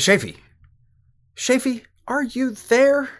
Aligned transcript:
Shafy. 0.00 0.36
Shafy, 1.36 1.82
are 2.08 2.22
you 2.22 2.52
there? 2.52 3.10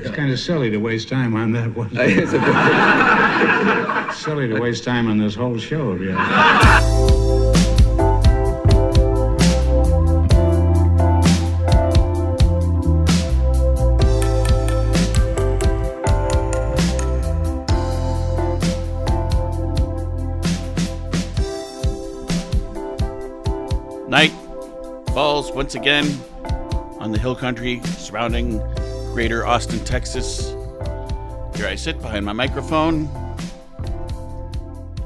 It's 0.00 0.10
kind 0.10 0.32
of 0.32 0.40
silly 0.40 0.70
to 0.70 0.78
waste 0.78 1.08
time 1.08 1.36
on 1.36 1.52
that 1.52 1.72
one. 1.74 1.90
silly 4.14 4.48
to 4.48 4.60
waste 4.60 4.82
time 4.82 5.08
on 5.08 5.18
this 5.18 5.36
whole 5.36 5.56
show, 5.56 5.94
yeah. 5.94 7.14
Once 25.58 25.74
again 25.74 26.06
on 27.00 27.10
the 27.10 27.18
hill 27.18 27.34
country 27.34 27.80
surrounding 27.96 28.58
greater 29.12 29.44
Austin, 29.44 29.84
Texas. 29.84 30.50
Here 31.56 31.66
I 31.66 31.74
sit 31.74 32.00
behind 32.00 32.24
my 32.24 32.32
microphone, 32.32 33.08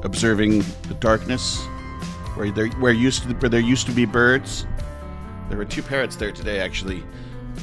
observing 0.02 0.58
the 0.88 0.96
darkness 1.00 1.64
where 2.34 2.50
there 2.50 2.66
where 2.68 2.92
used 2.92 3.22
to 3.22 3.30
where 3.36 3.48
there 3.48 3.60
used 3.60 3.86
to 3.86 3.92
be 3.92 4.04
birds. 4.04 4.66
There 5.48 5.56
were 5.56 5.64
two 5.64 5.82
parrots 5.82 6.16
there 6.16 6.32
today, 6.32 6.60
actually. 6.60 7.02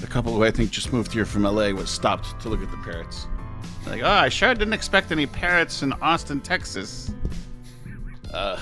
The 0.02 0.08
couple 0.08 0.34
who 0.34 0.44
I 0.44 0.50
think 0.50 0.72
just 0.72 0.92
moved 0.92 1.14
here 1.14 1.26
from 1.26 1.44
LA 1.44 1.70
was 1.70 1.92
stopped 1.92 2.42
to 2.42 2.50
look 2.50 2.64
at 2.64 2.72
the 2.72 2.78
parrots. 2.78 3.28
Like, 3.86 4.02
oh, 4.02 4.10
I 4.10 4.30
sure 4.30 4.56
didn't 4.56 4.74
expect 4.74 5.12
any 5.12 5.28
parrots 5.28 5.84
in 5.84 5.94
Austin, 6.02 6.42
Texas. 6.42 7.12
Uh, 8.34 8.60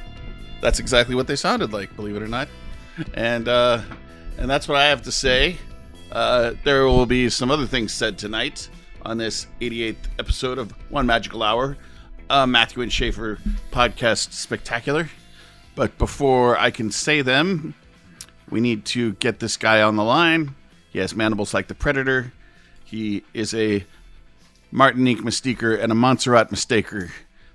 that's 0.62 0.78
exactly 0.78 1.14
what 1.14 1.26
they 1.26 1.36
sounded 1.36 1.74
like, 1.74 1.94
believe 1.96 2.16
it 2.16 2.22
or 2.22 2.28
not. 2.28 2.48
And 3.14 3.48
uh, 3.48 3.82
and 4.38 4.48
that's 4.48 4.68
what 4.68 4.78
I 4.78 4.86
have 4.86 5.02
to 5.02 5.12
say. 5.12 5.56
Uh, 6.10 6.52
there 6.64 6.84
will 6.84 7.06
be 7.06 7.28
some 7.28 7.50
other 7.50 7.66
things 7.66 7.92
said 7.92 8.16
tonight 8.16 8.68
on 9.02 9.18
this 9.18 9.46
88th 9.60 9.96
episode 10.18 10.58
of 10.58 10.72
One 10.90 11.06
Magical 11.06 11.42
Hour, 11.42 11.76
uh, 12.30 12.46
Matthew 12.46 12.82
and 12.82 12.92
Schaefer 12.92 13.38
podcast 13.70 14.32
spectacular. 14.32 15.10
But 15.74 15.98
before 15.98 16.58
I 16.58 16.70
can 16.70 16.90
say 16.90 17.22
them, 17.22 17.74
we 18.50 18.60
need 18.60 18.84
to 18.86 19.12
get 19.14 19.38
this 19.38 19.56
guy 19.56 19.82
on 19.82 19.96
the 19.96 20.04
line. 20.04 20.54
He 20.90 20.98
has 20.98 21.14
mandibles 21.14 21.52
like 21.52 21.68
the 21.68 21.74
Predator. 21.74 22.32
He 22.84 23.22
is 23.34 23.54
a 23.54 23.84
Martinique 24.70 25.20
mistaker 25.22 25.78
and 25.78 25.92
a 25.92 25.94
Montserrat 25.94 26.50
mistaker. 26.50 27.10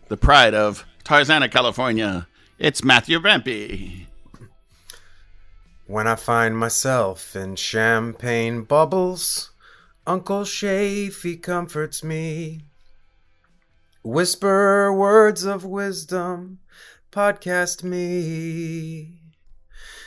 The 0.08 0.18
pride 0.18 0.54
of 0.54 0.86
Tarzana, 1.04 1.52
California. 1.52 2.28
It's 2.60 2.84
Matthew 2.84 3.20
Rampy. 3.20 4.08
When 5.86 6.08
I 6.08 6.16
find 6.16 6.58
myself 6.58 7.36
in 7.36 7.58
champagne 7.58 8.64
bubbles, 8.64 9.52
Uncle 10.08 10.44
Shafy 10.44 11.42
comforts 11.42 12.02
me. 12.02 12.62
Whisper 14.02 14.94
words 14.94 15.44
of 15.44 15.66
wisdom, 15.66 16.60
podcast 17.12 17.84
me. 17.84 19.20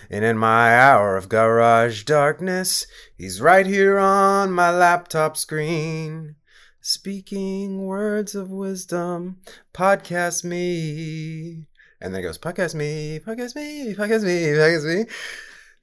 And 0.08 0.24
in 0.24 0.38
my 0.38 0.74
hour 0.74 1.14
of 1.14 1.28
garage 1.28 2.04
darkness, 2.04 2.86
he's 3.18 3.42
right 3.42 3.66
here 3.66 3.98
on 3.98 4.52
my 4.52 4.70
laptop 4.70 5.36
screen. 5.36 6.36
Speaking 6.80 7.84
words 7.84 8.34
of 8.34 8.50
wisdom, 8.50 9.42
podcast 9.74 10.42
me. 10.42 11.66
And 12.00 12.14
then 12.14 12.20
it 12.20 12.22
goes, 12.22 12.38
podcast 12.38 12.74
me, 12.74 13.20
podcast 13.20 13.54
me, 13.56 13.94
podcast 13.94 14.24
me, 14.24 14.46
podcast 14.56 14.84
me. 14.86 15.12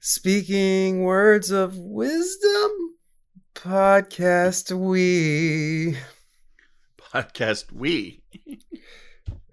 Speaking 0.06 1.02
words 1.02 1.50
of 1.50 1.78
wisdom, 1.78 2.70
podcast 3.54 4.70
we. 4.70 5.96
Podcast 6.98 7.72
We. 7.72 8.20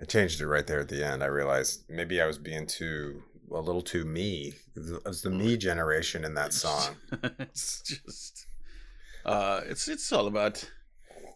I 0.02 0.04
changed 0.10 0.42
it 0.42 0.48
right 0.48 0.68
there 0.68 0.82
at 0.82 0.90
the 0.90 1.08
end. 1.08 1.24
I 1.24 1.28
realized 1.28 1.86
maybe 1.88 2.22
I 2.22 2.26
was 2.26 2.38
being 2.38 2.68
too, 2.68 3.24
a 3.50 3.62
little 3.62 3.82
too 3.82 4.04
me. 4.04 4.52
It 4.76 5.06
was 5.06 5.22
the 5.22 5.30
me 5.30 5.56
generation 5.56 6.26
in 6.26 6.34
that 6.34 6.52
song. 6.52 6.96
it's 7.40 7.82
just 7.84 8.46
uh 9.26 9.62
it's 9.70 9.88
it's 9.88 10.12
all 10.12 10.28
about 10.28 10.70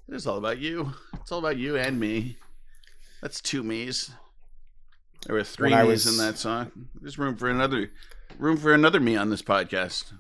it's 0.10 0.28
all 0.28 0.40
about 0.40 0.58
you. 0.60 0.92
It's 1.22 1.32
all 1.32 1.40
about 1.40 1.56
you 1.56 1.78
and 1.78 1.98
me. 1.98 2.38
That's 3.22 3.40
two 3.40 3.64
me's. 3.64 4.12
There 5.26 5.38
were 5.38 5.46
three 5.46 5.72
When 5.72 5.88
me's 5.88 6.06
was- 6.06 6.20
in 6.20 6.26
that 6.26 6.38
song. 6.38 6.70
There's 7.00 7.18
room 7.18 7.38
for 7.38 7.48
another 7.50 7.92
room 8.40 8.58
for 8.58 8.74
another 8.74 9.00
me 9.00 9.16
on 9.16 9.30
this 9.30 9.42
podcast. 9.42 10.14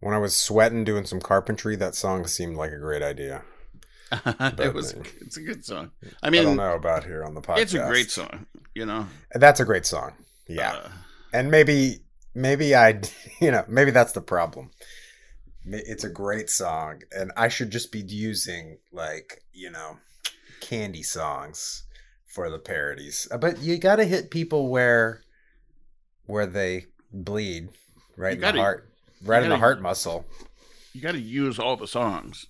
When 0.00 0.14
I 0.14 0.18
was 0.18 0.34
sweating 0.34 0.84
doing 0.84 1.06
some 1.06 1.20
carpentry, 1.20 1.76
that 1.76 1.94
song 1.94 2.26
seemed 2.26 2.56
like 2.56 2.72
a 2.72 2.78
great 2.78 3.02
idea. 3.02 3.42
it 4.12 4.74
was 4.74 4.92
it's 5.20 5.36
a 5.36 5.42
good 5.42 5.64
song. 5.64 5.90
I 6.22 6.30
mean, 6.30 6.42
I, 6.42 6.44
don't 6.44 6.56
know 6.56 6.74
about 6.74 7.04
here 7.04 7.24
on 7.24 7.34
the 7.34 7.40
podcast. 7.40 7.58
it's 7.58 7.74
a 7.74 7.86
great 7.86 8.10
song, 8.10 8.46
you 8.74 8.84
know. 8.84 9.06
That's 9.32 9.60
a 9.60 9.64
great 9.64 9.86
song. 9.86 10.12
Yeah. 10.48 10.72
Uh, 10.72 10.88
and 11.32 11.50
maybe 11.50 12.00
maybe 12.34 12.74
i 12.74 13.00
you 13.40 13.50
know 13.50 13.64
maybe 13.68 13.90
that's 13.90 14.12
the 14.12 14.20
problem 14.20 14.70
it's 15.64 16.04
a 16.04 16.08
great 16.08 16.50
song 16.50 17.00
and 17.12 17.30
i 17.36 17.48
should 17.48 17.70
just 17.70 17.92
be 17.92 18.00
using 18.00 18.78
like 18.92 19.42
you 19.52 19.70
know 19.70 19.96
candy 20.60 21.02
songs 21.02 21.84
for 22.26 22.50
the 22.50 22.58
parodies 22.58 23.28
but 23.40 23.60
you 23.60 23.78
gotta 23.78 24.04
hit 24.04 24.30
people 24.30 24.68
where 24.68 25.22
where 26.26 26.46
they 26.46 26.86
bleed 27.12 27.68
right 28.16 28.30
You 28.30 28.34
in 28.36 28.40
gotta- 28.40 28.56
the 28.56 28.62
heart 28.62 28.88
right 29.24 29.42
in 29.42 29.48
the 29.50 29.58
heart 29.58 29.80
muscle 29.80 30.24
you 30.94 31.00
got 31.00 31.12
to 31.12 31.20
use 31.20 31.58
all 31.58 31.76
the 31.76 31.86
songs. 31.86 32.44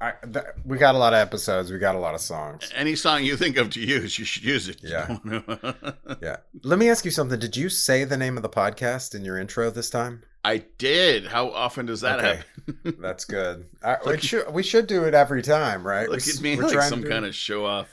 I, 0.00 0.12
th- 0.30 0.44
we 0.66 0.76
got 0.76 0.94
a 0.94 0.98
lot 0.98 1.14
of 1.14 1.18
episodes 1.20 1.70
we 1.72 1.78
got 1.78 1.94
a 1.94 1.98
lot 1.98 2.14
of 2.14 2.20
songs 2.20 2.70
Any 2.74 2.94
song 2.94 3.24
you 3.24 3.36
think 3.38 3.56
of 3.56 3.70
to 3.70 3.80
use, 3.80 4.18
you 4.18 4.24
should 4.26 4.44
use 4.44 4.68
it. 4.68 4.80
Yeah. 4.82 5.16
yeah 6.22 6.36
let 6.62 6.78
me 6.78 6.90
ask 6.90 7.04
you 7.04 7.10
something 7.10 7.38
did 7.38 7.56
you 7.56 7.68
say 7.70 8.04
the 8.04 8.16
name 8.16 8.36
of 8.36 8.42
the 8.42 8.48
podcast 8.50 9.14
in 9.14 9.24
your 9.24 9.38
intro 9.38 9.70
this 9.70 9.88
time 9.90 10.22
I 10.46 10.62
did. 10.76 11.26
How 11.28 11.48
often 11.52 11.86
does 11.86 12.02
that 12.02 12.18
Okay. 12.18 12.40
happen? 12.66 12.96
That's 13.00 13.24
good. 13.24 13.64
I, 13.82 13.96
we, 14.06 14.18
should, 14.18 14.52
we 14.52 14.62
should 14.62 14.86
do 14.86 15.04
it 15.04 15.14
every 15.14 15.40
time, 15.40 15.86
right? 15.86 16.06
Look 16.06 16.20
We're- 16.20 16.36
at 16.36 16.42
me 16.42 16.56
like 16.56 16.70
trying 16.70 16.90
some 16.90 17.02
kind 17.02 17.24
of 17.24 17.34
show 17.34 17.64
off. 17.64 17.88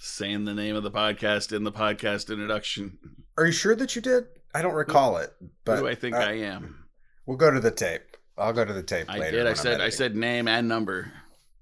Saying 0.00 0.46
the 0.46 0.54
name 0.54 0.76
of 0.76 0.82
the 0.82 0.90
podcast 0.90 1.54
in 1.54 1.62
the 1.64 1.72
podcast 1.72 2.30
introduction. 2.32 2.96
Are 3.36 3.44
you 3.44 3.52
sure 3.52 3.76
that 3.76 3.94
you 3.94 4.00
did? 4.00 4.24
I 4.56 4.62
don't 4.62 4.74
recall 4.74 5.18
it, 5.18 5.30
but 5.66 5.76
Who 5.76 5.82
do 5.82 5.88
I 5.88 5.94
think 5.94 6.16
uh, 6.16 6.20
I 6.20 6.32
am? 6.32 6.86
We'll 7.26 7.36
go 7.36 7.50
to 7.50 7.60
the 7.60 7.70
tape. 7.70 8.16
I'll 8.38 8.54
go 8.54 8.64
to 8.64 8.72
the 8.72 8.82
tape 8.82 9.04
I 9.10 9.18
later. 9.18 9.38
did. 9.38 9.46
I 9.46 9.52
said 9.52 9.82
I 9.82 9.90
said 9.90 10.16
name 10.16 10.48
and 10.48 10.66
number. 10.66 11.12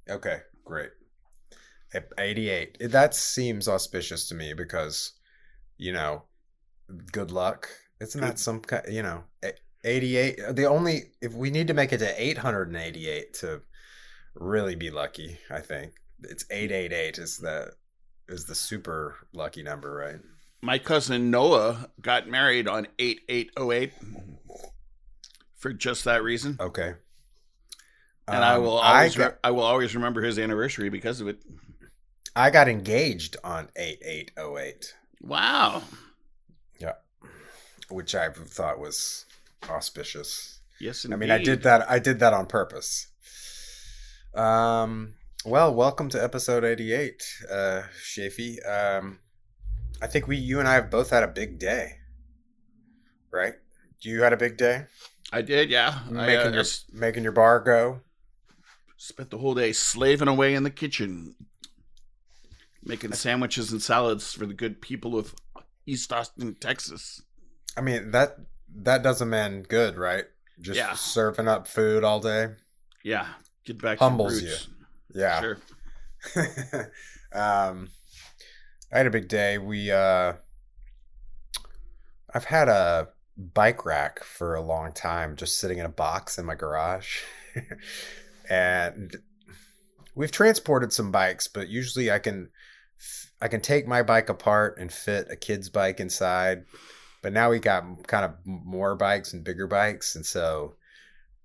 Okay, 0.08 0.38
great. 0.64 0.91
88. 2.19 2.79
That 2.91 3.14
seems 3.14 3.67
auspicious 3.69 4.29
to 4.29 4.37
me 4.37 4.52
because, 4.52 5.12
you 5.76 5.93
know, 5.93 6.23
good 7.11 7.32
luck. 7.32 7.69
Isn't 8.00 8.20
that 8.20 8.38
some 8.38 8.61
kind, 8.61 8.85
you 8.88 9.02
know, 9.02 9.25
e- 9.44 9.50
88? 9.85 10.55
The 10.55 10.67
only, 10.67 11.12
if 11.20 11.35
we 11.35 11.50
need 11.50 11.69
to 11.69 11.75
make 11.75 11.93
it 11.93 11.99
to 11.99 12.23
888 12.23 13.35
to 13.35 13.61
really 14.35 14.75
be 14.76 14.91
lucky, 14.91 15.38
I 15.50 15.61
think. 15.61 15.94
It's 16.23 16.44
888 16.50 17.19
is 17.19 17.38
the, 17.38 17.73
is 18.29 18.44
the 18.44 18.55
super 18.55 19.17
lucky 19.32 19.62
number, 19.62 19.94
right? 19.94 20.20
My 20.64 20.78
cousin 20.78 21.31
Noah 21.31 21.90
got 22.00 22.26
married 22.26 22.66
on 22.69 22.87
8808 22.99 23.93
for 25.56 25.75
just 25.75 26.05
that 26.05 26.22
reason. 26.22 26.56
Okay. 26.58 26.94
And 28.26 28.43
I 28.43 28.55
Um, 28.55 28.62
will 28.62 28.78
always 28.78 29.14
got, 29.14 29.32
re- 29.32 29.38
I 29.44 29.50
will 29.50 29.62
always 29.62 29.94
remember 29.94 30.22
his 30.22 30.38
anniversary 30.38 30.88
because 30.88 31.20
of 31.20 31.28
it. 31.28 31.43
I 32.34 32.49
got 32.49 32.69
engaged 32.69 33.37
on 33.44 33.69
8808. 33.76 34.94
Wow. 35.20 35.82
Yeah. 36.78 36.94
Which 37.90 38.14
I 38.14 38.31
thought 38.31 38.78
was 38.78 39.26
auspicious. 39.69 40.60
Yes, 40.81 41.05
indeed. 41.05 41.14
I 41.14 41.19
mean, 41.19 41.31
I 41.31 41.38
did 41.44 41.62
that. 41.64 41.90
I 41.90 41.99
did 41.99 42.20
that 42.20 42.32
on 42.32 42.46
purpose. 42.46 43.08
Um. 44.34 45.14
Well, 45.44 45.75
welcome 45.75 46.08
to 46.08 46.22
episode 46.25 46.64
eighty-eight, 46.64 47.22
uh, 47.50 47.82
Shafy. 48.02 48.56
Um, 48.67 49.19
I 50.02 50.06
think 50.06 50.26
we, 50.26 50.37
you 50.37 50.58
and 50.58 50.69
I, 50.69 50.75
have 50.75 50.91
both 50.91 51.11
had 51.11 51.23
a 51.23 51.29
big 51.29 51.58
day, 51.58 51.99
right? 53.31 53.55
You 54.00 54.23
had 54.23 54.32
a 54.32 54.37
big 54.37 54.56
day. 54.56 54.87
I 55.32 55.43
did, 55.43 55.70
yeah. 55.70 56.00
I, 56.08 56.12
making 56.12 56.52
uh, 56.52 56.56
your 56.56 56.64
making 56.93 57.23
your 57.23 57.32
bar 57.32 57.61
go. 57.61 58.00
spent 58.96 59.31
the 59.31 59.38
whole 59.38 59.55
day 59.55 59.73
slaving 59.73 60.29
away 60.29 60.55
in 60.55 60.62
the 60.62 60.70
kitchen, 60.70 61.35
making 62.85 63.12
sandwiches 63.12 63.73
and 63.73 63.81
salads 63.81 64.32
for 64.32 64.46
the 64.46 64.55
good 64.55 64.81
people 64.81 65.19
of 65.19 65.35
East 65.87 66.12
Austin, 66.12 66.55
Texas. 66.61 67.23
I 67.76 67.81
mean 67.81 68.11
that 68.12 68.37
that 68.82 69.02
does 69.02 69.20
a 69.20 69.26
man 69.26 69.62
good, 69.62 69.96
right? 69.96 70.25
Just 70.61 70.76
Yeah. 70.76 70.94
serving 70.94 71.49
up 71.49 71.67
food 71.67 72.05
all 72.05 72.20
day. 72.20 72.49
Yeah, 73.02 73.26
get 73.64 73.81
back 73.81 73.99
Humbles 73.99 74.43
roots. 74.43 74.69
Yeah. 75.14 75.41
Sure. 75.41 75.58
um, 77.32 77.88
I 78.94 78.99
had 78.99 79.08
a 79.08 79.11
big 79.11 79.26
day. 79.26 79.58
We, 79.58 79.91
uh, 79.91 80.35
I've 82.32 82.44
had 82.44 82.69
a 82.69 83.08
bike 83.37 83.85
rack 83.85 84.23
for 84.23 84.55
a 84.55 84.62
long 84.62 84.93
time, 84.93 85.35
just 85.35 85.58
sitting 85.58 85.79
in 85.79 85.85
a 85.85 85.91
box 85.91 86.38
in 86.38 86.46
my 86.46 86.55
garage, 86.55 87.23
and 88.49 89.17
we've 90.14 90.31
transported 90.31 90.93
some 90.93 91.11
bikes, 91.11 91.49
but 91.49 91.69
usually 91.69 92.12
I 92.12 92.20
can, 92.20 92.50
I 93.43 93.49
can 93.49 93.61
take 93.61 93.88
my 93.88 94.05
bike 94.05 94.29
apart 94.29 94.79
and 94.79 94.93
fit 94.93 95.26
a 95.29 95.35
kid's 95.35 95.70
bike 95.70 95.99
inside. 95.99 96.64
But 97.20 97.32
now 97.32 97.50
we 97.50 97.58
got 97.58 98.06
kind 98.06 98.25
of 98.25 98.35
more 98.44 98.94
bikes 98.94 99.32
and 99.32 99.43
bigger 99.43 99.67
bikes, 99.67 100.14
and 100.14 100.25
so 100.25 100.76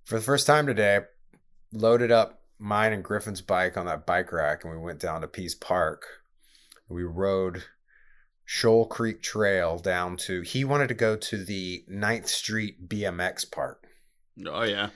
for 0.06 0.20
the 0.20 0.24
first 0.24 0.46
time 0.46 0.68
today, 0.68 0.98
I 0.98 1.02
loaded 1.72 2.12
up 2.12 2.44
mine 2.60 2.94
and 2.94 3.04
Griffin's 3.04 3.42
bike 3.42 3.76
on 3.76 3.88
that 3.88 4.06
bike 4.06 4.32
rack, 4.32 4.64
and 4.64 4.72
we 4.72 4.80
went 4.80 5.00
down 5.00 5.22
to 5.22 5.28
Pease 5.28 5.56
Park. 5.56 6.19
We 6.90 7.04
rode 7.04 7.64
Shoal 8.46 8.88
Creek 8.88 9.22
Trail 9.22 9.78
down 9.78 10.18
to. 10.18 10.42
He 10.42 10.66
wanted 10.66 10.88
to 10.88 10.96
go 10.96 11.16
to 11.16 11.44
the 11.44 11.86
9th 11.90 12.28
Street 12.28 12.90
BMX 12.90 13.50
Park 13.52 13.86
Oh 14.48 14.64
yeah. 14.64 14.90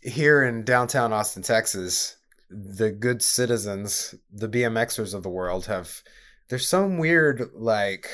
here 0.00 0.44
in 0.44 0.64
downtown 0.64 1.12
Austin, 1.12 1.42
Texas. 1.42 2.16
The 2.50 2.90
good 2.90 3.22
citizens, 3.22 4.14
the 4.32 4.48
BMXers 4.48 5.12
of 5.12 5.22
the 5.22 5.28
world, 5.28 5.66
have. 5.66 6.02
There's 6.48 6.66
some 6.66 6.98
weird 6.98 7.50
like. 7.54 8.08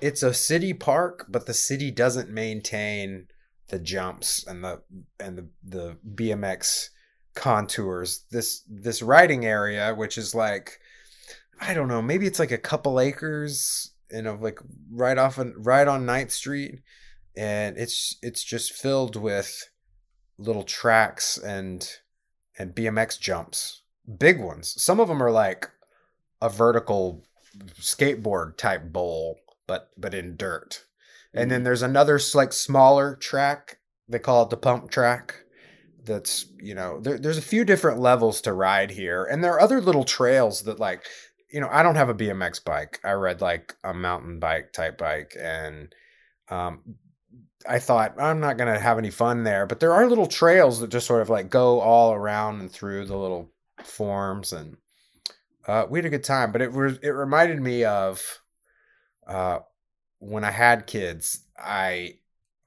It's 0.00 0.24
a 0.24 0.34
city 0.34 0.72
park, 0.72 1.26
but 1.28 1.46
the 1.46 1.54
city 1.54 1.92
doesn't 1.92 2.28
maintain 2.28 3.28
the 3.68 3.78
jumps 3.78 4.44
and 4.46 4.64
the 4.64 4.82
and 5.20 5.38
the 5.38 5.48
the 5.62 5.98
BMX 6.14 6.88
contours. 7.34 8.24
This 8.30 8.64
this 8.68 9.00
riding 9.00 9.44
area, 9.44 9.94
which 9.94 10.18
is 10.18 10.34
like 10.34 10.80
I 11.62 11.74
don't 11.74 11.88
know, 11.88 12.02
maybe 12.02 12.26
it's 12.26 12.38
like 12.38 12.50
a 12.50 12.58
couple 12.58 12.98
acres, 12.98 13.92
you 14.10 14.22
know, 14.22 14.36
like 14.40 14.58
right 14.90 15.16
off 15.16 15.38
on 15.38 15.54
right 15.56 15.86
on 15.86 16.04
9th 16.04 16.32
Street, 16.32 16.80
and 17.36 17.78
it's 17.78 18.16
it's 18.20 18.42
just 18.42 18.72
filled 18.72 19.16
with 19.16 19.68
little 20.38 20.64
tracks 20.64 21.38
and 21.38 21.88
and 22.58 22.74
BMX 22.74 23.18
jumps, 23.18 23.82
big 24.18 24.40
ones. 24.40 24.74
Some 24.82 25.00
of 25.00 25.08
them 25.08 25.22
are 25.22 25.30
like 25.30 25.70
a 26.40 26.48
vertical 26.48 27.24
skateboard 27.80 28.56
type 28.56 28.92
bowl, 28.92 29.38
but 29.66 29.90
but 29.96 30.14
in 30.14 30.36
dirt. 30.36 30.84
And 31.32 31.50
then 31.50 31.62
mm. 31.62 31.64
there's 31.64 31.82
another 31.82 32.20
like 32.34 32.52
smaller 32.52 33.16
track. 33.16 33.78
They 34.08 34.18
call 34.18 34.42
it 34.42 34.50
the 34.50 34.56
pump 34.56 34.90
track. 34.90 35.36
That's 36.04 36.46
you 36.60 36.74
know 36.74 37.00
there, 37.00 37.18
there's 37.18 37.38
a 37.38 37.42
few 37.42 37.64
different 37.64 38.00
levels 38.00 38.40
to 38.42 38.52
ride 38.52 38.90
here, 38.90 39.24
and 39.24 39.42
there 39.42 39.52
are 39.52 39.60
other 39.60 39.80
little 39.80 40.04
trails 40.04 40.62
that 40.62 40.80
like 40.80 41.06
you 41.52 41.60
know 41.60 41.68
I 41.70 41.82
don't 41.82 41.96
have 41.96 42.08
a 42.08 42.14
BMX 42.14 42.64
bike. 42.64 43.00
I 43.04 43.12
ride 43.12 43.40
like 43.40 43.74
a 43.84 43.92
mountain 43.92 44.38
bike 44.38 44.72
type 44.72 44.98
bike, 44.98 45.36
and 45.38 45.94
um, 46.48 46.96
I 47.68 47.78
thought 47.78 48.20
I'm 48.20 48.40
not 48.40 48.56
gonna 48.56 48.78
have 48.78 48.98
any 48.98 49.10
fun 49.10 49.44
there. 49.44 49.66
But 49.66 49.80
there 49.80 49.92
are 49.92 50.08
little 50.08 50.26
trails 50.26 50.80
that 50.80 50.90
just 50.90 51.06
sort 51.06 51.22
of 51.22 51.30
like 51.30 51.50
go 51.50 51.80
all 51.80 52.12
around 52.14 52.60
and 52.60 52.70
through 52.70 53.06
the 53.06 53.16
little 53.16 53.52
forms, 53.84 54.52
and 54.52 54.76
uh, 55.66 55.86
we 55.88 55.98
had 55.98 56.06
a 56.06 56.10
good 56.10 56.24
time. 56.24 56.52
But 56.52 56.62
it 56.62 56.72
was 56.72 56.98
it 57.02 57.10
reminded 57.10 57.60
me 57.60 57.84
of 57.84 58.40
uh, 59.26 59.60
when 60.18 60.44
I 60.44 60.50
had 60.50 60.86
kids. 60.86 61.44
I 61.58 62.14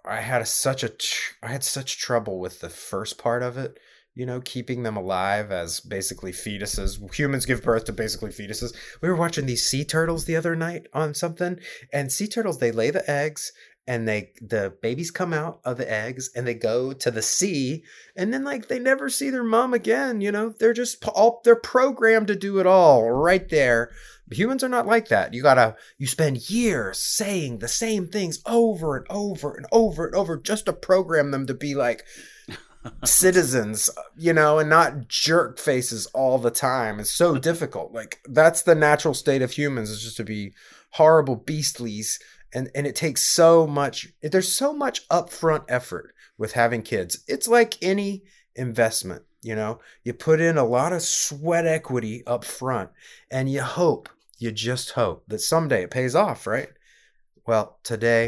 I 0.06 0.22
had 0.22 0.42
a, 0.42 0.46
such 0.46 0.84
a 0.84 0.90
tr- 0.90 1.34
I 1.42 1.48
had 1.48 1.64
such 1.64 1.98
trouble 1.98 2.40
with 2.40 2.60
the 2.60 2.70
first 2.70 3.18
part 3.18 3.42
of 3.42 3.58
it. 3.58 3.80
You 4.16 4.26
know, 4.26 4.42
keeping 4.42 4.84
them 4.84 4.96
alive 4.96 5.52
as 5.52 5.82
basically 5.82 6.32
fetuses. 6.32 7.14
Humans 7.14 7.46
give 7.46 7.62
birth 7.62 7.86
to 7.86 7.94
basically 7.94 8.32
fetuses. 8.32 8.74
We 9.02 9.10
were 9.10 9.16
watching 9.16 9.46
these 9.46 9.66
sea 9.66 9.84
turtles 9.84 10.26
the 10.26 10.38
other 10.38 10.56
night 10.56 10.88
on 10.94 11.14
something, 11.14 11.60
and 11.92 12.12
sea 12.12 12.28
turtles 12.28 12.60
they 12.60 12.72
lay 12.72 12.92
the 12.92 13.10
eggs 13.10 13.52
and 13.88 14.08
they 14.08 14.32
the 14.42 14.74
babies 14.82 15.12
come 15.12 15.34
out 15.34 15.60
of 15.64 15.78
the 15.78 15.92
eggs 15.92 16.30
and 16.36 16.48
they 16.48 16.54
go 16.54 16.92
to 16.92 17.12
the 17.12 17.22
sea 17.22 17.84
and 18.16 18.34
then 18.34 18.44
like 18.44 18.68
they 18.68 18.80
never 18.80 19.10
see 19.10 19.30
their 19.30 19.44
mom 19.44 19.74
again 19.74 20.22
you 20.22 20.32
know 20.32 20.50
they're 20.50 20.74
just 20.74 21.06
all 21.10 21.42
they're 21.44 21.56
programmed 21.56 22.28
to 22.28 22.36
do 22.36 22.60
it 22.60 22.66
all 22.66 23.12
right 23.12 23.50
there 23.50 23.92
humans 24.32 24.64
are 24.64 24.70
not 24.70 24.88
like 24.88 25.08
that 25.10 25.34
you 25.34 25.44
gotta 25.44 25.76
you 25.98 26.08
spend 26.08 26.50
years 26.50 27.00
saying 27.00 27.60
the 27.60 27.68
same 27.68 28.08
things 28.08 28.42
over 28.46 28.98
and 28.98 29.06
over 29.10 29.54
and 29.54 29.68
over 29.72 30.06
and 30.06 30.16
over 30.16 30.38
just 30.38 30.66
to 30.66 30.74
program 30.74 31.32
them 31.32 31.46
to 31.46 31.54
be 31.54 31.76
like 31.76 32.04
citizens 33.04 33.90
you 34.18 34.34
know 34.34 34.60
and 34.60 34.70
not 34.70 35.08
jerk 35.08 35.60
faces 35.60 36.06
all 36.08 36.38
the 36.38 36.52
time. 36.52 37.00
It's 37.00 37.12
so 37.12 37.38
difficult. 37.38 37.94
Like 37.94 38.20
that's 38.26 38.62
the 38.62 38.76
natural 38.76 39.14
state 39.14 39.42
of 39.42 39.52
humans 39.52 39.90
is 39.90 40.04
just 40.04 40.18
to 40.18 40.24
be 40.24 40.54
horrible 40.92 41.38
beastlies. 41.38 42.20
And 42.54 42.70
and 42.76 42.88
it 42.88 42.96
takes 42.96 43.22
so 43.22 43.68
much 43.68 44.08
there's 44.22 44.54
so 44.54 44.74
much 44.74 45.08
upfront 45.10 45.66
effort 45.68 46.14
with 46.38 46.54
having 46.54 46.82
kids. 46.82 47.24
It's 47.28 47.48
like 47.48 47.82
any 47.82 48.24
investment 48.56 49.24
you 49.42 49.56
know? 49.56 49.80
You 50.04 50.14
put 50.14 50.42
in 50.42 50.58
a 50.58 50.66
lot 50.66 50.92
of 50.92 51.04
sweat 51.04 51.68
equity 51.68 52.24
up 52.26 52.44
front 52.44 52.90
and 53.30 53.50
you 53.50 53.62
hope 53.62 54.10
you 54.40 54.52
just 54.52 54.92
hope 54.92 55.24
that 55.28 55.40
someday 55.40 55.84
it 55.84 55.92
pays 55.92 56.16
off 56.16 56.48
right? 56.48 56.70
Well 57.46 57.80
today 57.84 58.26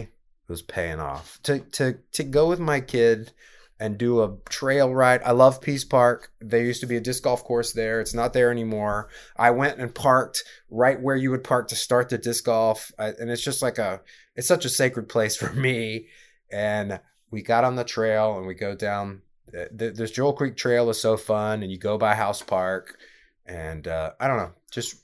it 0.47 0.49
was 0.49 0.61
paying 0.61 0.99
off. 0.99 1.39
To 1.43 1.59
to 1.59 1.97
to 2.13 2.23
go 2.23 2.47
with 2.49 2.59
my 2.59 2.81
kid 2.81 3.31
and 3.79 3.97
do 3.97 4.23
a 4.23 4.35
trail 4.49 4.93
ride. 4.93 5.21
I 5.23 5.31
love 5.31 5.61
Pease 5.61 5.85
Park. 5.85 6.31
There 6.41 6.63
used 6.63 6.81
to 6.81 6.87
be 6.87 6.97
a 6.97 7.01
disc 7.01 7.23
golf 7.23 7.43
course 7.43 7.73
there. 7.73 8.01
It's 8.01 8.13
not 8.13 8.33
there 8.33 8.51
anymore. 8.51 9.09
I 9.35 9.51
went 9.51 9.79
and 9.79 9.93
parked 9.93 10.43
right 10.69 10.99
where 10.99 11.15
you 11.15 11.31
would 11.31 11.43
park 11.43 11.67
to 11.69 11.75
start 11.75 12.09
the 12.09 12.17
disc 12.17 12.45
golf, 12.45 12.91
and 12.97 13.29
it's 13.29 13.43
just 13.43 13.61
like 13.61 13.77
a 13.77 14.01
it's 14.35 14.47
such 14.47 14.65
a 14.65 14.69
sacred 14.69 15.09
place 15.09 15.35
for 15.35 15.53
me. 15.53 16.07
And 16.51 16.99
we 17.29 17.41
got 17.41 17.63
on 17.63 17.75
the 17.75 17.83
trail 17.83 18.37
and 18.37 18.47
we 18.47 18.53
go 18.53 18.75
down. 18.75 19.21
uh, 19.57 19.65
This 19.71 20.11
Shoal 20.11 20.33
Creek 20.33 20.55
Trail 20.55 20.89
is 20.89 20.99
so 20.99 21.17
fun, 21.17 21.61
and 21.61 21.71
you 21.71 21.77
go 21.77 21.97
by 21.97 22.15
House 22.15 22.41
Park, 22.41 22.97
and 23.45 23.87
uh, 23.87 24.11
I 24.19 24.27
don't 24.27 24.37
know, 24.37 24.53
just 24.71 24.95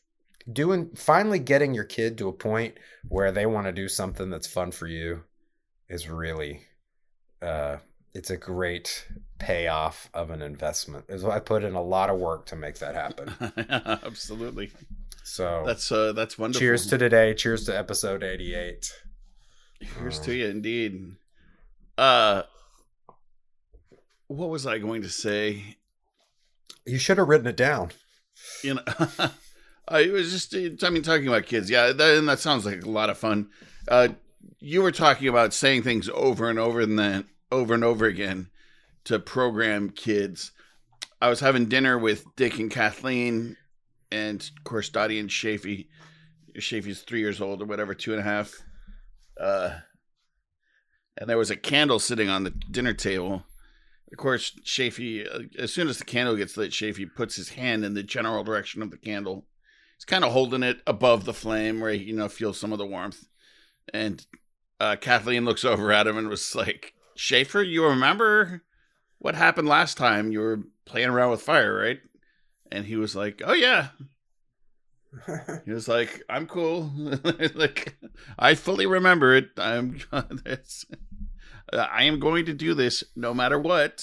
doing 0.51 0.89
finally 0.95 1.39
getting 1.39 1.73
your 1.73 1.85
kid 1.85 2.17
to 2.17 2.27
a 2.27 2.33
point 2.33 2.75
where 3.07 3.31
they 3.31 3.45
want 3.45 3.65
to 3.67 3.71
do 3.71 3.87
something 3.87 4.29
that's 4.29 4.47
fun 4.47 4.71
for 4.71 4.87
you 4.87 5.23
is 5.87 6.09
really 6.09 6.61
uh 7.41 7.77
it's 8.13 8.29
a 8.29 8.37
great 8.37 9.07
payoff 9.39 10.09
of 10.13 10.29
an 10.29 10.41
investment. 10.41 11.05
Is 11.09 11.23
I 11.25 11.39
put 11.39 11.63
in 11.63 11.73
a 11.73 11.81
lot 11.81 12.09
of 12.09 12.19
work 12.19 12.45
to 12.47 12.55
make 12.55 12.79
that 12.79 12.95
happen. 12.95 13.33
Absolutely. 14.05 14.71
So 15.23 15.63
That's 15.65 15.89
uh 15.91 16.11
that's 16.11 16.37
wonderful. 16.37 16.59
cheers 16.59 16.85
to 16.87 16.97
today. 16.97 17.33
Cheers 17.33 17.65
to 17.65 17.77
episode 17.77 18.23
88. 18.23 18.91
Here's 19.99 20.19
to 20.19 20.33
you 20.35 20.47
indeed. 20.47 21.15
Uh 21.97 22.43
what 24.27 24.49
was 24.49 24.67
I 24.67 24.79
going 24.79 25.01
to 25.03 25.09
say? 25.09 25.77
You 26.85 26.97
should 26.97 27.17
have 27.17 27.27
written 27.29 27.47
it 27.47 27.57
down. 27.57 27.91
You 28.63 28.75
know 28.75 28.81
uh, 28.87 29.29
it 29.91 30.11
was 30.11 30.31
just 30.31 30.53
I 30.83 30.89
mean 30.89 31.03
talking 31.03 31.27
about 31.27 31.45
kids. 31.45 31.69
Yeah, 31.69 31.93
that, 31.93 32.17
and 32.17 32.27
that 32.27 32.39
sounds 32.39 32.65
like 32.65 32.83
a 32.83 32.89
lot 32.89 33.09
of 33.09 33.17
fun. 33.17 33.49
Uh 33.87 34.09
you 34.59 34.81
were 34.81 34.91
talking 34.91 35.29
about 35.29 35.53
saying 35.53 35.83
things 35.83 36.09
over 36.13 36.49
and 36.49 36.59
over 36.59 36.81
and 36.81 36.99
then 36.99 37.25
over 37.53 37.73
and 37.73 37.83
over 37.83 38.05
again 38.05 38.49
to 39.05 39.19
program 39.19 39.89
kids. 39.89 40.51
I 41.21 41.29
was 41.29 41.39
having 41.39 41.65
dinner 41.69 41.97
with 41.97 42.25
Dick 42.35 42.59
and 42.59 42.71
Kathleen 42.71 43.55
and 44.11 44.41
of 44.41 44.63
course 44.63 44.89
Dottie 44.89 45.19
and 45.19 45.29
Shafee. 45.29 45.87
Shafee's 46.57 47.01
three 47.01 47.19
years 47.19 47.39
old 47.39 47.61
or 47.61 47.65
whatever, 47.65 47.93
two 47.93 48.11
and 48.11 48.19
a 48.19 48.23
half. 48.23 48.53
Uh 49.39 49.79
and 51.17 51.29
there 51.29 51.37
was 51.37 51.51
a 51.51 51.55
candle 51.55 51.99
sitting 51.99 52.27
on 52.27 52.43
the 52.43 52.49
dinner 52.49 52.93
table. 52.93 53.43
Of 54.11 54.17
course, 54.17 54.51
Shafee, 54.63 55.27
uh, 55.27 55.43
as 55.59 55.71
soon 55.71 55.87
as 55.87 55.99
the 55.99 56.05
candle 56.05 56.35
gets 56.35 56.57
lit, 56.57 56.71
Shafee 56.71 57.13
puts 57.15 57.35
his 57.35 57.49
hand 57.49 57.85
in 57.85 57.93
the 57.93 58.03
general 58.03 58.43
direction 58.43 58.81
of 58.81 58.89
the 58.89 58.97
candle. 58.97 59.45
He's 59.97 60.05
kind 60.05 60.23
of 60.23 60.31
holding 60.31 60.63
it 60.63 60.81
above 60.87 61.25
the 61.25 61.33
flame 61.33 61.79
where 61.79 61.91
he, 61.91 62.05
you 62.05 62.15
know, 62.15 62.29
feels 62.29 62.59
some 62.59 62.71
of 62.71 62.79
the 62.79 62.85
warmth. 62.85 63.27
And 63.93 64.25
uh, 64.79 64.95
Kathleen 64.97 65.45
looks 65.45 65.63
over 65.63 65.91
at 65.91 66.07
him 66.07 66.17
and 66.17 66.29
was 66.29 66.55
like, 66.55 66.93
Schaefer, 67.15 67.61
you 67.61 67.85
remember 67.85 68.63
what 69.19 69.35
happened 69.35 69.67
last 69.67 69.97
time 69.97 70.31
you 70.31 70.39
were 70.39 70.61
playing 70.85 71.09
around 71.09 71.31
with 71.31 71.41
fire, 71.41 71.73
right? 71.73 71.99
And 72.71 72.85
he 72.85 72.95
was 72.95 73.15
like, 73.15 73.41
Oh, 73.45 73.53
yeah. 73.53 73.89
He 75.65 75.71
was 75.71 75.87
like, 75.87 76.23
"I'm 76.29 76.47
cool. 76.47 76.91
like, 77.55 77.95
I 78.37 78.55
fully 78.55 78.85
remember 78.85 79.35
it. 79.35 79.49
I'm. 79.57 79.99
It's, 80.45 80.85
uh, 81.71 81.77
I 81.77 82.03
am 82.03 82.19
going 82.19 82.45
to 82.47 82.53
do 82.53 82.73
this 82.73 83.03
no 83.15 83.33
matter 83.33 83.59
what. 83.59 84.01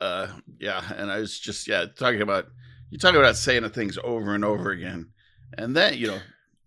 Uh, 0.00 0.28
yeah, 0.58 0.82
and 0.96 1.10
I 1.10 1.18
was 1.18 1.38
just 1.38 1.68
yeah 1.68 1.86
talking 1.96 2.22
about 2.22 2.46
you 2.90 2.98
talking 2.98 3.20
about 3.20 3.36
saying 3.36 3.62
the 3.62 3.70
things 3.70 3.98
over 4.02 4.34
and 4.34 4.44
over 4.44 4.70
again, 4.70 5.10
and 5.56 5.74
then 5.76 5.94
you 5.96 6.08
know, 6.08 6.18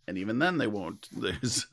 and 0.07 0.17
even 0.17 0.39
then 0.39 0.57
they 0.57 0.67
won't. 0.67 1.07
There's 1.11 1.67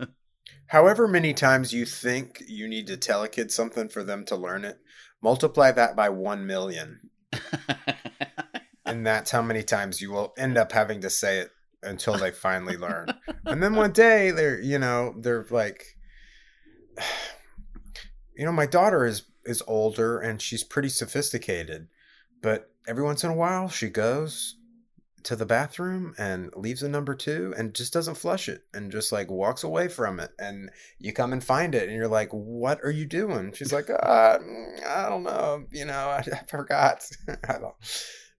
However 0.68 1.06
many 1.06 1.34
times 1.34 1.72
you 1.72 1.84
think 1.84 2.42
you 2.46 2.68
need 2.68 2.86
to 2.86 2.96
tell 2.96 3.22
a 3.22 3.28
kid 3.28 3.50
something 3.50 3.88
for 3.88 4.02
them 4.02 4.24
to 4.26 4.36
learn 4.36 4.64
it, 4.64 4.78
multiply 5.22 5.70
that 5.72 5.94
by 5.96 6.08
1 6.08 6.46
million. 6.46 7.10
and 8.86 9.06
that's 9.06 9.30
how 9.30 9.42
many 9.42 9.62
times 9.62 10.00
you 10.00 10.10
will 10.10 10.32
end 10.38 10.56
up 10.56 10.72
having 10.72 11.00
to 11.00 11.10
say 11.10 11.38
it 11.38 11.50
until 11.82 12.16
they 12.16 12.30
finally 12.30 12.76
learn. 12.76 13.08
and 13.46 13.62
then 13.62 13.74
one 13.74 13.92
day 13.92 14.30
they're, 14.30 14.60
you 14.60 14.78
know, 14.78 15.14
they're 15.18 15.46
like 15.50 15.84
you 18.36 18.44
know, 18.44 18.52
my 18.52 18.66
daughter 18.66 19.04
is 19.04 19.22
is 19.44 19.62
older 19.66 20.18
and 20.18 20.40
she's 20.40 20.64
pretty 20.64 20.88
sophisticated, 20.88 21.88
but 22.42 22.70
every 22.88 23.02
once 23.02 23.22
in 23.22 23.30
a 23.30 23.34
while 23.34 23.68
she 23.68 23.88
goes 23.88 24.56
to 25.24 25.36
the 25.36 25.46
bathroom 25.46 26.14
and 26.18 26.50
leaves 26.54 26.82
a 26.82 26.88
number 26.88 27.14
two 27.14 27.54
and 27.56 27.74
just 27.74 27.92
doesn't 27.92 28.16
flush 28.16 28.48
it 28.48 28.62
and 28.74 28.92
just 28.92 29.10
like 29.10 29.30
walks 29.30 29.64
away 29.64 29.88
from 29.88 30.20
it. 30.20 30.30
And 30.38 30.70
you 30.98 31.12
come 31.12 31.32
and 31.32 31.42
find 31.42 31.74
it 31.74 31.88
and 31.88 31.96
you're 31.96 32.08
like 32.08 32.30
what 32.30 32.80
are 32.84 32.90
you 32.90 33.06
doing? 33.06 33.52
She's 33.52 33.72
like 33.72 33.88
uh, 33.90 34.38
i 34.86 35.08
don't 35.08 35.22
know 35.22 35.64
you 35.72 35.84
know 35.84 35.92
i, 36.08 36.18
I 36.18 36.40
forgot. 36.48 37.08
I 37.48 37.54
don't. 37.58 37.74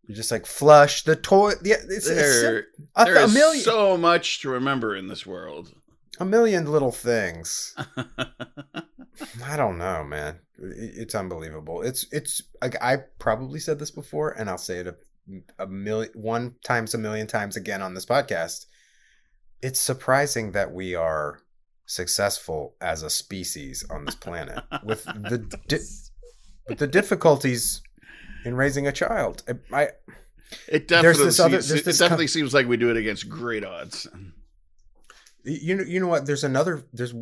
you're 0.08 0.16
just 0.16 0.32
like 0.32 0.46
flush 0.46 1.04
the 1.04 1.16
toilet 1.16 1.58
yeah 1.64 1.78
it's, 1.90 2.08
there, 2.08 2.60
it's 2.60 2.68
a, 2.96 3.04
there 3.06 3.16
a 3.16 3.24
is 3.24 3.34
million 3.34 3.64
so 3.64 3.98
much 3.98 4.42
to 4.42 4.50
remember 4.50 4.96
in 4.96 5.08
this 5.08 5.26
world. 5.26 5.74
a 6.20 6.26
million 6.26 6.72
little 6.72 6.92
things. 6.92 7.76
I 9.44 9.56
don't 9.58 9.78
know 9.78 10.04
man. 10.04 10.40
It's 10.58 11.16
unbelievable. 11.16 11.82
It's 11.82 12.06
it's 12.12 12.42
like 12.62 12.76
i 12.82 12.98
probably 13.20 13.60
said 13.60 13.80
this 13.80 13.92
before 13.92 14.32
and 14.32 14.50
i'll 14.50 14.58
say 14.58 14.80
it 14.80 14.88
a, 14.88 14.96
a 15.60 15.66
million 15.68 16.12
one 16.14 16.56
times 16.64 16.94
a 16.94 16.98
million 16.98 17.26
times 17.28 17.56
again 17.56 17.82
on 17.82 17.94
this 17.96 18.06
podcast 18.06 18.66
it's 19.62 19.80
surprising 19.80 20.52
that 20.52 20.72
we 20.72 20.94
are 20.94 21.40
successful 21.88 22.76
as 22.82 23.02
a 23.04 23.10
species 23.10 23.84
on 23.90 24.06
this 24.06 24.16
planet 24.16 24.64
with 24.84 25.04
the 25.30 25.38
di- 25.68 25.78
with 26.68 26.78
the 26.80 26.88
difficulties 26.88 27.82
in 28.44 28.56
raising 28.56 28.86
a 28.88 28.92
child. 28.92 29.44
I, 29.74 29.90
It 30.68 30.88
definitely, 30.88 31.26
this 31.26 31.40
other- 31.40 31.62
seems, 31.62 31.88
it 31.88 31.98
definitely 31.98 32.28
seems 32.28 32.54
like 32.54 32.68
we 32.68 32.78
do 32.78 32.90
it 32.92 32.98
against 32.98 33.28
great 33.30 33.64
odds. 33.64 34.08
you 35.44 35.76
know 35.76 35.84
you 35.84 36.00
know 36.00 36.08
what? 36.08 36.26
There's 36.26 36.44
another 36.44 36.84
there's 36.94 37.14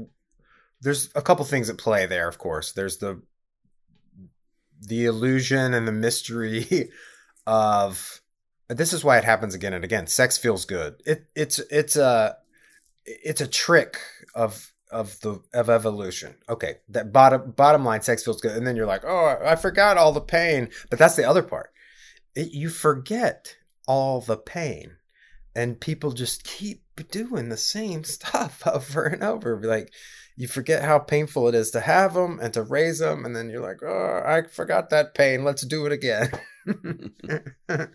there's 0.82 1.10
a 1.16 1.22
couple 1.22 1.46
things 1.46 1.70
at 1.70 1.78
play 1.78 2.06
there 2.06 2.28
of 2.28 2.38
course. 2.38 2.72
There's 2.74 2.98
the 2.98 3.22
the 4.82 5.06
illusion 5.06 5.74
and 5.74 5.88
the 5.88 5.92
mystery 5.94 6.90
of 7.46 8.22
this 8.70 8.94
is 8.94 9.04
why 9.04 9.18
it 9.18 9.24
happens 9.24 9.54
again 9.54 9.74
and 9.74 9.84
again 9.84 10.08
sex 10.08 10.38
feels 10.38 10.66
good. 10.66 11.02
It 11.06 11.26
it's 11.36 11.60
it's 11.72 11.96
a 11.96 12.38
it's 13.06 13.42
a 13.42 13.48
trick 13.48 13.98
of 14.34 14.74
of 14.92 15.20
the 15.22 15.42
of 15.54 15.70
evolution. 15.70 16.36
Okay 16.50 16.76
that 16.90 17.12
bottom 17.12 17.52
bottom 17.52 17.84
line 17.84 18.02
sex 18.02 18.24
feels 18.24 18.42
good 18.42 18.56
and 18.56 18.66
then 18.66 18.76
you're 18.76 18.86
like 18.86 19.04
oh 19.06 19.38
i 19.44 19.56
forgot 19.56 19.98
all 19.98 20.12
the 20.12 20.22
pain 20.22 20.70
but 20.90 21.00
that's 21.00 21.16
the 21.16 21.28
other 21.28 21.44
part. 21.44 21.72
It, 22.36 22.52
you 22.52 22.70
forget 22.70 23.58
all 23.88 24.22
the 24.22 24.38
pain 24.38 24.98
and 25.56 25.80
people 25.80 26.12
just 26.12 26.44
keep 26.44 26.84
doing 27.12 27.50
the 27.50 27.58
same 27.58 28.04
stuff 28.16 28.66
over 28.66 29.06
and 29.06 29.24
over 29.24 29.62
like 29.64 29.92
you 30.36 30.48
forget 30.48 30.84
how 30.84 31.00
painful 31.00 31.48
it 31.48 31.56
is 31.56 31.72
to 31.72 31.80
have 31.80 32.14
them 32.14 32.40
and 32.42 32.54
to 32.54 32.64
raise 32.64 33.00
them 33.00 33.26
and 33.26 33.36
then 33.36 33.50
you're 33.50 33.62
like 33.62 33.84
oh 33.84 34.22
i 34.26 34.42
forgot 34.44 34.90
that 34.90 35.14
pain. 35.14 35.44
Let's 35.44 35.66
do 35.66 35.86
it 35.86 35.92
again. 35.92 36.32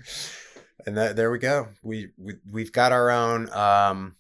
And 0.87 0.97
that, 0.97 1.17
there 1.17 1.31
we 1.31 1.39
go. 1.39 1.69
We, 1.83 2.13
we 2.17 2.37
we've 2.51 2.73
got 2.73 2.93
our 2.93 3.11
own 3.11 3.53
um 3.53 4.17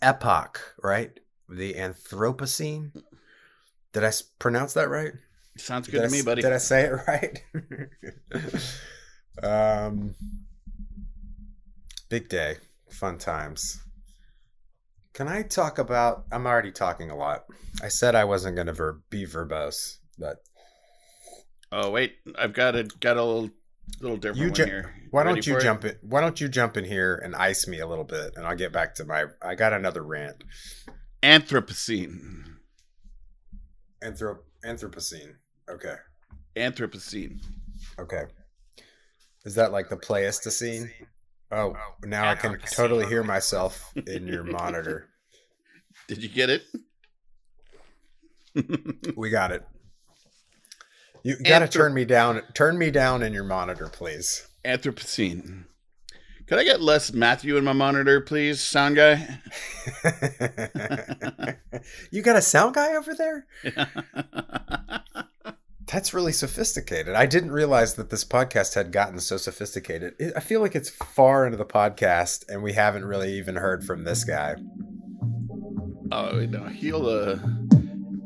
epoch 0.00 0.74
right? 0.82 1.18
The 1.48 1.74
anthropocene. 1.74 2.92
Did 3.92 4.04
i 4.04 4.12
pronounce 4.38 4.72
that 4.74 4.88
right? 4.88 5.12
Sounds 5.56 5.86
did 5.86 5.92
good 5.92 6.04
I 6.04 6.06
to 6.06 6.12
me, 6.12 6.22
buddy. 6.22 6.42
Did 6.42 6.52
I 6.52 6.58
say 6.58 6.84
it 6.84 6.92
right? 7.06 7.42
um, 9.42 10.14
big 12.08 12.28
day, 12.28 12.56
fun 12.88 13.18
times. 13.18 13.82
Can 15.18 15.26
I 15.26 15.42
talk 15.42 15.80
about? 15.80 16.26
I'm 16.30 16.46
already 16.46 16.70
talking 16.70 17.10
a 17.10 17.16
lot. 17.16 17.46
I 17.82 17.88
said 17.88 18.14
I 18.14 18.22
wasn't 18.22 18.54
going 18.54 18.68
to 18.68 18.72
ver- 18.72 19.00
be 19.10 19.26
verbose, 19.26 19.96
but 20.16 20.36
Oh 21.72 21.90
wait, 21.90 22.14
I've 22.38 22.52
got 22.52 22.76
a 22.76 22.84
got 22.84 23.16
a 23.16 23.24
little 23.24 23.50
little 24.00 24.16
different 24.16 24.38
You 24.38 24.44
one 24.46 24.54
ju- 24.54 24.64
here. 24.66 24.94
why 25.10 25.24
Ready 25.24 25.34
don't 25.34 25.46
you 25.48 25.52
for 25.54 25.58
it? 25.58 25.62
jump 25.62 25.84
in? 25.86 25.96
Why 26.02 26.20
don't 26.20 26.40
you 26.40 26.48
jump 26.48 26.76
in 26.76 26.84
here 26.84 27.16
and 27.16 27.34
ice 27.34 27.66
me 27.66 27.80
a 27.80 27.86
little 27.88 28.04
bit, 28.04 28.34
and 28.36 28.46
I'll 28.46 28.54
get 28.54 28.72
back 28.72 28.94
to 28.94 29.04
my. 29.04 29.24
I 29.42 29.56
got 29.56 29.72
another 29.72 30.04
rant. 30.04 30.44
Anthropocene. 31.20 32.44
Anthrop 34.00 34.38
Anthropocene. 34.64 35.32
Okay. 35.68 35.96
Anthropocene. 36.56 37.40
Okay. 37.98 38.22
Is 39.44 39.56
that 39.56 39.72
like 39.72 39.88
the 39.88 39.96
Pleistocene? 39.96 40.92
Oh, 41.50 41.74
oh 41.76 41.94
now 42.04 42.28
I 42.28 42.34
can 42.34 42.58
totally 42.72 43.06
hear 43.06 43.22
myself 43.22 43.92
in 44.06 44.26
your 44.26 44.44
monitor. 44.44 45.08
Did 46.08 46.22
you 46.22 46.28
get 46.28 46.50
it? 46.50 46.62
We 49.16 49.30
got 49.30 49.52
it. 49.52 49.64
You 51.22 51.36
got 51.36 51.60
to 51.60 51.66
Anthrop- 51.66 51.70
turn 51.70 51.94
me 51.94 52.04
down. 52.04 52.42
Turn 52.54 52.78
me 52.78 52.90
down 52.90 53.22
in 53.22 53.32
your 53.32 53.44
monitor, 53.44 53.88
please. 53.88 54.46
Anthropocene. 54.64 55.64
Could 56.46 56.58
I 56.58 56.64
get 56.64 56.80
less 56.80 57.12
Matthew 57.12 57.58
in 57.58 57.64
my 57.64 57.74
monitor, 57.74 58.22
please, 58.22 58.60
sound 58.62 58.96
guy? 58.96 59.38
you 62.10 62.22
got 62.22 62.36
a 62.36 62.42
sound 62.42 62.74
guy 62.74 62.96
over 62.96 63.14
there? 63.14 63.46
That's 65.90 66.12
really 66.12 66.32
sophisticated. 66.32 67.14
I 67.14 67.24
didn't 67.24 67.50
realize 67.50 67.94
that 67.94 68.10
this 68.10 68.24
podcast 68.24 68.74
had 68.74 68.92
gotten 68.92 69.18
so 69.20 69.38
sophisticated. 69.38 70.14
It, 70.18 70.34
I 70.36 70.40
feel 70.40 70.60
like 70.60 70.74
it's 70.74 70.90
far 70.90 71.46
into 71.46 71.56
the 71.56 71.64
podcast, 71.64 72.44
and 72.48 72.62
we 72.62 72.74
haven't 72.74 73.06
really 73.06 73.32
even 73.38 73.56
heard 73.56 73.84
from 73.84 74.04
this 74.04 74.22
guy. 74.24 74.56
oh 76.12 76.46
no, 76.46 76.64
he'll 76.66 77.08
uh, 77.08 77.38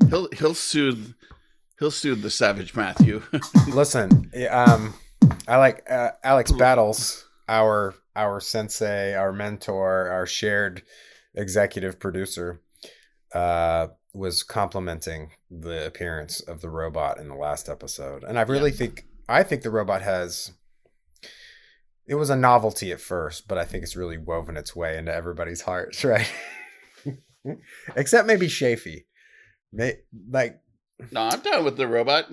he'll 0.09 0.29
he'll 0.33 0.55
soothe 0.55 1.15
he'll 1.79 1.93
soothe 1.93 2.23
the 2.23 2.31
savage 2.31 2.75
Matthew. 2.75 3.23
Listen, 3.69 4.31
um, 4.51 4.95
I 5.47 5.57
like 5.59 5.89
uh, 5.89 6.11
Alex 6.25 6.51
Battles, 6.51 7.29
our 7.49 7.95
our 8.17 8.41
sensei, 8.41 9.15
our 9.15 9.33
mentor, 9.33 10.09
our 10.09 10.27
shared 10.27 10.83
executive 11.35 12.01
producer, 12.01 12.61
uh, 13.33 13.87
was 14.15 14.43
complimenting 14.43 15.31
the 15.51 15.87
appearance 15.87 16.41
of 16.41 16.61
the 16.61 16.69
robot 16.71 17.19
in 17.19 17.29
the 17.29 17.35
last 17.35 17.69
episode, 17.69 18.25
and 18.25 18.39
I 18.39 18.43
really 18.43 18.71
think 18.71 19.07
I 19.29 19.43
think 19.43 19.63
the 19.63 19.71
robot 19.71 20.03
has. 20.03 20.53
It 22.07 22.17
was 22.17 22.31
a 22.31 22.37
novelty 22.37 22.91
at 22.93 23.01
first, 23.01 23.47
but 23.49 23.59
I 23.59 23.65
think 23.65 23.85
it's 23.85 23.97
really 23.97 24.19
woven 24.19 24.57
its 24.57 24.75
way 24.75 24.99
into 24.99 25.15
everybody's 25.15 25.63
hearts, 25.63 26.05
right? 26.05 26.31
Except 27.97 28.27
maybe. 28.27 28.49
May, 29.73 29.95
like, 30.29 30.61
no, 31.11 31.23
I'm 31.23 31.41
done 31.41 31.65
with 31.65 31.77
the 31.77 31.87
robot. 31.89 32.27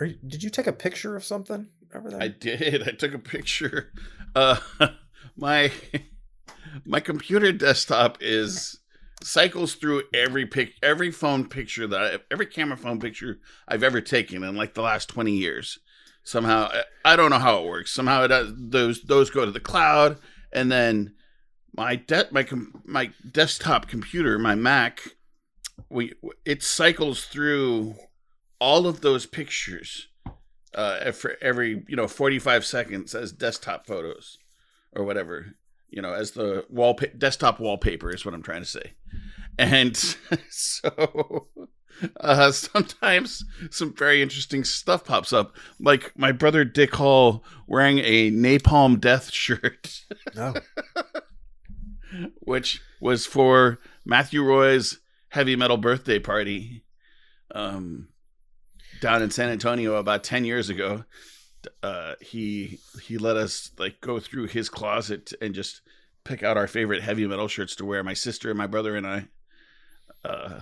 are, 0.00 0.06
you- 0.06 0.18
did 0.26 0.42
you 0.42 0.50
take 0.50 0.66
a 0.66 0.72
picture 0.72 1.14
of 1.14 1.24
something 1.24 1.68
over 1.94 2.10
there? 2.10 2.20
I 2.22 2.28
did. 2.28 2.88
I 2.88 2.92
took 2.92 3.14
a 3.14 3.18
picture. 3.18 3.92
Uh, 4.34 4.58
my 5.36 5.70
my 6.84 7.00
computer 7.00 7.52
desktop 7.52 8.18
is 8.20 8.80
cycles 9.26 9.74
through 9.74 10.02
every 10.14 10.46
pic, 10.46 10.74
every 10.82 11.10
phone 11.10 11.48
picture 11.48 11.86
that 11.86 12.00
I, 12.00 12.18
every 12.30 12.46
camera 12.46 12.76
phone 12.76 13.00
picture 13.00 13.38
I've 13.68 13.82
ever 13.82 14.00
taken 14.00 14.42
in 14.44 14.56
like 14.56 14.74
the 14.74 14.82
last 14.82 15.08
twenty 15.08 15.32
years. 15.32 15.78
Somehow, 16.22 16.70
I- 17.04 17.16
don't 17.16 17.30
know 17.30 17.38
how 17.38 17.58
it 17.60 17.68
works. 17.68 17.92
Somehow, 17.92 18.24
it 18.24 18.28
does, 18.28 18.52
those 18.56 19.02
those 19.02 19.30
go 19.30 19.44
to 19.44 19.50
the 19.50 19.60
cloud, 19.60 20.18
and 20.52 20.70
then 20.72 21.14
my 21.76 21.96
de- 21.96 22.28
my 22.30 22.42
com- 22.42 22.82
my 22.84 23.10
desktop 23.30 23.86
computer, 23.88 24.38
my 24.38 24.54
Mac, 24.54 25.02
we 25.88 26.14
it 26.44 26.62
cycles 26.62 27.24
through 27.24 27.94
all 28.58 28.86
of 28.86 29.02
those 29.02 29.26
pictures 29.26 30.08
uh, 30.74 31.12
for 31.12 31.36
every 31.40 31.84
you 31.88 31.96
know 31.96 32.08
45 32.08 32.64
seconds 32.64 33.14
as 33.14 33.32
desktop 33.32 33.86
photos 33.86 34.38
or 34.92 35.04
whatever 35.04 35.54
you 35.90 36.02
know 36.02 36.12
as 36.12 36.32
the 36.32 36.64
wallpa- 36.72 37.18
desktop 37.18 37.60
wallpaper 37.60 38.12
is 38.12 38.24
what 38.24 38.34
i'm 38.34 38.42
trying 38.42 38.62
to 38.62 38.68
say 38.68 38.92
and 39.58 39.96
so 40.50 41.48
uh, 42.20 42.52
sometimes 42.52 43.44
some 43.70 43.94
very 43.94 44.20
interesting 44.20 44.64
stuff 44.64 45.04
pops 45.04 45.32
up 45.32 45.56
like 45.80 46.12
my 46.16 46.32
brother 46.32 46.64
dick 46.64 46.94
hall 46.94 47.44
wearing 47.66 47.98
a 48.00 48.30
napalm 48.30 49.00
death 49.00 49.30
shirt 49.30 50.04
no. 50.34 50.54
which 52.40 52.82
was 53.00 53.24
for 53.26 53.78
matthew 54.04 54.42
roy's 54.42 54.98
heavy 55.30 55.56
metal 55.56 55.76
birthday 55.76 56.18
party 56.18 56.82
um, 57.54 58.08
down 59.00 59.22
in 59.22 59.30
San 59.30 59.50
Antonio 59.50 59.96
about 59.96 60.24
ten 60.24 60.44
years 60.44 60.68
ago. 60.68 61.04
Uh, 61.82 62.14
he 62.20 62.78
he 63.02 63.18
let 63.18 63.36
us 63.36 63.70
like 63.78 64.00
go 64.00 64.20
through 64.20 64.46
his 64.46 64.68
closet 64.68 65.32
and 65.40 65.54
just 65.54 65.80
pick 66.24 66.42
out 66.42 66.56
our 66.56 66.66
favorite 66.66 67.02
heavy 67.02 67.26
metal 67.26 67.48
shirts 67.48 67.76
to 67.76 67.84
wear. 67.84 68.02
My 68.02 68.14
sister 68.14 68.50
and 68.50 68.58
my 68.58 68.66
brother 68.66 68.96
and 68.96 69.06
I, 69.06 69.28
uh, 70.24 70.60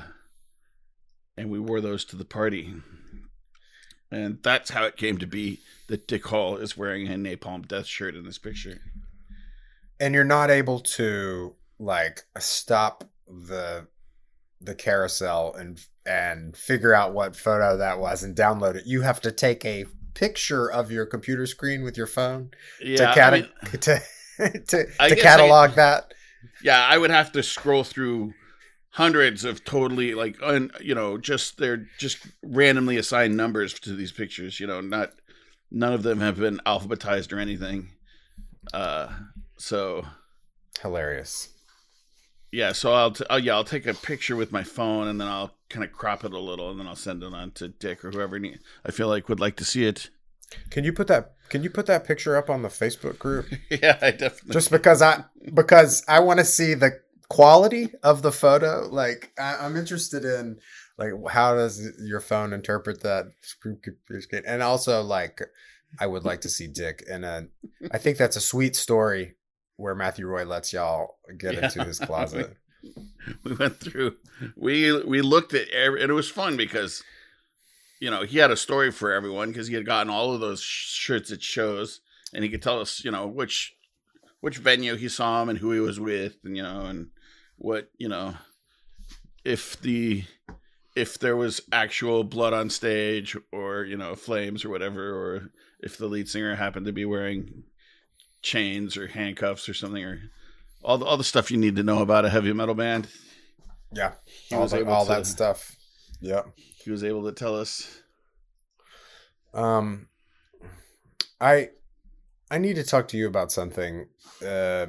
and 1.37 1.50
we 1.50 1.58
wore 1.58 1.80
those 1.80 2.04
to 2.06 2.16
the 2.16 2.25
party. 2.25 2.75
And 4.11 4.38
that's 4.42 4.70
how 4.70 4.84
it 4.84 4.96
came 4.96 5.18
to 5.18 5.26
be 5.26 5.61
that 5.88 6.06
Dick 6.06 6.26
Hall 6.26 6.56
is 6.56 6.76
wearing 6.76 7.08
a 7.08 7.16
Napalm 7.16 7.66
Death 7.66 7.87
shirt 7.87 8.14
in 8.14 8.25
this 8.25 8.38
picture. 8.38 8.80
And 9.99 10.14
you're 10.14 10.23
not 10.23 10.50
able 10.50 10.80
to 10.80 11.56
like 11.78 12.23
stop 12.38 13.04
the 13.26 13.87
the 14.61 14.75
carousel 14.75 15.54
and 15.54 15.80
and 16.06 16.56
figure 16.56 16.94
out 16.94 17.14
what 17.14 17.34
photo 17.34 17.76
that 17.78 17.99
was 17.99 18.23
and 18.23 18.37
download 18.37 18.76
it. 18.76 18.87
You 18.87 19.00
have 19.00 19.20
to 19.23 19.32
take 19.32 19.64
a 19.64 19.87
picture 20.14 20.71
of 20.71 20.90
your 20.90 21.06
computer 21.06 21.47
screen 21.47 21.83
with 21.83 21.97
your 21.97 22.06
phone 22.06 22.50
Yeah, 22.80 23.12
to, 23.14 23.23
I 23.23 23.30
mean- 23.30 23.49
to 23.73 23.78
to, 23.78 24.00
to 24.66 24.85
guess 24.87 24.97
I- 24.99 25.14
catalog 25.14 25.73
that. 25.73 26.12
yeah, 26.62 26.80
I 26.85 26.97
would 26.99 27.11
have 27.11 27.33
to 27.33 27.42
scroll 27.42 27.85
through 27.85 28.35
hundreds 28.90 29.44
of 29.44 29.64
totally 29.64 30.14
like 30.14 30.37
un, 30.42 30.71
you 30.80 30.94
know 30.94 31.18
just 31.18 31.59
they're 31.59 31.87
just 31.99 32.18
randomly 32.44 32.97
assigned 32.97 33.37
numbers 33.37 33.75
to 33.80 33.94
these 33.94 34.12
pictures. 34.12 34.59
You 34.61 34.66
know, 34.68 34.80
not 34.80 35.12
none 35.71 35.92
of 35.92 36.02
them 36.04 36.21
have 36.21 36.38
been 36.38 36.59
alphabetized 36.66 37.33
or 37.33 37.38
anything. 37.38 37.88
Uh, 38.73 39.09
so 39.56 40.04
Hilarious. 40.80 41.49
yeah, 42.52 42.73
so 42.73 42.92
I'll, 42.92 43.11
t- 43.12 43.25
oh, 43.30 43.37
yeah 43.37 43.54
I'll 43.54 43.64
take 43.64 43.87
a 43.87 43.94
picture 43.94 44.37
with 44.37 44.52
my 44.52 44.62
phone 44.62 45.09
and 45.09 45.21
then 45.21 45.28
I'll 45.28 45.52
kind 45.75 45.85
of 45.85 45.93
crop 45.93 46.25
it 46.25 46.33
a 46.33 46.38
little 46.38 46.71
and 46.71 46.78
then 46.78 46.87
I'll 46.87 46.95
send 46.97 47.23
it 47.23 47.35
on 47.35 47.50
to 47.52 47.69
Dick 47.69 48.04
or 48.04 48.11
whoever 48.11 48.38
need, 48.38 48.61
I 48.87 48.93
feel 48.93 49.09
like 49.09 49.28
would 49.28 49.40
like 49.40 49.57
to 49.57 49.64
see 49.64 49.85
it. 49.87 50.11
Can 50.71 50.85
you 50.85 50.93
put 50.93 51.09
that 51.09 51.33
can 51.49 51.62
you 51.62 51.71
put 51.71 51.87
that 51.87 52.04
picture 52.07 52.37
up 52.37 52.49
on 52.49 52.62
the 52.62 52.69
Facebook 52.69 53.19
group? 53.19 53.47
yeah, 53.71 53.99
I 54.00 54.12
definitely. 54.12 54.52
Just 54.52 54.71
because 54.71 55.02
I 55.02 55.25
because 55.52 56.04
I 56.09 56.21
want 56.21 56.38
to 56.38 56.45
see 56.45 56.75
the 56.75 57.00
quality 57.28 57.88
of 58.02 58.23
the 58.23 58.31
photo. 58.33 58.88
Like 58.90 59.33
I, 59.38 59.57
I'm 59.57 59.76
interested 59.76 60.25
in 60.25 60.59
like 60.97 61.11
how 61.28 61.54
does 61.54 61.83
your 61.99 62.21
phone 62.21 62.52
interpret 62.52 63.02
that 63.02 63.26
screen 63.40 63.78
computer 63.83 64.21
screen? 64.21 64.43
And 64.47 64.62
also 64.62 65.02
like 65.02 65.40
I 65.99 66.07
would 66.07 66.25
like 66.25 66.43
to 66.43 66.49
see 66.49 66.66
Dick 66.69 67.04
and 67.11 67.25
a 67.25 67.49
I 67.91 67.99
think 67.99 68.17
that's 68.19 68.37
a 68.37 68.41
sweet 68.41 68.76
story 68.76 69.34
where 69.76 69.95
Matthew 69.97 70.26
Roy 70.28 70.45
lets 70.45 70.73
y'all 70.73 71.17
get 71.37 71.54
Yeah. 71.54 71.65
into 71.65 71.82
his 71.84 71.99
closet. 72.08 72.56
we 73.44 73.54
went 73.54 73.78
through 73.78 74.16
we 74.56 75.02
we 75.04 75.23
looked 75.23 75.54
at 75.54 75.68
every, 75.68 76.02
and 76.02 76.10
it 76.10 76.14
was 76.14 76.30
fun 76.30 76.56
because 76.56 77.02
you 78.00 78.10
know 78.10 78.23
he 78.23 78.38
had 78.38 78.50
a 78.50 78.56
story 78.56 78.90
for 78.90 79.12
everyone 79.12 79.49
because 79.49 79.68
he 79.68 79.75
had 79.75 79.86
gotten 79.86 80.10
all 80.10 80.32
of 80.32 80.40
those 80.40 80.60
sh- 80.60 80.94
shirts 80.94 81.32
at 81.32 81.42
shows 81.42 82.00
and 82.32 82.44
he 82.44 82.50
could 82.50 82.62
tell 82.62 82.80
us 82.80 83.04
you 83.04 83.10
know 83.10 83.26
which 83.26 83.75
which 84.40 84.58
venue 84.58 84.97
he 84.97 85.08
saw 85.08 85.42
him 85.42 85.49
and 85.49 85.58
who 85.58 85.73
he 85.73 85.80
was 85.80 85.99
with 85.99 86.36
and 86.44 86.56
you 86.56 86.62
know 86.62 86.82
and 86.82 87.08
what 87.56 87.90
you 87.99 88.08
know 88.08 88.34
if 89.44 89.80
the 89.80 90.25
if 90.97 91.18
there 91.18 91.36
was 91.36 91.60
actual 91.73 92.25
blood 92.25 92.52
on 92.52 92.70
stage 92.70 93.36
or 93.52 93.84
you 93.84 93.97
know 93.97 94.14
flames 94.14 94.64
or 94.64 94.70
whatever 94.70 95.10
or 95.12 95.50
if 95.80 95.99
the 95.99 96.06
lead 96.06 96.28
singer 96.28 96.54
happened 96.54 96.86
to 96.86 96.92
be 96.92 97.04
wearing 97.04 97.64
chains 98.42 98.97
or 98.97 99.06
handcuffs 99.06 99.68
or 99.68 99.75
something 99.75 100.04
or 100.04 100.20
all 100.84 100.99
the, 100.99 101.04
all 101.04 101.16
the 101.16 101.25
stuff 101.25 101.50
you 101.50 101.56
need 101.56 101.76
to 101.76 101.82
know 101.82 102.00
about 102.02 102.25
a 102.25 102.30
heavy 102.30 102.52
metal 102.52 102.75
band 102.75 103.08
Yeah. 103.92 104.12
he 104.49 104.54
all 104.54 104.62
was 104.62 104.73
the- 104.73 104.86
all 104.86 105.06
to, 105.06 105.12
that 105.12 105.26
stuff. 105.26 105.75
Yeah. 106.20 106.42
he 106.84 106.90
was 106.90 107.02
able 107.04 107.25
to 107.25 107.32
tell 107.32 107.56
us 107.58 108.00
Um, 109.52 110.08
I 111.40 111.70
I 112.50 112.58
need 112.58 112.75
to 112.76 112.84
talk 112.84 113.08
to 113.08 113.16
you 113.16 113.26
about 113.26 113.50
something. 113.52 114.06
Uh, 114.44 114.86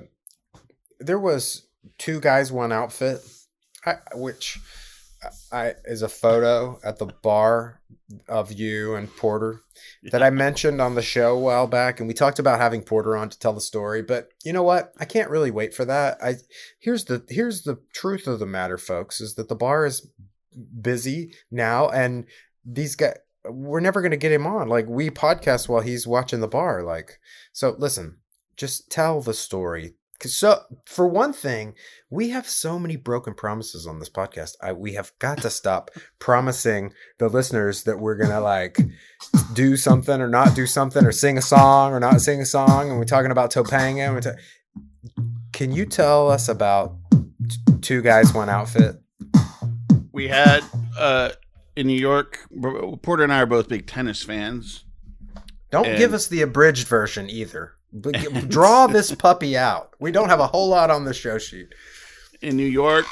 there 0.99 1.19
was 1.19 1.67
two 1.97 2.19
guys, 2.19 2.51
one 2.51 2.71
outfit, 2.71 3.19
I, 3.85 3.97
which 4.15 4.59
I 5.51 5.73
is 5.85 6.01
a 6.01 6.09
photo 6.09 6.79
at 6.83 6.97
the 6.97 7.07
bar 7.07 7.81
of 8.27 8.51
you 8.51 8.95
and 8.95 9.13
Porter 9.15 9.61
that 10.11 10.21
I 10.21 10.29
mentioned 10.29 10.81
on 10.81 10.95
the 10.95 11.01
show 11.01 11.35
a 11.35 11.39
while 11.39 11.67
back, 11.67 11.99
and 11.99 12.07
we 12.07 12.13
talked 12.13 12.39
about 12.39 12.59
having 12.59 12.81
Porter 12.81 13.15
on 13.17 13.29
to 13.29 13.39
tell 13.39 13.53
the 13.53 13.61
story. 13.61 14.01
But 14.01 14.29
you 14.43 14.53
know 14.53 14.63
what? 14.63 14.93
I 14.99 15.05
can't 15.05 15.29
really 15.29 15.51
wait 15.51 15.73
for 15.73 15.85
that. 15.85 16.17
I 16.23 16.35
here's 16.79 17.05
the 17.05 17.23
here's 17.29 17.63
the 17.63 17.79
truth 17.93 18.27
of 18.27 18.39
the 18.39 18.45
matter, 18.45 18.77
folks, 18.77 19.21
is 19.21 19.35
that 19.35 19.49
the 19.49 19.55
bar 19.55 19.85
is 19.85 20.07
busy 20.81 21.33
now, 21.51 21.89
and 21.89 22.25
these 22.63 22.95
guys 22.95 23.17
we're 23.49 23.79
never 23.79 24.01
going 24.01 24.11
to 24.11 24.17
get 24.17 24.31
him 24.31 24.47
on. 24.47 24.67
Like 24.67 24.87
we 24.87 25.09
podcast 25.09 25.69
while 25.69 25.81
he's 25.81 26.07
watching 26.07 26.39
the 26.39 26.47
bar. 26.47 26.83
Like 26.83 27.19
so, 27.51 27.75
listen, 27.77 28.17
just 28.57 28.89
tell 28.89 29.21
the 29.21 29.33
story. 29.33 29.95
'Cause 30.19 30.35
so 30.35 30.61
for 30.85 31.07
one 31.07 31.33
thing, 31.33 31.73
we 32.09 32.29
have 32.29 32.47
so 32.47 32.79
many 32.79 32.95
broken 32.95 33.33
promises 33.33 33.85
on 33.85 33.99
this 33.99 34.09
podcast. 34.09 34.51
I, 34.61 34.71
we 34.71 34.93
have 34.93 35.11
got 35.19 35.39
to 35.41 35.49
stop 35.49 35.91
promising 36.19 36.93
the 37.19 37.27
listeners 37.27 37.83
that 37.83 37.99
we're 37.99 38.15
gonna 38.15 38.39
like 38.39 38.77
do 39.53 39.75
something 39.75 40.21
or 40.21 40.29
not 40.29 40.55
do 40.55 40.65
something 40.67 41.05
or 41.05 41.11
sing 41.11 41.37
a 41.37 41.41
song 41.41 41.91
or 41.93 41.99
not 41.99 42.21
sing 42.21 42.39
a 42.41 42.45
song. 42.45 42.89
And 42.89 42.97
we're 42.97 43.03
talking 43.05 43.31
about 43.31 43.51
Topanga. 43.51 44.05
And 44.05 44.13
we're 44.15 44.21
ta- 44.21 44.39
Can 45.51 45.71
you 45.73 45.85
tell 45.85 46.29
us 46.31 46.47
about 46.47 46.95
t- 47.49 47.57
two 47.81 48.01
guys, 48.01 48.33
one 48.33 48.49
outfit? 48.49 48.95
we 50.13 50.29
had 50.29 50.63
uh 50.97 51.29
in 51.75 51.87
new 51.87 51.99
york 51.99 52.39
porter 53.01 53.21
and 53.23 53.33
i 53.33 53.41
are 53.41 53.45
both 53.45 53.67
big 53.67 53.85
tennis 53.85 54.23
fans 54.23 54.85
Don't 55.71 55.85
And- 55.87 55.97
give 55.97 56.13
us 56.13 56.27
the 56.29 56.41
abridged 56.41 56.87
version 56.87 57.29
either. 57.29 57.73
Draw 58.47 58.87
this 58.87 59.13
puppy 59.15 59.57
out. 59.57 59.93
We 59.99 60.11
don't 60.11 60.29
have 60.29 60.39
a 60.39 60.47
whole 60.47 60.67
lot 60.67 60.91
on 60.91 61.05
the 61.05 61.13
show 61.13 61.37
sheet. 61.37 61.73
in 62.41 62.57
new 62.57 62.65
york 62.65 63.05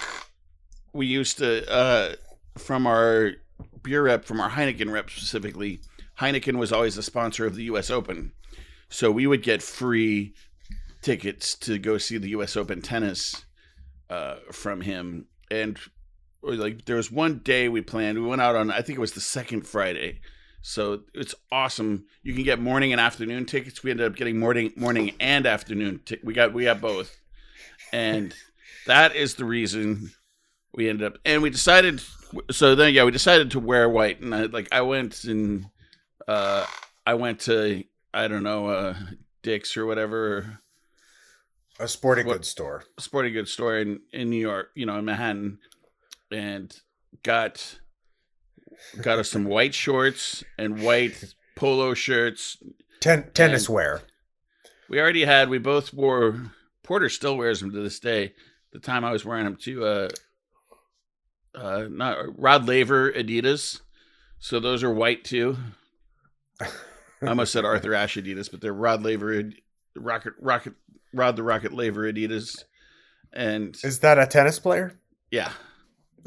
we 0.91 1.05
used 1.05 1.37
to 1.37 1.67
uh 1.71 2.13
from 2.57 2.85
our 2.85 3.31
beer 3.81 4.03
rep 4.03 4.25
from 4.25 4.41
our 4.41 4.49
heineken 4.49 4.91
rep 4.91 5.09
specifically 5.09 5.79
heineken 6.19 6.57
was 6.57 6.71
always 6.73 6.95
the 6.95 7.03
sponsor 7.03 7.45
of 7.45 7.55
the 7.55 7.63
us 7.63 7.89
open 7.89 8.31
so 8.89 9.09
we 9.09 9.25
would 9.25 9.41
get 9.41 9.61
free 9.61 10.33
tickets 11.01 11.55
to 11.55 11.79
go 11.79 11.97
see 11.97 12.17
the 12.17 12.29
us 12.29 12.57
open 12.57 12.81
tennis 12.81 13.45
uh 14.09 14.35
from 14.51 14.81
him 14.81 15.25
and 15.49 15.79
like 16.41 16.83
there 16.85 16.97
was 16.97 17.09
one 17.09 17.39
day 17.39 17.69
we 17.69 17.81
planned 17.81 18.19
we 18.21 18.27
went 18.27 18.41
out 18.41 18.55
on 18.55 18.69
i 18.69 18.81
think 18.81 18.97
it 18.97 19.01
was 19.01 19.13
the 19.13 19.21
second 19.21 19.65
friday 19.65 20.19
so 20.65 21.02
it's 21.13 21.36
awesome. 21.52 22.06
You 22.23 22.34
can 22.34 22.43
get 22.43 22.60
morning 22.60 22.91
and 22.93 22.99
afternoon 23.02 23.45
tickets. 23.45 23.84
We 23.84 23.91
ended 23.91 24.08
up 24.08 24.15
getting 24.15 24.39
morning 24.39 24.71
morning 24.76 25.12
and 25.19 25.45
afternoon 25.45 25.99
ti- 26.06 26.19
we 26.23 26.34
got 26.34 26.54
we 26.54 26.63
got 26.63 26.82
both. 26.82 27.15
And 27.91 28.34
that 28.88 29.15
is 29.15 29.36
the 29.36 29.45
reason 29.45 30.12
we 30.73 30.89
ended 30.89 31.06
up 31.06 31.19
and 31.26 31.41
we 31.43 31.49
decided 31.52 32.02
so 32.49 32.73
then 32.73 32.93
yeah 32.95 33.04
we 33.04 33.12
decided 33.12 33.52
to 33.52 33.60
wear 33.60 33.88
white 33.88 34.19
and 34.21 34.34
I, 34.34 34.45
like 34.45 34.67
i 34.71 34.82
went 34.82 35.23
and 35.26 35.67
uh 36.28 36.65
i 37.06 37.13
went 37.13 37.41
to 37.41 37.84
i 38.12 38.28
don't 38.28 38.41
know 38.41 38.67
uh 38.69 38.95
dick's 39.43 39.78
or 39.78 39.86
whatever. 39.86 40.60
A 41.80 41.88
sporting 41.88 42.26
What- 42.26 42.38
goods 42.38 42.47
store. 42.49 42.86
sporting 42.99 43.34
goods 43.34 43.52
store 43.52 43.78
in, 43.78 43.99
in 44.12 44.30
New 44.30 44.38
York, 44.39 44.69
you 44.76 44.86
know, 44.86 44.97
in 44.97 45.06
Manhattan, 45.06 45.60
and 46.32 46.76
got 47.23 47.80
got 49.01 49.19
us 49.19 49.29
some 49.29 49.45
white 49.45 49.73
shorts 49.73 50.43
and 50.57 50.81
white 50.83 51.33
polo 51.55 51.93
shirts. 51.93 52.57
Ten- 52.99 53.29
tennis 53.33 53.67
And- 53.67 53.75
wear. 53.75 54.01
We 54.89 54.99
already 54.99 55.25
had. 55.25 55.49
We 55.49 55.57
both 55.57 55.93
wore. 55.93 56.51
Porter 56.83 57.09
still 57.09 57.38
wears 57.38 57.59
them 57.62 57.71
to 57.71 57.81
this 57.81 57.99
day. 57.99 58.33
The 58.73 58.79
time 58.79 59.03
I 59.05 59.12
was 59.12 59.23
wearing 59.25 59.45
them 59.45 59.55
too. 59.55 59.86
Uh, 59.86 60.09
uh, 61.55 61.88
not 61.89 62.17
Rod 62.39 62.67
Laver 62.67 63.12
Adidas. 63.12 63.81
So 64.39 64.59
those 64.59 64.83
are 64.83 64.93
white 64.93 65.23
too. 65.23 65.57
I 66.62 66.67
almost 67.27 67.53
said 67.53 67.65
Arthur 67.65 67.93
Ashe 67.93 68.17
Adidas, 68.17 68.51
but 68.51 68.59
they're 68.62 68.73
Rod 68.73 69.01
Laver 69.03 69.51
Rocket 69.95 70.33
Rocket 70.39 70.73
Rod 71.13 71.36
the 71.36 71.43
Rocket 71.43 71.71
Laver 71.73 72.12
Adidas, 72.12 72.63
and 73.31 73.77
Is 73.83 73.99
that 73.99 74.19
a 74.19 74.27
tennis 74.27 74.59
player? 74.59 74.99
yeah, 75.31 75.51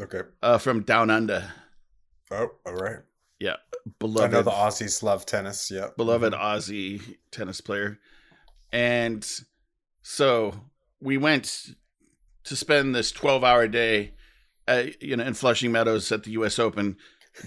Okay. 0.01 0.23
uh, 0.43 0.59
from 0.59 0.83
Down 0.83 1.11
Under. 1.11 1.53
Oh, 2.31 2.51
all 2.67 2.75
right. 2.75 2.99
Yeah, 3.39 3.57
beloved. 3.99 4.35
I 4.35 4.39
know 4.39 4.43
the 4.43 4.51
Aussies 4.51 5.03
love 5.03 5.27
tennis. 5.27 5.71
Yeah. 5.71 5.89
beloved 5.97 6.33
Aussie 6.33 7.17
tennis 7.31 7.61
player, 7.61 7.99
and 8.73 9.27
so 10.03 10.55
we 11.01 11.19
went 11.19 11.75
to 12.45 12.57
spend 12.57 12.95
this 12.95 13.13
twelve-hour 13.13 13.69
day, 13.69 14.15
at, 14.67 15.03
you 15.03 15.17
know, 15.17 15.25
in 15.25 15.35
Flushing 15.35 15.71
Meadows 15.71 16.11
at 16.11 16.25
the 16.25 16.31
U.S. 16.33 16.59
Open, 16.59 16.97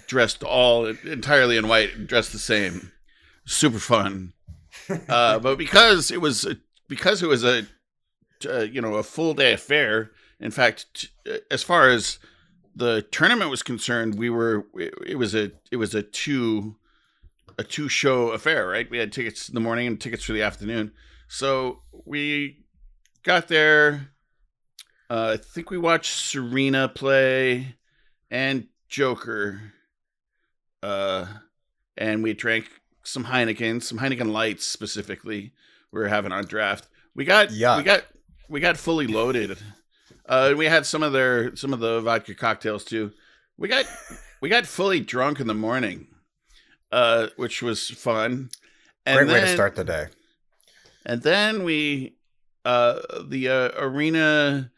dressed 0.07 0.43
all 0.43 0.85
entirely 0.85 1.57
in 1.57 1.67
white, 1.67 2.07
dressed 2.07 2.31
the 2.31 2.39
same, 2.39 2.91
super 3.45 3.79
fun. 3.79 4.33
Uh, 5.07 5.37
but 5.37 5.57
because 5.57 6.09
it 6.09 6.21
was 6.21 6.47
because 6.87 7.21
it 7.21 7.27
was 7.27 7.43
a 7.43 7.65
uh, 8.47 8.61
you 8.61 8.81
know 8.81 8.95
a 8.95 9.03
full 9.03 9.33
day 9.33 9.53
affair. 9.53 10.11
In 10.39 10.51
fact, 10.51 10.85
t- 11.25 11.39
as 11.51 11.61
far 11.61 11.89
as 11.89 12.17
the 12.75 13.01
tournament 13.11 13.49
was 13.49 13.63
concerned, 13.63 14.17
we 14.17 14.29
were 14.29 14.65
it, 14.75 15.17
was 15.17 15.35
a 15.35 15.51
it 15.71 15.77
was 15.77 15.95
a 15.95 16.01
two 16.01 16.75
a 17.57 17.63
two 17.63 17.89
show 17.89 18.29
affair, 18.29 18.67
right? 18.67 18.89
We 18.89 18.97
had 18.97 19.11
tickets 19.11 19.49
in 19.49 19.55
the 19.55 19.61
morning 19.61 19.87
and 19.87 19.99
tickets 19.99 20.23
for 20.23 20.33
the 20.33 20.41
afternoon. 20.43 20.93
So 21.27 21.81
we 22.05 22.63
got 23.23 23.47
there. 23.47 24.09
Uh, 25.09 25.35
I 25.35 25.37
think 25.37 25.69
we 25.69 25.77
watched 25.77 26.13
Serena 26.13 26.87
play 26.87 27.75
and 28.31 28.67
Joker. 28.87 29.73
Uh, 30.81 31.25
and 31.97 32.23
we 32.23 32.33
drank 32.33 32.69
some 33.03 33.25
Heineken, 33.25 33.83
some 33.83 33.99
Heineken 33.99 34.31
lights 34.31 34.65
specifically. 34.65 35.51
We 35.91 35.99
were 35.99 36.07
having 36.07 36.31
our 36.31 36.43
draft. 36.43 36.87
We 37.15 37.25
got 37.25 37.49
Yuck. 37.49 37.77
we 37.77 37.83
got 37.83 38.03
we 38.47 38.59
got 38.59 38.77
fully 38.77 39.07
loaded. 39.07 39.57
Uh, 40.29 40.53
we 40.55 40.67
had 40.67 40.85
some 40.85 41.01
of 41.01 41.11
their 41.11 41.55
some 41.55 41.73
of 41.73 41.79
the 41.79 42.01
vodka 42.01 42.35
cocktails 42.35 42.85
too. 42.85 43.11
We 43.57 43.67
got 43.67 43.85
we 44.41 44.47
got 44.47 44.65
fully 44.67 44.99
drunk 44.99 45.39
in 45.39 45.47
the 45.47 45.55
morning, 45.55 46.07
uh, 46.91 47.27
which 47.35 47.61
was 47.63 47.89
fun. 47.89 48.51
And 49.05 49.17
Great 49.17 49.33
way 49.33 49.41
to 49.41 49.47
start 49.53 49.75
the 49.75 49.83
day. 49.83 50.07
and 51.03 51.23
then 51.23 51.63
we, 51.63 52.13
uh, 52.63 52.99
the 53.25 53.49
uh, 53.49 53.69
arena 53.77 54.71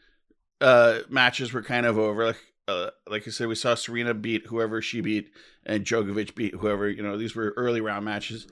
uh, 0.61 0.99
matches 1.09 1.51
were 1.51 1.63
kind 1.63 1.85
of 1.85 1.97
over. 1.97 2.27
Like, 2.27 2.41
uh, 2.69 2.91
like 3.09 3.27
I 3.27 3.31
said, 3.31 3.47
we 3.47 3.55
saw 3.55 3.75
Serena 3.75 4.13
beat 4.13 4.45
whoever 4.45 4.81
she 4.81 5.01
beat, 5.01 5.31
and 5.65 5.83
Djokovic 5.83 6.33
beat 6.33 6.55
whoever. 6.55 6.89
You 6.89 7.03
know, 7.03 7.17
these 7.17 7.35
were 7.35 7.53
early 7.57 7.81
round 7.81 8.05
matches. 8.05 8.47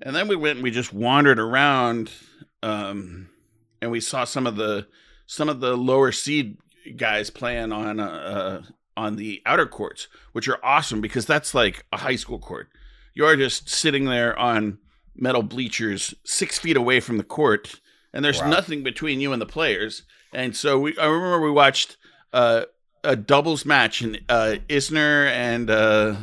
And 0.00 0.16
then 0.16 0.28
we 0.28 0.36
went 0.36 0.56
and 0.56 0.64
we 0.64 0.70
just 0.70 0.94
wandered 0.94 1.38
around, 1.38 2.10
um, 2.62 3.28
and 3.82 3.90
we 3.90 4.00
saw 4.00 4.24
some 4.24 4.46
of 4.46 4.56
the 4.56 4.86
some 5.26 5.48
of 5.48 5.60
the 5.60 5.76
lower 5.76 6.12
seed 6.12 6.56
guys 6.96 7.30
playing 7.30 7.72
on 7.72 8.00
uh, 8.00 8.62
on 8.96 9.16
the 9.16 9.40
outer 9.46 9.66
courts, 9.66 10.08
which 10.32 10.48
are 10.48 10.58
awesome 10.64 11.00
because 11.00 11.24
that's 11.26 11.54
like 11.54 11.84
a 11.92 11.98
high 11.98 12.16
school 12.16 12.38
court. 12.38 12.68
You're 13.14 13.36
just 13.36 13.68
sitting 13.68 14.04
there 14.06 14.38
on 14.38 14.78
metal 15.14 15.42
bleachers 15.42 16.14
six 16.24 16.58
feet 16.58 16.76
away 16.76 17.00
from 17.00 17.18
the 17.18 17.24
court, 17.24 17.80
and 18.12 18.24
there's 18.24 18.40
Wow. 18.40 18.50
nothing 18.50 18.82
between 18.82 19.20
you 19.20 19.32
and 19.32 19.40
the 19.40 19.46
players. 19.46 20.02
And 20.32 20.56
so 20.56 20.78
we, 20.78 20.96
I 20.98 21.06
remember 21.06 21.40
we 21.40 21.50
watched 21.50 21.96
uh, 22.32 22.64
a 23.04 23.16
doubles 23.16 23.64
match, 23.66 24.00
and 24.00 24.20
uh, 24.28 24.56
Isner 24.68 25.26
and 25.28 25.68
uh, 25.70 26.16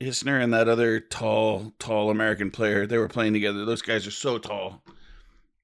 Isner 0.00 0.40
and 0.42 0.54
that 0.54 0.68
other 0.68 1.00
tall, 1.00 1.72
tall 1.80 2.10
American 2.10 2.50
player, 2.52 2.86
they 2.86 2.98
were 2.98 3.08
playing 3.08 3.32
together. 3.32 3.64
Those 3.64 3.82
guys 3.82 4.06
are 4.06 4.12
so 4.12 4.38
tall, 4.38 4.82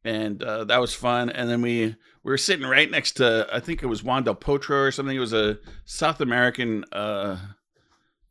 and 0.04 0.42
uh, 0.42 0.64
that 0.64 0.80
was 0.80 0.94
fun. 0.94 1.30
And 1.30 1.48
then 1.48 1.62
we 1.62 1.96
we 2.22 2.30
were 2.30 2.38
sitting 2.38 2.66
right 2.66 2.90
next 2.90 3.12
to, 3.12 3.46
I 3.52 3.60
think 3.60 3.82
it 3.82 3.86
was 3.86 4.02
Juan 4.02 4.24
Del 4.24 4.34
Potro 4.34 4.86
or 4.86 4.90
something. 4.90 5.16
It 5.16 5.20
was 5.20 5.32
a 5.32 5.58
South 5.84 6.20
American 6.20 6.84
uh, 6.92 7.38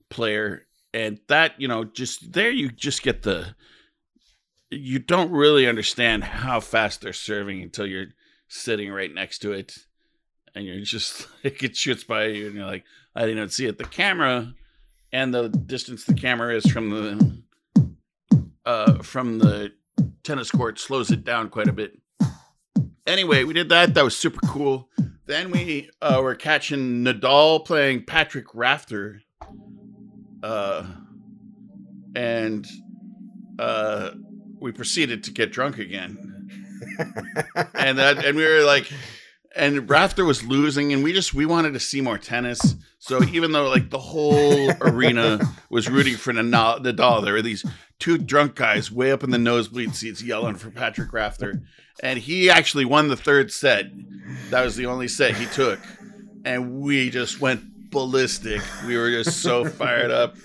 player, 0.09 0.65
and 0.93 1.19
that 1.27 1.59
you 1.59 1.67
know, 1.67 1.83
just 1.83 2.33
there 2.33 2.51
you 2.51 2.69
just 2.69 3.03
get 3.03 3.23
the 3.23 3.55
you 4.69 4.99
don't 4.99 5.31
really 5.31 5.67
understand 5.67 6.23
how 6.23 6.59
fast 6.59 7.01
they're 7.01 7.13
serving 7.13 7.61
until 7.61 7.85
you're 7.85 8.07
sitting 8.47 8.91
right 8.91 9.13
next 9.13 9.39
to 9.39 9.51
it 9.51 9.77
and 10.55 10.65
you're 10.65 10.79
just 10.81 11.27
like 11.43 11.63
it 11.63 11.75
shoots 11.75 12.03
by 12.03 12.25
you 12.25 12.47
and 12.47 12.55
you're 12.55 12.65
like 12.65 12.83
i 13.15 13.21
didn't 13.21 13.37
even 13.37 13.49
see 13.49 13.65
it 13.65 13.77
the 13.77 13.83
camera 13.83 14.53
and 15.11 15.33
the 15.33 15.49
distance 15.49 16.05
the 16.05 16.13
camera 16.13 16.55
is 16.55 16.69
from 16.69 16.89
the 16.89 17.43
uh 18.65 19.01
from 19.01 19.39
the 19.39 19.71
tennis 20.23 20.51
court 20.51 20.79
slows 20.79 21.11
it 21.11 21.23
down 21.23 21.49
quite 21.49 21.67
a 21.67 21.73
bit. 21.73 21.99
Anyway 23.05 23.43
we 23.43 23.53
did 23.53 23.69
that. 23.69 23.93
That 23.93 24.03
was 24.03 24.15
super 24.15 24.39
cool. 24.47 24.89
Then 25.25 25.51
we 25.51 25.89
uh 26.01 26.19
were 26.21 26.35
catching 26.35 27.03
nadal 27.03 27.65
playing 27.65 28.05
patrick 28.05 28.47
rafter 28.53 29.21
uh 30.41 30.85
and 32.15 32.67
uh 33.59 34.11
we 34.59 34.71
proceeded 34.71 35.23
to 35.25 35.31
get 35.31 35.51
drunk 35.51 35.77
again. 35.77 36.29
And 37.75 37.97
that 37.97 38.23
and 38.23 38.37
we 38.37 38.45
were 38.45 38.63
like 38.63 38.91
and 39.55 39.89
Rafter 39.89 40.25
was 40.25 40.43
losing 40.43 40.93
and 40.93 41.03
we 41.03 41.13
just 41.13 41.33
we 41.33 41.45
wanted 41.45 41.73
to 41.73 41.79
see 41.79 42.01
more 42.01 42.17
tennis. 42.17 42.75
So 42.99 43.23
even 43.25 43.51
though 43.51 43.69
like 43.69 43.89
the 43.89 43.99
whole 43.99 44.71
arena 44.81 45.39
was 45.69 45.89
rooting 45.89 46.15
for 46.15 46.33
Nadal, 46.33 47.23
there 47.23 47.33
were 47.33 47.41
these 47.41 47.65
two 47.99 48.17
drunk 48.17 48.55
guys 48.55 48.91
way 48.91 49.11
up 49.11 49.23
in 49.23 49.29
the 49.29 49.37
nosebleed 49.37 49.95
seats 49.95 50.23
yelling 50.23 50.55
for 50.55 50.71
Patrick 50.71 51.13
Rafter 51.13 51.61
and 52.01 52.17
he 52.17 52.49
actually 52.49 52.85
won 52.85 53.07
the 53.07 53.15
third 53.15 53.51
set. 53.51 53.85
That 54.49 54.63
was 54.63 54.75
the 54.75 54.87
only 54.87 55.07
set 55.07 55.35
he 55.35 55.45
took. 55.45 55.79
And 56.45 56.81
we 56.81 57.09
just 57.09 57.39
went 57.39 57.91
ballistic. 57.91 58.61
We 58.87 58.97
were 58.97 59.11
just 59.11 59.41
so 59.41 59.65
fired 59.65 60.11
up. 60.11 60.35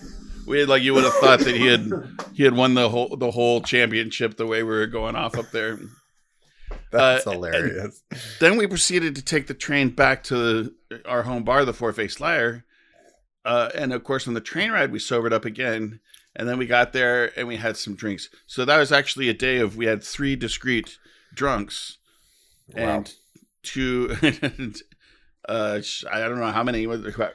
We 0.47 0.61
had 0.61 0.69
like 0.69 0.83
you 0.83 0.95
would 0.95 1.05
have 1.05 1.15
thought 1.15 1.41
that 1.41 1.57
he 1.57 1.67
had 1.67 1.91
he 2.35 2.43
had 2.43 2.55
won 2.55 2.75
the 2.75 2.89
whole 2.89 3.17
the 3.17 3.31
whole 3.31 3.61
championship 3.61 4.37
the 4.37 4.47
way 4.47 4.63
we 4.63 4.71
were 4.71 4.87
going 4.87 5.17
off 5.17 5.37
up 5.37 5.51
there 5.51 5.79
That's 6.91 7.27
Uh, 7.27 7.33
hilarious. 7.33 8.03
then 8.41 8.57
we 8.57 8.67
proceeded 8.67 9.15
to 9.17 9.23
take 9.23 9.47
the 9.47 9.55
train 9.55 9.91
back 9.91 10.23
to 10.25 10.73
our 11.05 11.23
home 11.25 11.45
bar, 11.45 11.65
the 11.65 11.73
Four 11.75 11.93
Face 11.93 12.21
Liar. 12.21 12.65
Uh, 13.45 13.71
and 13.75 13.93
of 13.93 14.05
course, 14.05 14.27
on 14.29 14.35
the 14.35 14.41
train 14.41 14.71
ride, 14.71 14.93
we 14.93 14.99
sobered 14.99 15.33
up 15.33 15.45
again. 15.45 16.01
And 16.37 16.49
then 16.49 16.57
we 16.59 16.67
got 16.67 16.93
there 16.93 17.37
and 17.39 17.49
we 17.49 17.57
had 17.57 17.77
some 17.77 17.95
drinks. 17.97 18.29
So 18.47 18.65
that 18.65 18.77
was 18.79 18.93
actually 18.93 19.29
a 19.29 19.35
day 19.35 19.59
of 19.59 19.77
we 19.77 19.87
had 19.87 20.03
three 20.05 20.37
discrete 20.37 20.99
drunks 21.35 21.99
and 22.77 23.13
two. 23.63 24.15
uh, 25.49 25.81
I 26.11 26.21
don't 26.21 26.39
know 26.39 26.51
how 26.53 26.63
many. 26.63 26.85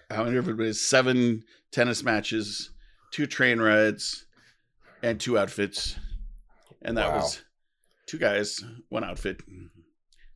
How 0.10 0.24
many 0.24 0.38
of 0.38 0.48
it 0.48 0.56
was 0.58 0.80
seven 0.82 1.44
tennis 1.72 2.04
matches, 2.04 2.72
two 3.12 3.26
train 3.26 3.60
rides, 3.60 4.26
and 5.02 5.20
two 5.20 5.38
outfits. 5.38 5.98
And 6.82 6.98
that 6.98 7.10
Wow. 7.10 7.18
was 7.18 7.42
two 8.08 8.18
guys, 8.18 8.64
one 8.90 9.04
outfit, 9.04 9.40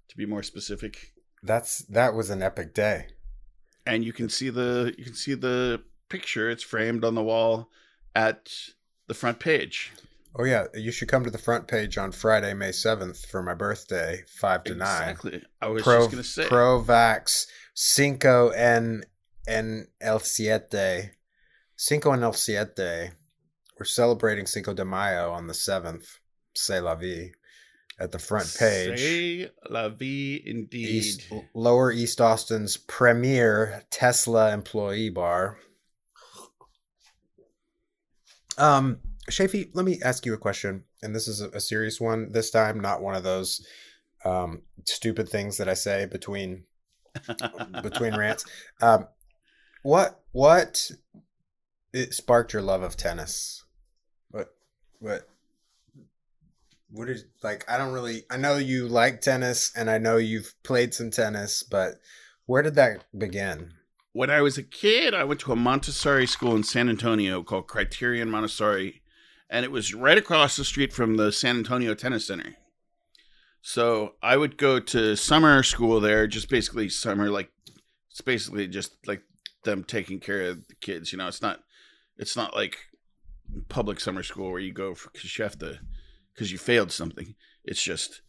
to 0.09 0.17
be 0.17 0.25
more 0.25 0.43
specific. 0.43 1.13
That's 1.43 1.79
that 1.85 2.13
was 2.13 2.29
an 2.29 2.41
epic 2.41 2.73
day. 2.73 3.07
And 3.85 4.03
you 4.03 4.13
can 4.13 4.29
see 4.29 4.49
the 4.49 4.93
you 4.97 5.05
can 5.05 5.13
see 5.13 5.33
the 5.33 5.81
picture. 6.09 6.49
It's 6.49 6.63
framed 6.63 7.03
on 7.05 7.15
the 7.15 7.23
wall 7.23 7.69
at 8.15 8.51
the 9.07 9.13
front 9.13 9.39
page. 9.39 9.91
Oh 10.39 10.43
yeah, 10.43 10.65
you 10.73 10.91
should 10.91 11.07
come 11.07 11.23
to 11.23 11.31
the 11.31 11.37
front 11.37 11.67
page 11.67 11.97
on 11.97 12.11
Friday, 12.11 12.53
May 12.53 12.71
seventh, 12.71 13.25
for 13.25 13.41
my 13.41 13.53
birthday, 13.53 14.23
five 14.39 14.63
to 14.65 14.75
nine. 14.75 15.09
Exactly. 15.09 15.41
I 15.61 15.67
was 15.67 15.83
Pro, 15.83 15.99
just 15.99 16.11
gonna 16.11 16.23
say. 16.23 16.47
pro 16.47 16.83
Vax 16.83 17.47
Cinco 17.73 18.49
en 18.49 19.03
en 19.47 19.87
el 20.01 20.19
siete. 20.19 21.11
Cinco 21.75 22.11
en 22.13 22.23
el 22.23 22.33
siete. 22.33 23.11
We're 23.79 23.85
celebrating 23.85 24.47
Cinco 24.47 24.73
de 24.73 24.83
Mayo 24.85 25.31
on 25.31 25.47
the 25.47 25.53
seventh. 25.53 26.19
C'est 26.55 26.81
la 26.81 26.95
vie. 26.95 27.31
At 27.99 28.11
the 28.11 28.19
front 28.19 28.55
page. 28.59 28.99
Say 28.99 29.49
la 29.69 29.89
vie 29.89 30.43
indeed. 30.45 30.87
East, 30.87 31.33
Lower 31.55 31.91
East 31.91 32.21
Austin's 32.21 32.77
premier 32.77 33.83
Tesla 33.89 34.53
employee 34.53 35.09
bar. 35.09 35.57
Um, 38.59 38.99
Shafi, 39.31 39.69
let 39.73 39.83
me 39.83 39.99
ask 40.03 40.25
you 40.25 40.33
a 40.33 40.37
question, 40.37 40.83
and 41.01 41.15
this 41.15 41.27
is 41.27 41.41
a, 41.41 41.49
a 41.49 41.59
serious 41.59 41.99
one 41.99 42.31
this 42.31 42.51
time, 42.51 42.79
not 42.79 43.01
one 43.01 43.15
of 43.15 43.23
those 43.23 43.65
um, 44.25 44.61
stupid 44.85 45.29
things 45.29 45.57
that 45.57 45.67
I 45.67 45.73
say 45.73 46.05
between 46.05 46.65
between 47.81 48.15
rants. 48.17 48.45
Um, 48.81 49.07
what 49.83 50.21
what 50.31 50.91
it 51.93 52.13
sparked 52.13 52.53
your 52.53 52.61
love 52.61 52.83
of 52.83 52.97
tennis? 52.97 53.63
What 54.29 54.49
what 54.99 55.27
what 56.89 57.09
is 57.09 57.25
like? 57.43 57.69
I 57.69 57.77
don't 57.77 57.93
really. 57.93 58.23
I 58.29 58.37
know 58.37 58.57
you 58.57 58.87
like 58.87 59.21
tennis, 59.21 59.71
and 59.75 59.89
I 59.89 59.97
know 59.97 60.17
you've 60.17 60.53
played 60.63 60.93
some 60.93 61.11
tennis, 61.11 61.63
but 61.63 61.95
where 62.45 62.61
did 62.61 62.75
that 62.75 63.05
begin? 63.17 63.73
when 64.17 64.31
I 64.31 64.41
was 64.41 64.57
a 64.57 64.63
kid, 64.63 65.13
I 65.13 65.25
went 65.25 65.41
to 65.41 65.51
a 65.51 65.55
Montessori 65.55 66.25
school 66.25 66.55
in 66.55 66.63
San 66.63 66.89
Antonio 66.89 67.43
called 67.43 67.67
Criterion 67.67 68.31
Montessori, 68.31 69.03
and 69.47 69.63
it 69.63 69.69
was 69.69 69.93
right 69.93 70.17
across 70.17 70.55
the 70.55 70.65
street 70.65 70.91
from 70.91 71.17
the 71.17 71.31
San 71.31 71.55
Antonio 71.55 71.93
Tennis 71.93 72.25
Center. 72.25 72.55
So 73.61 74.15
I 74.23 74.35
would 74.35 74.57
go 74.57 74.79
to 74.79 75.15
summer 75.15 75.61
school 75.61 75.99
there, 75.99 76.25
just 76.25 76.49
basically 76.49 76.89
summer, 76.89 77.29
like 77.29 77.51
it's 78.09 78.21
basically 78.21 78.67
just 78.67 78.95
like 79.05 79.21
them 79.65 79.83
taking 79.83 80.19
care 80.19 80.49
of 80.49 80.67
the 80.67 80.73
kids. 80.81 81.11
You 81.11 81.19
know, 81.19 81.27
it's 81.27 81.43
not, 81.43 81.59
it's 82.17 82.35
not 82.35 82.55
like 82.55 82.75
public 83.69 83.99
summer 83.99 84.23
school 84.23 84.49
where 84.49 84.59
you 84.59 84.73
go 84.73 84.95
because 85.13 85.37
you 85.37 85.43
have 85.43 85.59
to, 85.59 85.77
because 86.37 86.51
you 86.51 86.59
failed 86.59 86.91
something. 86.91 87.33
It's 87.65 87.81
just 87.81 88.21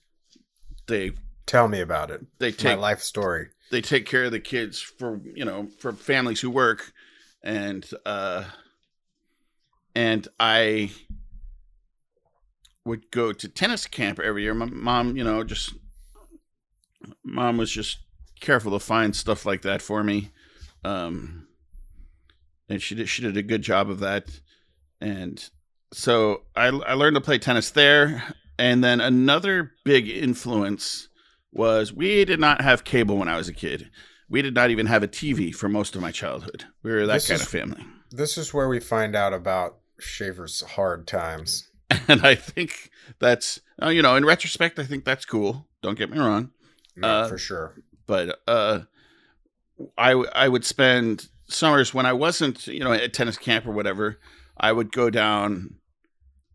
they 0.86 1.12
Tell 1.44 1.68
me 1.68 1.80
about 1.80 2.10
it. 2.10 2.26
they 2.38 2.50
take 2.52 2.76
My 2.78 2.82
life 2.82 3.00
story. 3.02 3.48
they 3.70 3.80
take 3.82 4.06
care 4.06 4.24
of 4.24 4.32
the 4.32 4.40
kids 4.40 4.80
for 4.80 5.20
you 5.34 5.44
know 5.44 5.68
for 5.78 5.92
families 5.92 6.40
who 6.40 6.50
work 6.50 6.92
and 7.42 7.88
uh 8.06 8.44
and 9.94 10.26
i 10.40 10.90
would 12.84 13.10
go 13.10 13.32
to 13.32 13.48
tennis 13.48 13.86
camp 13.86 14.18
every 14.18 14.42
year 14.42 14.52
my 14.54 14.66
mom 14.66 15.16
you 15.16 15.24
know 15.24 15.42
just 15.44 15.74
mom 17.24 17.56
was 17.56 17.70
just 17.70 17.98
careful 18.40 18.72
to 18.72 18.78
find 18.84 19.14
stuff 19.16 19.44
like 19.46 19.62
that 19.62 19.82
for 19.82 20.02
me. 20.04 20.30
Um, 20.84 21.48
and 22.68 22.80
she 22.80 22.94
did 22.94 23.08
she 23.08 23.22
did 23.22 23.36
a 23.36 23.42
good 23.42 23.62
job 23.62 23.90
of 23.90 24.00
that. 24.00 24.26
And 25.00 25.48
so 25.92 26.42
I 26.56 26.66
I 26.68 26.94
learned 26.94 27.14
to 27.16 27.20
play 27.20 27.38
tennis 27.38 27.70
there. 27.70 28.22
And 28.60 28.82
then 28.82 29.00
another 29.00 29.72
big 29.84 30.08
influence 30.08 31.08
was 31.52 31.92
we 31.92 32.24
did 32.24 32.40
not 32.40 32.60
have 32.60 32.82
cable 32.84 33.16
when 33.16 33.28
I 33.28 33.36
was 33.36 33.48
a 33.48 33.52
kid. 33.54 33.88
We 34.28 34.42
did 34.42 34.52
not 34.54 34.70
even 34.70 34.86
have 34.86 35.02
a 35.04 35.08
TV 35.08 35.54
for 35.54 35.68
most 35.68 35.94
of 35.94 36.02
my 36.02 36.10
childhood. 36.10 36.64
We 36.82 36.90
were 36.90 37.06
that 37.06 37.14
This 37.14 37.28
kind 37.28 37.40
is- 37.40 37.46
of 37.46 37.50
family. 37.52 37.84
This 38.10 38.36
is 38.38 38.52
where 38.54 38.68
we 38.68 38.80
find 38.80 39.14
out 39.14 39.32
about 39.34 39.76
Shaver's 40.00 40.62
hard 40.62 41.06
times. 41.06 41.68
And 42.08 42.24
I 42.26 42.34
think 42.34 42.90
that's 43.18 43.60
uh, 43.82 43.88
you 43.90 44.02
know, 44.02 44.16
in 44.16 44.24
retrospect, 44.24 44.78
I 44.78 44.84
think 44.84 45.04
that's 45.04 45.24
cool. 45.24 45.66
Don't 45.82 45.96
get 45.98 46.10
me 46.10 46.18
wrong. 46.18 46.50
No, 46.96 47.08
Uh, 47.08 47.28
for 47.28 47.38
sure. 47.38 47.74
but 48.06 48.40
uh, 48.48 48.80
I 49.96 50.12
I 50.34 50.48
would 50.48 50.64
spend 50.64 51.28
summers 51.48 51.94
when 51.94 52.06
I 52.06 52.12
wasn't 52.12 52.66
you 52.66 52.80
know 52.80 52.92
at 52.92 53.12
tennis 53.14 53.36
camp 53.38 53.66
or 53.66 53.72
whatever. 53.72 54.18
I 54.58 54.72
would 54.72 54.90
go 54.92 55.08
down 55.10 55.76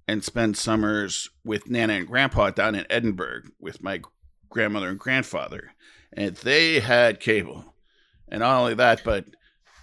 and 0.07 0.23
spend 0.23 0.57
summers 0.57 1.29
with 1.43 1.69
Nana 1.69 1.93
and 1.93 2.07
Grandpa 2.07 2.49
down 2.51 2.75
in 2.75 2.85
Edinburg 2.89 3.51
with 3.59 3.81
my 3.83 4.01
grandmother 4.49 4.89
and 4.89 4.99
grandfather, 4.99 5.71
and 6.11 6.35
they 6.37 6.79
had 6.79 7.19
cable, 7.19 7.73
and 8.27 8.41
not 8.41 8.59
only 8.59 8.73
that, 8.75 9.01
but 9.03 9.25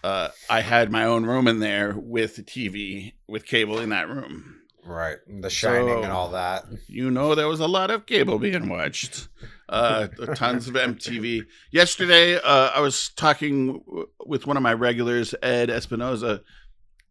uh, 0.04 0.28
I 0.48 0.60
had 0.60 0.90
my 0.90 1.04
own 1.04 1.24
room 1.26 1.46
in 1.48 1.58
there 1.60 1.94
with 1.96 2.36
the 2.36 2.42
TV 2.42 3.12
with 3.28 3.44
cable 3.46 3.78
in 3.78 3.90
that 3.90 4.08
room. 4.08 4.56
Right. 4.82 5.18
The 5.28 5.50
Shining 5.50 5.88
So- 5.88 6.02
and 6.04 6.12
all 6.12 6.30
that. 6.30 6.64
You 6.88 7.10
know, 7.10 7.34
there 7.34 7.48
was 7.48 7.60
a 7.60 7.66
lot 7.68 7.90
of 7.90 8.06
cable 8.06 8.38
being 8.38 8.68
watched. 8.68 9.28
Uh, 9.68 10.08
tons 10.34 10.66
of 10.68 10.74
MTV. 10.74 11.42
Yesterday, 11.70 12.36
uh, 12.36 12.70
I 12.74 12.80
was 12.80 13.10
talking 13.10 13.82
w- 13.86 14.06
with 14.26 14.46
one 14.46 14.56
of 14.56 14.62
my 14.62 14.72
regulars, 14.72 15.34
Ed 15.42 15.68
Espinoza. 15.68 16.40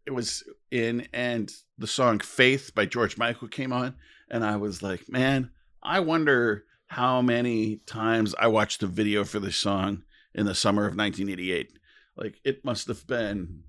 It 0.06 0.12
was 0.12 0.44
in, 0.72 1.08
and 1.14 1.50
the 1.80 1.88
song 1.88 2.20
Faith 2.20 2.74
by 2.76 2.86
George 2.86 3.18
Michael 3.18 3.48
came 3.48 3.74
on. 3.74 3.96
And 4.30 4.44
I 4.44 4.58
was 4.58 4.84
like, 4.84 5.10
man, 5.10 5.50
I 5.82 6.02
wonder 6.02 6.66
how 6.88 7.22
many 7.22 7.78
times 7.86 8.36
I 8.38 8.48
watched 8.48 8.82
the 8.82 8.88
video 8.88 9.24
for 9.24 9.40
this 9.40 9.56
song 9.56 10.04
in 10.36 10.46
the 10.46 10.56
summer 10.56 10.84
of 10.84 10.96
1988. 10.96 11.72
Like, 12.16 12.40
it 12.44 12.64
must 12.66 12.88
have 12.88 13.08
been 13.08 13.64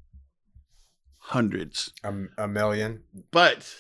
hundreds 1.18 1.92
A, 2.02 2.12
a 2.38 2.48
million. 2.48 3.02
but 3.30 3.72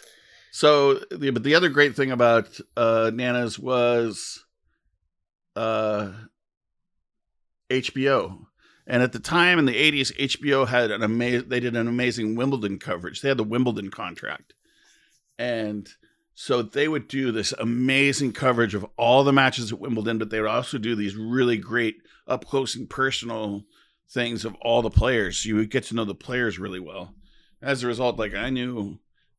so 0.52 0.94
the, 1.10 1.30
but 1.30 1.42
the 1.42 1.54
other 1.54 1.70
great 1.70 1.96
thing 1.96 2.10
about 2.10 2.60
uh 2.76 3.10
nanas 3.12 3.58
was 3.58 4.44
uh 5.56 6.12
hbo 7.70 8.46
and 8.90 9.04
at 9.04 9.12
the 9.12 9.20
time 9.20 9.58
in 9.58 9.66
the 9.66 9.92
80s 9.92 10.14
hbo 10.18 10.66
had 10.66 10.90
an 10.90 11.02
amazing 11.02 11.48
they 11.48 11.60
did 11.60 11.76
an 11.76 11.86
amazing 11.86 12.34
wimbledon 12.34 12.78
coverage. 12.78 13.20
They 13.20 13.28
had 13.28 13.38
the 13.38 13.44
wimbledon 13.44 13.90
contract. 13.90 14.52
And 15.38 15.88
so 16.34 16.60
they 16.60 16.88
would 16.88 17.06
do 17.08 17.32
this 17.32 17.52
amazing 17.52 18.32
coverage 18.32 18.74
of 18.74 18.84
all 18.98 19.24
the 19.24 19.32
matches 19.32 19.72
at 19.72 19.78
wimbledon 19.78 20.18
but 20.18 20.30
they 20.30 20.40
would 20.40 20.50
also 20.50 20.76
do 20.76 20.94
these 20.94 21.14
really 21.14 21.56
great 21.56 21.96
up 22.26 22.44
close 22.44 22.74
and 22.74 22.90
personal 22.90 23.62
things 24.10 24.44
of 24.44 24.56
all 24.56 24.82
the 24.82 24.90
players. 24.90 25.46
You 25.46 25.56
would 25.56 25.70
get 25.70 25.84
to 25.84 25.94
know 25.94 26.04
the 26.04 26.14
players 26.14 26.58
really 26.58 26.80
well. 26.80 27.14
As 27.62 27.82
a 27.82 27.86
result 27.86 28.18
like 28.18 28.34
i 28.34 28.50
knew 28.50 28.98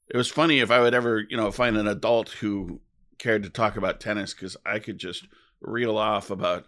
it 0.10 0.18
was 0.18 0.30
funny 0.30 0.60
if 0.60 0.72
I 0.72 0.82
would 0.82 0.94
ever, 0.94 1.26
you 1.30 1.38
know, 1.38 1.52
find 1.52 1.78
an 1.78 1.88
adult 1.88 2.30
who 2.30 2.82
cared 3.18 3.44
to 3.44 3.50
talk 3.50 3.78
about 3.78 4.02
tennis 4.02 4.34
because 4.34 4.58
I 4.66 4.80
could 4.80 4.98
just 4.98 5.26
reel 5.62 5.98
off 5.98 6.30
about 6.30 6.66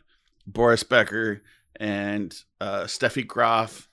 Boris 0.47 0.83
Becker 0.83 1.41
and 1.79 2.35
uh, 2.61 2.83
Steffi 2.83 3.25
Graf 3.25 3.89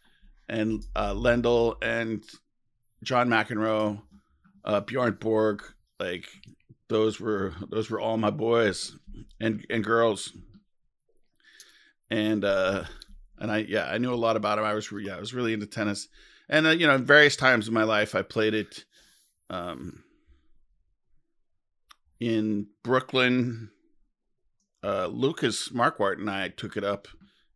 and 0.48 0.84
uh, 0.94 1.14
Lendl 1.14 1.76
and 1.82 2.24
John 3.02 3.28
McEnroe, 3.28 4.00
uh, 4.64 4.80
Bjorn 4.80 5.16
Borg. 5.20 5.62
Like 5.98 6.26
those 6.88 7.20
were 7.20 7.54
those 7.70 7.90
were 7.90 8.00
all 8.00 8.16
my 8.16 8.30
boys 8.30 8.96
and 9.40 9.64
and 9.70 9.84
girls. 9.84 10.32
And 12.10 12.44
uh, 12.44 12.84
and 13.38 13.50
I 13.50 13.58
yeah 13.58 13.86
I 13.86 13.98
knew 13.98 14.12
a 14.12 14.16
lot 14.16 14.36
about 14.36 14.58
him. 14.58 14.64
I 14.64 14.74
was 14.74 14.90
yeah 15.02 15.16
I 15.16 15.20
was 15.20 15.34
really 15.34 15.52
into 15.52 15.66
tennis. 15.66 16.08
And 16.50 16.66
uh, 16.66 16.70
you 16.70 16.86
know, 16.86 16.98
various 16.98 17.36
times 17.36 17.68
in 17.68 17.74
my 17.74 17.84
life, 17.84 18.14
I 18.14 18.22
played 18.22 18.54
it 18.54 18.84
um, 19.48 20.02
in 22.18 22.66
Brooklyn. 22.82 23.70
Uh, 24.82 25.06
Lucas 25.06 25.68
Marquardt 25.68 26.18
and 26.18 26.30
I 26.30 26.48
took 26.48 26.76
it 26.76 26.84
up, 26.84 27.06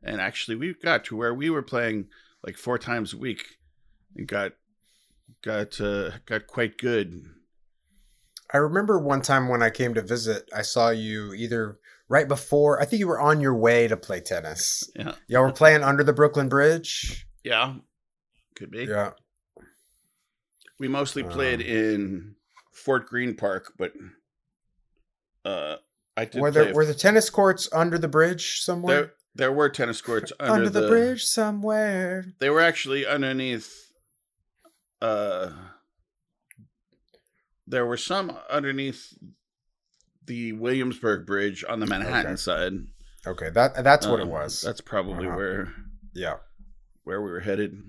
and 0.05 0.21
actually 0.21 0.57
we 0.57 0.75
got 0.75 1.05
to 1.07 1.17
where 1.17 1.35
we 1.35 1.51
were 1.51 1.63
playing 1.63 2.07
like 2.45 2.57
four 2.57 2.79
times 2.79 3.13
a 3.13 3.19
week, 3.19 3.57
and 4.17 4.29
got 4.29 4.53
got 5.43 5.81
uh, 5.81 6.11
got 6.27 6.47
quite 6.47 6.79
good. 6.79 7.25
I 8.53 8.59
remember 8.59 8.99
one 8.99 9.23
time 9.23 9.49
when 9.49 9.63
I 9.63 9.71
came 9.71 9.95
to 9.95 10.03
visit, 10.03 10.49
I 10.55 10.63
saw 10.63 10.91
you 10.91 11.33
either 11.35 11.79
right 12.09 12.29
before, 12.29 12.81
I 12.81 12.85
think 12.85 13.01
you 13.01 13.09
were 13.09 13.21
on 13.21 13.41
your 13.41 13.57
way 13.57 13.89
to 13.89 13.97
play 13.97 14.21
tennis. 14.21 14.89
Yeah, 14.95 15.15
Y'all 15.27 15.43
were 15.43 15.53
playing 15.53 15.83
under 15.83 16.05
the 16.05 16.13
Brooklyn 16.13 16.49
Bridge. 16.49 17.27
yeah, 17.43 17.75
could 18.55 18.71
be. 18.71 18.85
Yeah. 18.85 19.13
We 20.79 20.89
mostly 20.89 21.23
played 21.23 21.61
Um, 21.61 21.67
in 21.67 22.35
Fort 22.73 23.07
Greene 23.07 23.35
Park, 23.35 23.73
but 23.79 23.93
uh, 25.45 25.77
I 26.17 26.27
did 26.27 26.41
Were 26.41 26.51
there 26.51 26.75
were 26.75 26.85
the 26.85 26.95
tennis 26.95 27.31
courts 27.31 27.69
under 27.73 27.99
the 27.99 28.09
bridge 28.09 28.61
somewhere? 28.61 29.15
There, 29.35 29.53
were 29.53 29.69
tennis 29.69 30.01
courts 30.01 30.33
under, 30.39 30.53
under 30.55 30.71
the, 30.71 30.87
bridge 30.89 31.25
somewhere. 31.25 32.25
They 32.39 32.51
were 32.51 32.61
actually 32.61 33.07
underneath. 33.07 33.91
Uh, 35.03 35.51
there 37.67 37.85
were 37.87 37.97
some 37.97 38.37
underneath 38.51 39.13
the 40.27 40.53
Williamsburg 40.53 41.27
Bridge 41.27 41.65
on 41.69 41.81
the 41.81 41.87
Manhattan 41.87 42.33
Okay. 42.33 42.37
side. 42.37 42.73
Okay, 43.27 43.51
that 43.51 43.83
that's 43.83 44.07
what 44.07 44.21
it 44.21 44.25
Um, 44.25 44.29
was. 44.31 44.61
That's 44.61 44.81
probably 44.81 45.27
Uh-huh. 45.27 45.37
where 45.37 45.75
yeah. 46.15 46.37
where 47.05 47.21
we 47.23 47.31
were 47.31 47.41
headed. 47.41 47.83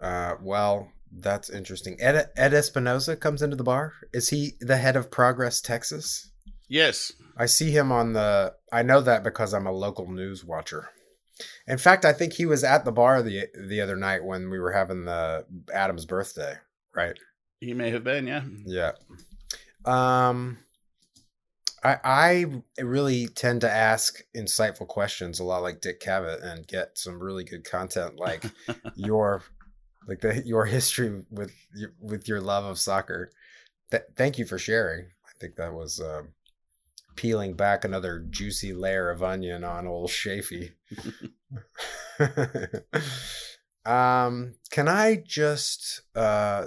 Uh, 0.00 0.34
well, 0.42 0.92
that's 1.10 1.48
interesting. 1.50 1.96
Ed 2.00 2.30
Ed 2.36 2.52
Espinoza 2.52 3.18
comes 3.18 3.42
into 3.42 3.56
the 3.56 3.64
bar. 3.64 3.94
Is 4.12 4.28
he 4.28 4.52
the 4.60 4.76
head 4.76 4.94
of 4.96 5.10
Progress 5.10 5.60
Texas? 5.60 6.30
Yes, 6.68 7.12
I 7.36 7.46
see 7.46 7.70
him 7.70 7.90
on 7.92 8.12
the. 8.12 8.54
I 8.76 8.82
know 8.82 9.00
that 9.00 9.24
because 9.24 9.54
I'm 9.54 9.66
a 9.66 9.72
local 9.72 10.06
news 10.10 10.44
watcher. 10.44 10.90
In 11.66 11.78
fact, 11.78 12.04
I 12.04 12.12
think 12.12 12.34
he 12.34 12.44
was 12.44 12.62
at 12.62 12.84
the 12.84 12.92
bar 12.92 13.22
the 13.22 13.46
the 13.58 13.80
other 13.80 13.96
night 13.96 14.22
when 14.22 14.50
we 14.50 14.58
were 14.58 14.72
having 14.72 15.06
the 15.06 15.46
Adam's 15.72 16.04
birthday. 16.04 16.56
Right. 16.94 17.18
he 17.58 17.72
may 17.72 17.88
have 17.90 18.04
been. 18.04 18.26
Yeah, 18.26 18.42
Yeah. 18.66 18.92
Um. 19.86 20.58
I 21.82 21.96
I 22.04 22.82
really 22.82 23.28
tend 23.28 23.62
to 23.62 23.70
ask 23.70 24.22
insightful 24.36 24.86
questions 24.86 25.40
a 25.40 25.44
lot 25.44 25.62
like 25.62 25.80
Dick 25.80 26.02
Cavett 26.02 26.44
and 26.44 26.66
get 26.66 26.98
some 26.98 27.18
really 27.18 27.44
good 27.44 27.64
content 27.64 28.18
like 28.18 28.44
your 28.94 29.42
like 30.06 30.20
the 30.20 30.42
your 30.44 30.66
history 30.66 31.22
with 31.30 31.54
your, 31.74 31.94
with 31.98 32.28
your 32.28 32.42
love 32.42 32.66
of 32.66 32.78
soccer. 32.78 33.30
Th- 33.90 34.02
thank 34.16 34.38
you 34.38 34.44
for 34.44 34.58
sharing. 34.58 35.06
I 35.24 35.32
think 35.40 35.56
that 35.56 35.72
was 35.72 35.98
um, 35.98 36.28
peeling 37.16 37.54
back 37.54 37.84
another 37.84 38.24
juicy 38.30 38.72
layer 38.72 39.10
of 39.10 39.22
onion 39.22 39.64
on 39.64 39.86
old 39.86 40.10
Shafy. 40.10 40.72
um, 43.84 44.54
can 44.70 44.88
I 44.88 45.22
just 45.26 46.02
uh, 46.14 46.66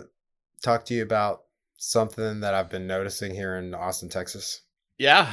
talk 0.63 0.85
to 0.85 0.93
you 0.93 1.03
about 1.03 1.41
something 1.77 2.41
that 2.41 2.53
I've 2.53 2.69
been 2.69 2.88
noticing 2.88 3.33
here 3.33 3.57
in 3.57 3.73
Austin, 3.73 4.09
Texas? 4.09 4.62
yeah. 4.97 5.31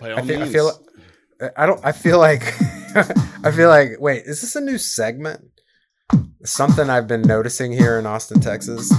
I 0.00 0.22
feel- 0.22 0.42
I 0.42 0.48
feel- 0.48 0.86
I 1.56 1.66
don't. 1.66 1.84
I 1.84 1.90
feel 1.90 2.18
like. 2.18 2.42
I 3.44 3.50
feel 3.50 3.68
like. 3.68 3.96
Wait, 3.98 4.22
is 4.26 4.42
this 4.42 4.54
a 4.54 4.60
new 4.60 4.78
segment? 4.78 5.44
Something 6.44 6.88
I've 6.88 7.08
been 7.08 7.22
noticing 7.22 7.72
here 7.72 7.98
in 7.98 8.06
Austin, 8.06 8.40
Texas. 8.40 8.92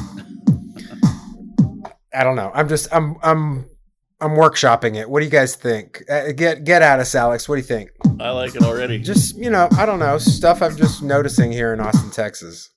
I 2.13 2.25
don't 2.25 2.35
know. 2.35 2.51
I'm 2.53 2.67
just. 2.67 2.93
I'm. 2.93 3.15
I'm. 3.23 3.65
I'm 4.23 4.37
workshopping 4.37 4.95
it. 4.95 5.09
What 5.09 5.19
do 5.19 5.25
you 5.25 5.31
guys 5.31 5.55
think? 5.55 6.01
Uh, 6.09 6.31
get 6.31 6.63
get 6.63 6.81
at 6.81 7.01
us, 7.01 7.13
Alex. 7.13 7.49
What 7.49 7.55
do 7.55 7.59
you 7.59 7.67
think? 7.67 7.91
I 8.21 8.29
like 8.29 8.55
it 8.55 8.63
already. 8.63 8.97
Just 8.97 9.35
you 9.35 9.49
know, 9.49 9.67
I 9.77 9.85
don't 9.85 9.99
know 9.99 10.17
stuff 10.17 10.61
I'm 10.61 10.77
just 10.77 11.03
noticing 11.03 11.51
here 11.51 11.73
in 11.73 11.81
Austin, 11.81 12.09
Texas. 12.09 12.69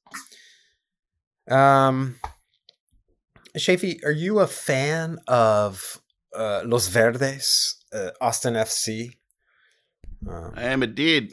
Um, 1.49 2.17
Shafi, 3.57 4.05
are 4.05 4.11
you 4.11 4.41
a 4.41 4.49
fan 4.49 5.19
of 5.29 6.03
uh, 6.35 6.63
Los 6.65 6.89
Verdes, 6.89 7.77
uh, 7.93 8.11
Austin 8.21 8.55
FC? 8.55 9.11
Um, 10.29 10.53
I 10.57 10.65
am 10.65 10.83
indeed. 10.83 11.33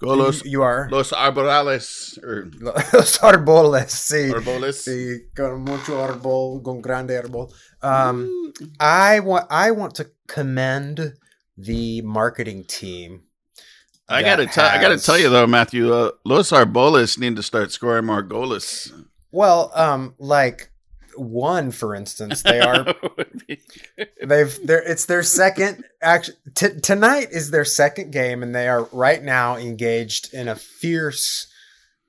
Go 0.00 0.14
los 0.14 0.44
you, 0.44 0.52
you 0.52 0.62
are 0.62 0.88
los 0.90 1.12
arborales 1.12 2.16
or 2.24 2.50
Los 2.60 3.18
Árboles, 3.18 3.92
sí. 3.92 4.32
arboles. 4.32 4.84
Sí, 4.84 5.26
con 5.36 5.60
mucho 5.62 6.02
árbol, 6.02 6.62
con 6.62 6.80
grande 6.80 7.20
árbol. 7.20 7.52
Um, 7.82 8.52
I 8.78 9.20
want 9.20 9.46
I 9.50 9.70
want 9.72 9.94
to 9.96 10.10
commend 10.26 11.14
the 11.56 12.00
marketing 12.02 12.64
team 12.64 13.24
I 14.10 14.22
gotta 14.22 14.46
tell. 14.46 14.66
I 14.66 14.80
gotta 14.80 14.98
tell 14.98 15.18
you 15.18 15.28
though, 15.28 15.46
Matthew. 15.46 15.92
Uh, 15.92 16.10
Los 16.24 16.50
Arboles 16.50 17.16
need 17.16 17.36
to 17.36 17.42
start 17.42 17.70
scoring 17.70 18.06
more 18.06 18.22
goals. 18.22 18.92
Well, 19.30 19.70
um, 19.74 20.14
like 20.18 20.72
one, 21.16 21.70
for 21.70 21.94
instance, 21.94 22.42
they 22.42 22.60
are 22.60 22.94
they've 24.26 24.58
they're 24.64 24.82
it's 24.82 25.06
their 25.06 25.22
second 25.22 25.84
actually 26.02 26.36
t- 26.54 26.80
tonight 26.80 27.28
is 27.30 27.50
their 27.50 27.64
second 27.64 28.12
game, 28.12 28.42
and 28.42 28.54
they 28.54 28.68
are 28.68 28.84
right 28.92 29.22
now 29.22 29.56
engaged 29.56 30.32
in 30.34 30.48
a 30.48 30.56
fierce 30.56 31.46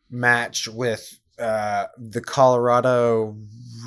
match 0.09 0.67
with 0.67 1.17
uh 1.39 1.85
the 1.97 2.21
Colorado 2.21 3.37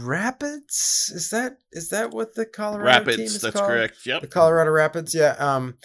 Rapids. 0.01 1.11
Is 1.15 1.31
that 1.31 1.59
is 1.73 1.91
that 1.91 2.11
what 2.11 2.35
the 2.35 2.47
Colorado 2.47 2.85
Rapids? 2.87 3.17
team 3.17 3.21
Rapids. 3.25 3.35
is 3.37 3.43
That's 3.43 3.57
called? 3.57 3.69
correct. 3.69 3.97
Yep, 4.07 4.21
the 4.23 4.27
Colorado 4.29 4.71
Rapids, 4.71 5.15
yeah. 5.15 5.35
Um, 5.39 5.77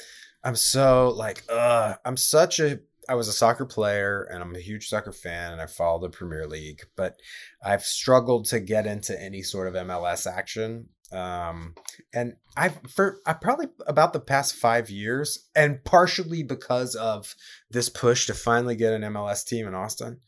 I'm 0.43 0.55
so 0.55 1.09
like, 1.09 1.43
uh, 1.49 1.95
I'm 2.05 2.17
such 2.17 2.59
a. 2.59 2.79
I 3.09 3.15
was 3.15 3.27
a 3.27 3.33
soccer 3.33 3.65
player, 3.65 4.21
and 4.31 4.43
I'm 4.43 4.55
a 4.55 4.59
huge 4.59 4.87
soccer 4.87 5.11
fan, 5.11 5.51
and 5.51 5.59
I 5.59 5.65
follow 5.65 5.99
the 5.99 6.09
Premier 6.09 6.45
League, 6.45 6.83
but 6.95 7.19
I've 7.63 7.81
struggled 7.81 8.45
to 8.45 8.59
get 8.59 8.85
into 8.85 9.19
any 9.19 9.41
sort 9.41 9.67
of 9.67 9.73
MLS 9.73 10.31
action. 10.31 10.89
Um, 11.11 11.73
and 12.13 12.35
I've 12.55 12.79
for 12.87 13.17
I 13.25 13.33
probably 13.33 13.69
about 13.87 14.13
the 14.13 14.19
past 14.19 14.55
five 14.55 14.91
years, 14.91 15.49
and 15.55 15.83
partially 15.83 16.43
because 16.43 16.93
of 16.93 17.33
this 17.71 17.89
push 17.89 18.27
to 18.27 18.35
finally 18.35 18.75
get 18.75 18.93
an 18.93 19.01
MLS 19.01 19.43
team 19.43 19.67
in 19.67 19.73
Austin, 19.73 20.19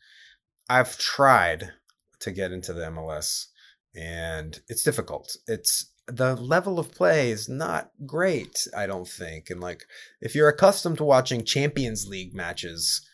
I've 0.68 0.98
tried 0.98 1.70
to 2.18 2.32
get 2.32 2.50
into 2.50 2.72
the 2.72 2.86
MLS, 2.86 3.46
and 3.94 4.58
it's 4.68 4.82
difficult. 4.82 5.36
It's 5.46 5.91
the 6.06 6.34
level 6.36 6.78
of 6.78 6.90
play 6.92 7.30
is 7.30 7.48
not 7.48 7.90
great, 8.06 8.66
I 8.76 8.86
don't 8.86 9.08
think. 9.08 9.50
And 9.50 9.60
like 9.60 9.84
if 10.20 10.34
you're 10.34 10.48
accustomed 10.48 10.98
to 10.98 11.04
watching 11.04 11.44
Champions 11.44 12.06
League 12.08 12.34
matches, 12.34 13.06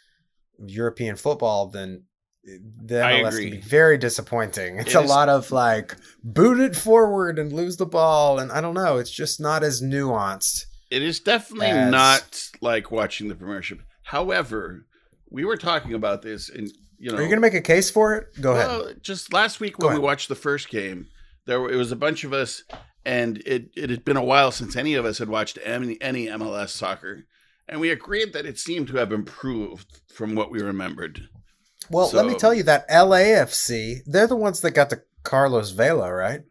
European 0.59 1.17
football, 1.17 1.69
then 1.69 2.05
eh, 2.47 2.57
the 2.85 3.05
I 3.05 3.13
MLS 3.21 3.39
can 3.41 3.51
be 3.51 3.61
very 3.61 3.99
disappointing. 3.99 4.79
It's 4.79 4.95
It 4.95 4.99
a 4.99 5.03
is- 5.03 5.11
lot 5.11 5.29
of 5.29 5.51
like 5.53 5.95
boot 6.25 6.59
it 6.61 6.75
forward 6.77 7.39
and 7.39 7.53
lose 7.53 7.77
the 7.77 7.87
ball, 7.87 8.39
and 8.39 8.51
I 8.51 8.61
don't 8.61 8.75
know. 8.75 8.97
It's 8.99 9.11
just 9.11 9.41
not 9.41 9.63
as 9.63 9.83
nuanced. 9.83 10.65
It 10.91 11.03
is 11.03 11.21
definitely 11.21 11.67
As- 11.67 11.91
not 11.91 12.49
like 12.61 12.91
watching 12.91 13.29
the 13.29 13.35
Premiership. 13.35 13.81
However, 14.05 14.87
we 15.31 15.45
were 15.45 15.59
talking 15.59 15.93
about 15.95 16.23
this, 16.23 16.49
and 16.49 16.71
you 16.99 17.11
know, 17.11 17.19
Are 17.19 17.23
you 17.23 17.29
going 17.29 17.37
to 17.37 17.43
make 17.43 17.55
a 17.55 17.61
case 17.61 17.91
for 17.91 18.17
it? 18.17 18.27
Go 18.41 18.55
ahead. 18.55 18.67
Well, 18.67 18.93
just 19.03 19.33
last 19.33 19.61
week 19.61 19.79
when 19.79 19.93
we 19.93 20.01
watched 20.01 20.29
the 20.29 20.35
first 20.35 20.69
game, 20.71 21.07
there 21.49 21.61
were, 21.61 21.71
it 21.73 21.77
was 21.77 21.91
a 21.91 21.97
bunch 21.97 22.23
of 22.23 22.33
us, 22.33 22.63
and 23.05 23.39
it 23.39 23.71
it 23.77 23.91
had 23.91 24.05
been 24.05 24.17
a 24.17 24.23
while 24.25 24.53
since 24.53 24.77
any 24.77 24.95
of 24.95 25.05
us 25.05 25.19
had 25.19 25.29
watched 25.29 25.59
any, 25.65 26.01
any 26.01 26.27
MLS 26.27 26.69
soccer, 26.69 27.25
and 27.69 27.81
we 27.81 27.91
agreed 27.91 28.33
that 28.35 28.47
it 28.47 28.59
seemed 28.59 28.87
to 28.89 28.97
have 28.99 29.11
improved 29.13 30.01
from 30.09 30.35
what 30.37 30.51
we 30.53 30.63
remembered. 30.63 31.29
Well, 31.91 32.11
let 32.13 32.27
me 32.27 32.35
tell 32.39 32.55
you 32.55 32.63
that 32.65 32.89
LAFC, 32.89 34.01
they're 34.07 34.27
the 34.27 34.37
ones 34.37 34.61
that 34.61 34.73
got 34.73 34.91
the 34.91 35.03
Carlos 35.25 35.71
Vela, 35.71 36.13
right? 36.13 36.43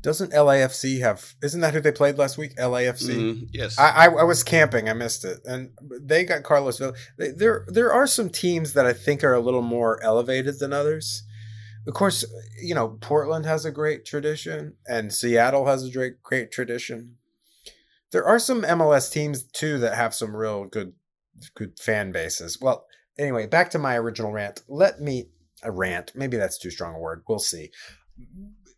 Doesn't 0.00 0.32
LAFC 0.32 1.00
have? 1.00 1.34
Isn't 1.42 1.62
that 1.62 1.74
who 1.74 1.80
they 1.80 1.90
played 1.90 2.16
last 2.16 2.38
week? 2.38 2.56
LAFC. 2.56 3.08
Mhm, 3.16 3.48
yes, 3.52 3.78
I, 3.78 4.06
I 4.06 4.06
I 4.06 4.22
was 4.22 4.44
camping. 4.44 4.88
I 4.88 4.92
missed 4.92 5.24
it, 5.24 5.38
and 5.44 5.70
they 6.00 6.24
got 6.24 6.44
Carlos 6.44 6.78
Vela. 6.78 6.92
They- 7.18 7.32
There 7.32 7.64
there 7.68 7.92
are 7.92 8.06
some 8.06 8.30
teams 8.30 8.72
that 8.74 8.86
I 8.86 8.92
think 8.92 9.24
are 9.24 9.34
a 9.34 9.40
little 9.40 9.62
more 9.62 10.00
elevated 10.02 10.58
than 10.60 10.72
others. 10.72 11.24
Of 11.86 11.94
course, 11.94 12.24
you 12.60 12.74
know 12.74 12.98
Portland 13.00 13.46
has 13.46 13.64
a 13.64 13.70
great 13.70 14.04
tradition, 14.04 14.74
and 14.86 15.12
Seattle 15.12 15.66
has 15.66 15.84
a 15.84 15.90
great 15.90 16.22
great 16.22 16.50
tradition. 16.50 17.16
There 18.12 18.24
are 18.24 18.38
some 18.38 18.62
MLS 18.62 19.10
teams 19.10 19.44
too 19.44 19.78
that 19.78 19.94
have 19.94 20.14
some 20.14 20.34
real 20.34 20.64
good 20.64 20.94
good 21.54 21.78
fan 21.78 22.12
bases. 22.12 22.58
Well, 22.60 22.86
anyway, 23.18 23.46
back 23.46 23.70
to 23.70 23.78
my 23.78 23.96
original 23.96 24.32
rant. 24.32 24.62
Let 24.68 25.00
me 25.00 25.26
a 25.62 25.70
rant. 25.70 26.12
Maybe 26.14 26.36
that's 26.36 26.58
too 26.58 26.70
strong 26.70 26.94
a 26.94 26.98
word. 26.98 27.22
We'll 27.28 27.38
see. 27.38 27.70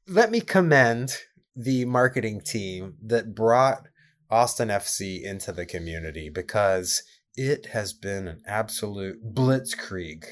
Let 0.06 0.30
me 0.30 0.40
commend 0.40 1.16
the 1.54 1.84
marketing 1.84 2.40
team 2.40 2.94
that 3.04 3.34
brought 3.34 3.82
Austin 4.30 4.68
FC 4.68 5.22
into 5.22 5.52
the 5.52 5.66
community 5.66 6.30
because 6.30 7.02
it 7.34 7.66
has 7.66 7.92
been 7.92 8.28
an 8.28 8.42
absolute 8.46 9.34
blitzkrieg 9.34 10.24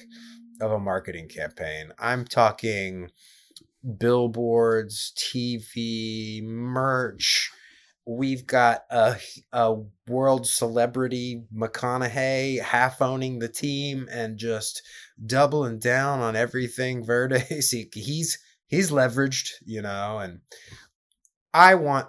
of 0.61 0.73
a 0.73 0.79
marketing 0.79 1.29
campaign. 1.29 1.93
I'm 1.99 2.25
talking 2.25 3.11
billboards, 3.99 5.13
TV, 5.17 6.43
merch. 6.43 7.51
We've 8.07 8.47
got 8.47 8.85
a, 8.91 9.17
a 9.53 9.77
world 10.07 10.47
celebrity, 10.47 11.45
McConaughey, 11.55 12.61
half 12.61 13.03
owning 13.03 13.39
the 13.39 13.49
team 13.49 14.09
and 14.11 14.39
just 14.39 14.83
doubling 15.25 15.79
down 15.81 16.21
on 16.21 16.37
everything 16.37 17.05
Verdes. 17.05 17.71
He, 17.73 17.89
he's 17.93 18.39
he's 18.69 18.91
leveraged, 18.91 19.51
you 19.65 19.83
know, 19.83 20.19
and 20.19 20.41
I 21.53 21.75
want 21.75 22.09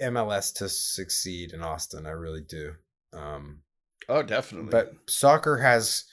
MLS 0.00 0.54
to 0.54 0.68
succeed 0.68 1.52
in 1.52 1.62
Austin. 1.62 2.06
I 2.06 2.10
really 2.10 2.42
do. 2.42 2.72
Um, 3.12 3.60
oh, 4.08 4.22
definitely. 4.22 4.70
but 4.70 4.94
soccer 5.08 5.58
has 5.58 6.04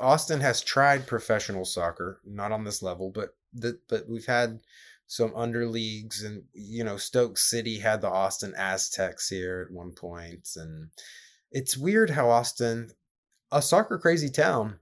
Austin 0.00 0.40
has 0.40 0.60
tried 0.60 1.06
professional 1.06 1.64
soccer, 1.64 2.20
not 2.24 2.52
on 2.52 2.64
this 2.64 2.82
level, 2.82 3.10
but 3.10 3.36
the, 3.52 3.78
but 3.88 4.08
we've 4.08 4.26
had 4.26 4.60
some 5.06 5.32
under 5.34 5.66
leagues, 5.66 6.22
and 6.22 6.44
you 6.52 6.84
know 6.84 6.96
Stoke 6.96 7.38
City 7.38 7.78
had 7.78 8.00
the 8.00 8.08
Austin 8.08 8.54
Aztex 8.58 9.28
here 9.28 9.66
at 9.66 9.74
one 9.74 9.92
point, 9.92 10.48
and 10.56 10.90
it's 11.50 11.76
weird 11.76 12.10
how 12.10 12.30
Austin, 12.30 12.90
a 13.50 13.60
soccer 13.62 13.98
crazy 13.98 14.28
town, 14.28 14.78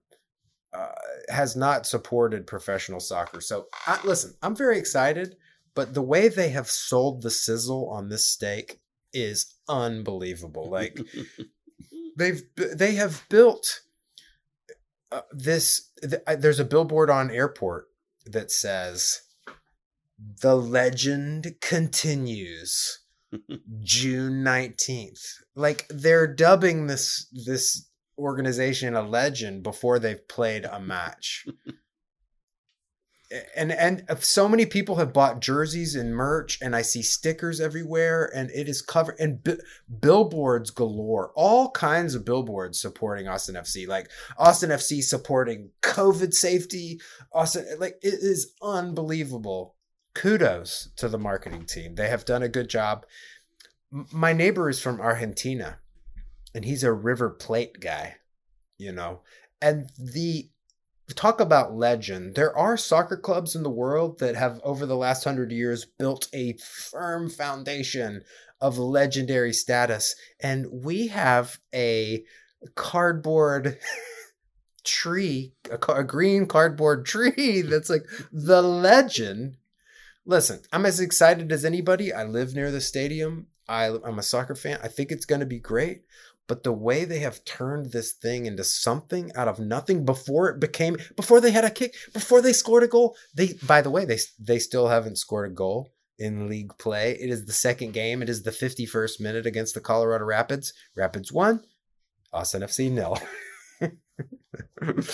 uh, 0.73 0.93
has 1.29 1.57
not 1.57 1.87
supported 1.87 2.47
professional 2.47 3.01
soccer. 3.01 3.41
So 3.41 3.67
I, 3.87 3.99
listen, 4.05 4.35
I'm 4.43 4.57
very 4.57 4.79
excited, 4.79 5.37
but 5.75 5.95
the 5.95 6.03
way 6.03 6.29
they 6.29 6.51
have 6.51 6.69
sold 6.69 7.23
the 7.23 7.31
sizzle 7.31 7.89
on 7.91 8.09
this 8.09 8.27
steak 8.27 8.81
is 9.13 9.55
unbelievable. 9.69 10.69
Like 10.69 11.01
they've 12.17 12.43
they 12.57 12.95
have 12.97 13.25
built 13.29 13.83
uh, 15.13 15.23
this 15.33 15.91
th- 16.03 16.23
I- 16.27 16.37
there's 16.37 16.61
a 16.61 16.65
billboard 16.65 17.11
on 17.11 17.31
airport 17.31 17.87
that 18.27 18.51
says 18.51 19.23
the 20.43 20.57
legend 20.57 21.55
continues 21.61 23.01
june 23.83 24.43
19th 24.45 25.21
like 25.55 25.87
they're 25.89 26.27
dubbing 26.27 26.87
this 26.87 27.27
this 27.47 27.89
organization 28.19 28.95
a 28.95 29.03
legend 29.03 29.63
before 29.63 29.99
they've 29.99 30.27
played 30.29 30.65
a 30.65 30.81
match 30.81 31.47
and 33.57 33.73
and 33.73 34.05
so 34.21 34.49
many 34.49 34.65
people 34.65 34.97
have 34.97 35.13
bought 35.13 35.41
jerseys 35.41 35.97
and 35.97 36.15
merch 36.15 36.59
and 36.63 36.77
i 36.77 36.83
see 36.83 37.03
stickers 37.03 37.61
everywhere 37.61 38.31
and 38.33 38.51
it 38.53 38.69
is 38.69 38.81
covered 38.81 39.17
and 39.19 39.43
bi- 39.43 39.57
billboards 40.01 40.71
galore 40.71 41.33
all 41.35 41.73
kinds 41.73 42.15
of 42.15 42.25
billboards 42.25 42.81
supporting 42.81 43.27
austin 43.27 43.57
fc 43.57 43.89
like 43.89 44.09
austin 44.39 44.71
fc 44.71 45.03
supporting 45.03 45.71
covid 45.97 46.35
safety. 46.35 47.01
Austin 47.33 47.67
like 47.79 47.99
it 48.03 48.15
is 48.15 48.53
unbelievable. 48.63 49.75
Kudos 50.15 50.91
to 50.97 51.09
the 51.09 51.19
marketing 51.19 51.67
team. 51.67 51.95
They 51.95 52.09
have 52.09 52.25
done 52.25 52.43
a 52.43 52.49
good 52.49 52.69
job. 52.69 53.05
M- 53.93 54.07
my 54.13 54.33
neighbor 54.33 54.69
is 54.69 54.81
from 54.81 55.01
argentina 55.01 55.79
and 56.55 56.65
he's 56.65 56.83
a 56.83 56.93
river 56.93 57.31
plate 57.31 57.81
guy 57.81 58.17
you 58.79 58.93
know 58.93 59.21
and 59.63 59.91
the 59.99 60.49
talk 61.15 61.41
about 61.41 61.75
legend. 61.75 62.35
There 62.35 62.57
are 62.57 62.77
soccer 62.77 63.17
clubs 63.17 63.55
in 63.55 63.63
the 63.63 63.71
world 63.71 64.19
that 64.19 64.35
have, 64.35 64.61
over 64.65 64.87
the 64.87 64.97
last 64.97 65.25
hundred 65.25 65.53
years, 65.53 65.85
built 65.85 66.29
a 66.33 66.55
firm 66.55 67.31
foundation 67.31 68.23
of 68.61 68.79
legendary 68.79 69.53
status. 69.53 70.17
And 70.41 70.67
we 70.71 71.09
have 71.09 71.59
a 71.75 72.25
cardboard 72.75 73.79
tree, 74.85 75.53
a, 75.71 75.79
ca- 75.79 75.97
a 75.97 76.05
green 76.05 76.47
cardboard 76.47 77.07
tree 77.07 77.63
that's 77.63 77.91
like 77.91 78.07
the 78.33 78.63
legend. 78.63 79.57
Listen, 80.25 80.61
I'm 80.73 80.87
as 80.87 80.99
excited 80.99 81.53
as 81.53 81.65
anybody. 81.65 82.13
I 82.13 82.25
live 82.25 82.55
near 82.55 82.73
the 82.73 82.81
stadium. 82.81 83.47
I, 83.69 83.87
I'm 84.05 84.19
a 84.19 84.25
soccer 84.25 84.55
fan. 84.55 84.79
I 84.83 84.89
think 84.89 85.13
it's 85.13 85.27
going 85.27 85.41
to 85.41 85.47
be 85.47 85.61
great 85.61 86.03
but 86.49 86.63
the 86.63 86.73
way 86.73 87.05
they 87.05 87.19
have 87.21 87.45
turned 87.45 87.93
this 87.93 88.13
thing 88.13 88.47
into 88.47 88.65
something 88.65 89.31
out 89.35 89.49
of 89.49 89.59
nothing 89.59 90.05
before 90.05 90.49
it 90.49 90.61
became 90.61 90.97
before 91.17 91.41
they 91.41 91.51
had 91.51 91.65
a 91.65 91.71
kick 91.71 91.95
before 92.13 92.41
they 92.41 92.53
scored 92.53 92.83
a 92.83 92.89
goal 92.89 93.17
they 93.35 93.55
by 93.67 93.81
the 93.83 93.91
way 93.91 94.05
they 94.05 94.19
they 94.39 94.59
still 94.59 94.89
haven't 94.89 95.17
scored 95.17 95.51
a 95.51 95.55
goal 95.55 95.93
in 96.19 96.49
league 96.49 96.73
play. 96.79 97.13
It 97.13 97.29
is 97.29 97.45
the 97.45 97.53
second 97.53 97.93
game. 97.93 98.23
It 98.23 98.31
is 98.31 98.43
the 98.43 98.51
51st 98.51 99.21
minute 99.21 99.47
against 99.47 99.75
the 99.75 99.81
colorado 99.81 100.25
rapids. 100.25 100.73
Rapids 100.97 101.33
1 101.33 101.63
austin 102.33 102.63
fc 102.63 102.91
nil. 102.91 103.19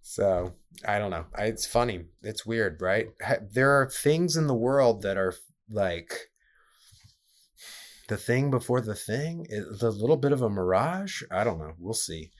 So 0.00 0.54
i 0.86 0.98
don't 0.98 1.10
know. 1.10 1.26
It's 1.36 1.66
funny. 1.66 2.06
It's 2.22 2.46
weird 2.46 2.80
right? 2.80 3.08
There 3.52 3.72
are 3.72 3.90
things 3.90 4.36
in 4.36 4.46
the 4.46 4.54
world 4.54 5.02
that 5.02 5.18
are 5.18 5.34
like 5.70 6.30
the 8.08 8.16
thing 8.16 8.50
before 8.50 8.80
the 8.80 8.94
thing 8.94 9.46
is 9.48 9.82
a 9.82 9.90
little 9.90 10.16
bit 10.16 10.32
of 10.32 10.42
a 10.42 10.50
mirage. 10.50 11.22
I 11.30 11.44
don't 11.44 11.58
know. 11.58 11.72
We'll 11.78 11.94
see. 11.94 12.30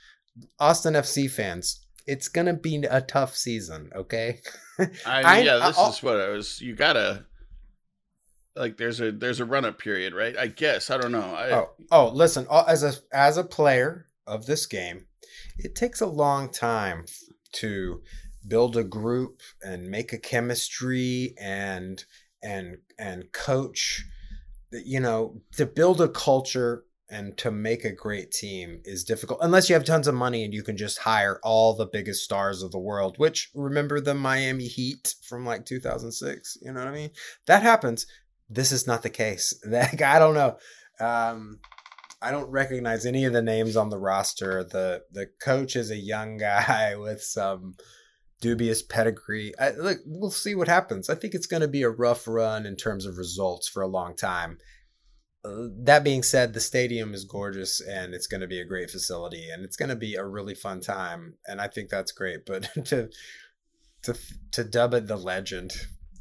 Austin 0.59 0.95
FC 0.95 1.31
fans, 1.31 1.85
it's 2.07 2.29
gonna 2.29 2.55
be 2.55 2.77
a 2.91 3.01
tough 3.01 3.37
season. 3.37 3.91
Okay. 3.95 4.41
I, 4.79 4.89
I- 5.07 5.39
yeah, 5.41 5.57
this 5.67 5.79
I'll- 5.79 5.91
is 5.91 6.03
what 6.03 6.21
I 6.21 6.29
was. 6.31 6.61
You 6.61 6.75
gotta 6.75 7.27
like. 8.57 8.77
There's 8.77 9.01
a 9.01 9.13
there's 9.13 9.41
a 9.41 9.45
run 9.45 9.65
up 9.65 9.79
period, 9.79 10.15
right? 10.15 10.37
I 10.37 10.47
guess 10.49 10.91
I 10.91 10.99
don't 10.99 11.13
know. 11.13 11.21
I, 11.21 11.51
Oh, 11.53 11.71
oh, 11.91 12.09
listen. 12.09 12.47
As 12.51 12.83
a 12.83 12.95
as 13.13 13.37
a 13.37 13.45
player 13.45 14.07
of 14.27 14.47
this 14.47 14.67
game, 14.67 15.07
it 15.59 15.75
takes 15.75 16.01
a 16.01 16.07
long 16.07 16.51
time 16.51 17.05
to 17.53 18.03
build 18.47 18.77
a 18.77 18.85
group 18.85 19.41
and 19.63 19.91
make 19.91 20.13
a 20.13 20.19
chemistry 20.19 21.35
and 21.41 22.05
and 22.43 22.79
and 22.99 23.31
coach. 23.33 24.05
You 24.71 25.01
know, 25.01 25.41
to 25.57 25.67
build 25.67 26.01
a 26.01 26.09
culture 26.09 26.85
and 27.11 27.37
to 27.39 27.51
make 27.51 27.85
a 27.85 27.93
great 27.93 28.31
team 28.31 28.81
is 28.85 29.03
difficult 29.03 29.39
unless 29.43 29.69
you 29.69 29.75
have 29.75 29.85
tons 29.85 30.07
of 30.07 30.15
money 30.15 30.45
and 30.45 30.53
you 30.53 30.63
can 30.63 30.77
just 30.77 30.99
hire 30.99 31.41
all 31.43 31.75
the 31.75 31.87
biggest 31.87 32.23
stars 32.23 32.63
of 32.63 32.71
the 32.71 32.79
world. 32.79 33.17
Which 33.19 33.51
remember 33.55 34.01
the 34.01 34.15
Miami 34.15 34.67
Heat 34.67 35.15
from 35.23 35.47
like 35.47 35.65
2006. 35.65 36.59
You 36.61 36.73
know 36.73 36.81
what 36.81 36.89
I 36.89 36.93
mean? 36.93 37.11
That 37.47 37.63
happens. 37.63 38.07
This 38.51 38.73
is 38.73 38.87
not 38.87 39.03
the 39.03 39.11
case. 39.11 39.55
Like 39.67 40.03
I 40.03 40.19
don't 40.19 40.35
know. 40.35 40.57
Um, 41.01 41.61
I 42.21 42.31
don't 42.31 42.51
recognize 42.51 43.07
any 43.07 43.25
of 43.25 43.33
the 43.33 43.43
names 43.43 43.77
on 43.77 43.91
the 43.91 43.99
roster. 43.99 44.65
The 44.65 45.03
the 45.13 45.27
coach 45.41 45.77
is 45.77 45.91
a 45.91 45.97
young 45.97 46.37
guy 46.39 46.97
with 46.97 47.23
some 47.23 47.75
dubious 48.41 48.83
pedigree. 48.83 49.53
I, 49.59 49.71
look, 49.71 49.99
we'll 50.07 50.31
see 50.31 50.55
what 50.55 50.69
happens. 50.69 51.11
I 51.11 51.15
think 51.15 51.35
it's 51.35 51.47
going 51.47 51.63
to 51.63 51.69
be 51.69 51.83
a 51.83 51.91
rough 51.91 52.27
run 52.29 52.67
in 52.67 52.77
terms 52.77 53.07
of 53.07 53.17
results 53.19 53.69
for 53.69 53.83
a 53.83 53.89
long 53.89 54.15
time. 54.17 54.59
Uh, 55.45 55.69
that 55.85 56.05
being 56.05 56.23
said, 56.23 56.53
the 56.53 56.61
stadium 56.61 57.15
is 57.15 57.25
gorgeous 57.25 57.81
and 57.81 58.15
it's 58.15 58.27
going 58.27 58.41
to 58.41 58.47
be 58.47 58.61
a 58.61 58.65
great 58.65 58.91
facility 58.91 59.49
and 59.51 59.65
it's 59.65 59.77
going 59.77 59.89
to 59.89 59.97
be 59.97 60.15
a 60.15 60.25
really 60.25 60.55
fun 60.55 60.81
time. 60.81 61.35
And 61.47 61.61
I 61.61 61.69
think 61.69 61.89
that's 61.91 62.13
great. 62.13 62.45
But 62.47 62.69
to 62.87 63.09
to 64.03 64.15
to 64.53 64.65
dub 64.65 64.95
it 64.95 65.07
the 65.07 65.17
legend 65.17 65.73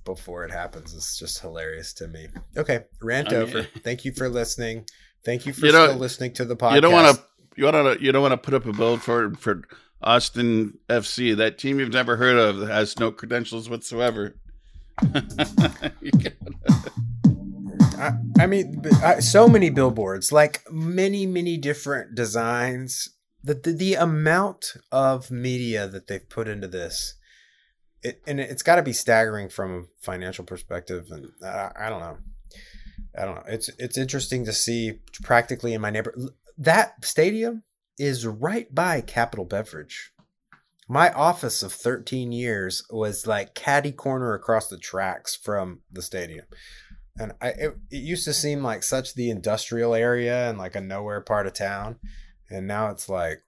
before 0.05 0.45
it 0.45 0.51
happens 0.51 0.93
is 0.93 1.17
just 1.19 1.39
hilarious 1.41 1.93
to 1.95 2.07
me. 2.07 2.27
Okay, 2.55 2.85
rant 3.01 3.29
I 3.29 3.31
mean- 3.31 3.41
over. 3.41 3.63
Thank 3.83 4.05
you 4.05 4.11
for 4.13 4.29
listening. 4.29 4.85
Thank 5.25 5.45
you 5.45 5.53
for 5.53 5.65
You 5.65 5.71
still 5.71 5.95
listening 5.95 6.33
to 6.33 6.45
the 6.45 6.55
podcast. 6.55 6.75
you 6.75 6.81
don't 6.81 6.93
want 6.93 7.17
to 7.17 7.23
you 7.55 7.65
want 7.65 7.99
to 7.99 8.03
you 8.05 8.11
don't 8.11 8.21
want 8.21 8.31
to 8.31 8.37
put 8.37 8.53
up 8.53 8.65
a 8.65 8.71
bill 8.71 8.97
for 8.97 9.33
for 9.35 9.63
Austin 10.01 10.77
FC, 10.89 11.35
that 11.37 11.57
team 11.57 11.79
you've 11.79 11.93
never 11.93 12.17
heard 12.17 12.37
of 12.37 12.67
has 12.67 12.97
no 12.99 13.11
credentials 13.11 13.69
whatsoever. 13.69 14.35
I, 17.99 18.11
I 18.39 18.45
mean, 18.47 18.81
I- 19.03 19.19
so 19.19 19.47
many 19.47 19.69
billboards, 19.69 20.31
like 20.31 20.61
many, 20.71 21.25
many 21.25 21.57
different 21.57 22.15
designs. 22.15 23.09
The, 23.43 23.53
the 23.53 23.71
the 23.71 23.93
amount 23.95 24.65
of 24.91 25.31
media 25.31 25.87
that 25.87 26.07
they've 26.07 26.27
put 26.27 26.47
into 26.47 26.67
this, 26.67 27.15
it, 28.03 28.21
and 28.27 28.39
it's 28.39 28.63
got 28.63 28.75
to 28.75 28.83
be 28.83 28.93
staggering 28.93 29.47
from 29.49 29.71
a 29.73 29.83
financial 30.03 30.43
perspective. 30.43 31.05
And 31.11 31.27
I, 31.43 31.71
I 31.79 31.89
don't 31.89 32.01
know, 32.01 32.17
I 33.17 33.25
don't 33.25 33.35
know. 33.35 33.43
It's 33.47 33.69
it's 33.79 33.97
interesting 33.97 34.43
to 34.45 34.53
see 34.53 34.99
practically 35.23 35.73
in 35.73 35.81
my 35.81 35.91
neighbor 35.91 36.13
that 36.57 37.05
stadium 37.05 37.63
is 37.97 38.25
right 38.25 38.73
by 38.73 39.01
Capital 39.01 39.45
Beverage. 39.45 40.11
My 40.89 41.11
office 41.11 41.63
of 41.63 41.73
13 41.73 42.31
years 42.31 42.83
was 42.89 43.27
like 43.27 43.53
caddy 43.53 43.91
corner 43.91 44.33
across 44.33 44.67
the 44.67 44.77
tracks 44.77 45.35
from 45.35 45.81
the 45.91 46.01
stadium 46.01 46.45
and 47.19 47.33
I 47.41 47.49
it, 47.49 47.77
it 47.89 47.97
used 47.97 48.25
to 48.25 48.33
seem 48.33 48.63
like 48.63 48.83
such 48.83 49.13
the 49.13 49.29
industrial 49.29 49.95
area 49.95 50.49
and 50.49 50.57
like 50.57 50.75
a 50.75 50.81
nowhere 50.81 51.21
part 51.21 51.47
of 51.47 51.53
town, 51.53 51.97
and 52.49 52.67
now 52.67 52.89
it's 52.89 53.09
like 53.09 53.43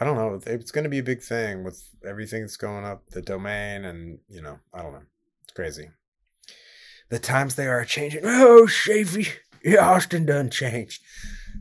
I 0.00 0.04
don't 0.04 0.16
know. 0.16 0.40
It's 0.46 0.70
going 0.70 0.84
to 0.84 0.90
be 0.90 0.98
a 0.98 1.04
big 1.04 1.22
thing 1.22 1.64
with 1.64 1.82
everything 2.06 2.42
that's 2.42 2.56
going 2.56 2.84
up 2.84 3.06
the 3.10 3.22
domain, 3.22 3.84
and 3.84 4.18
you 4.28 4.42
know 4.42 4.58
I 4.72 4.82
don't 4.82 4.92
know. 4.92 5.02
It's 5.44 5.52
crazy. 5.52 5.90
The 7.08 7.18
times 7.18 7.54
they 7.54 7.66
are 7.66 7.84
changing. 7.84 8.22
Oh, 8.24 8.66
Shavy, 8.68 9.28
yeah, 9.64 9.88
Austin 9.88 10.26
done 10.26 10.50
changed. 10.50 11.02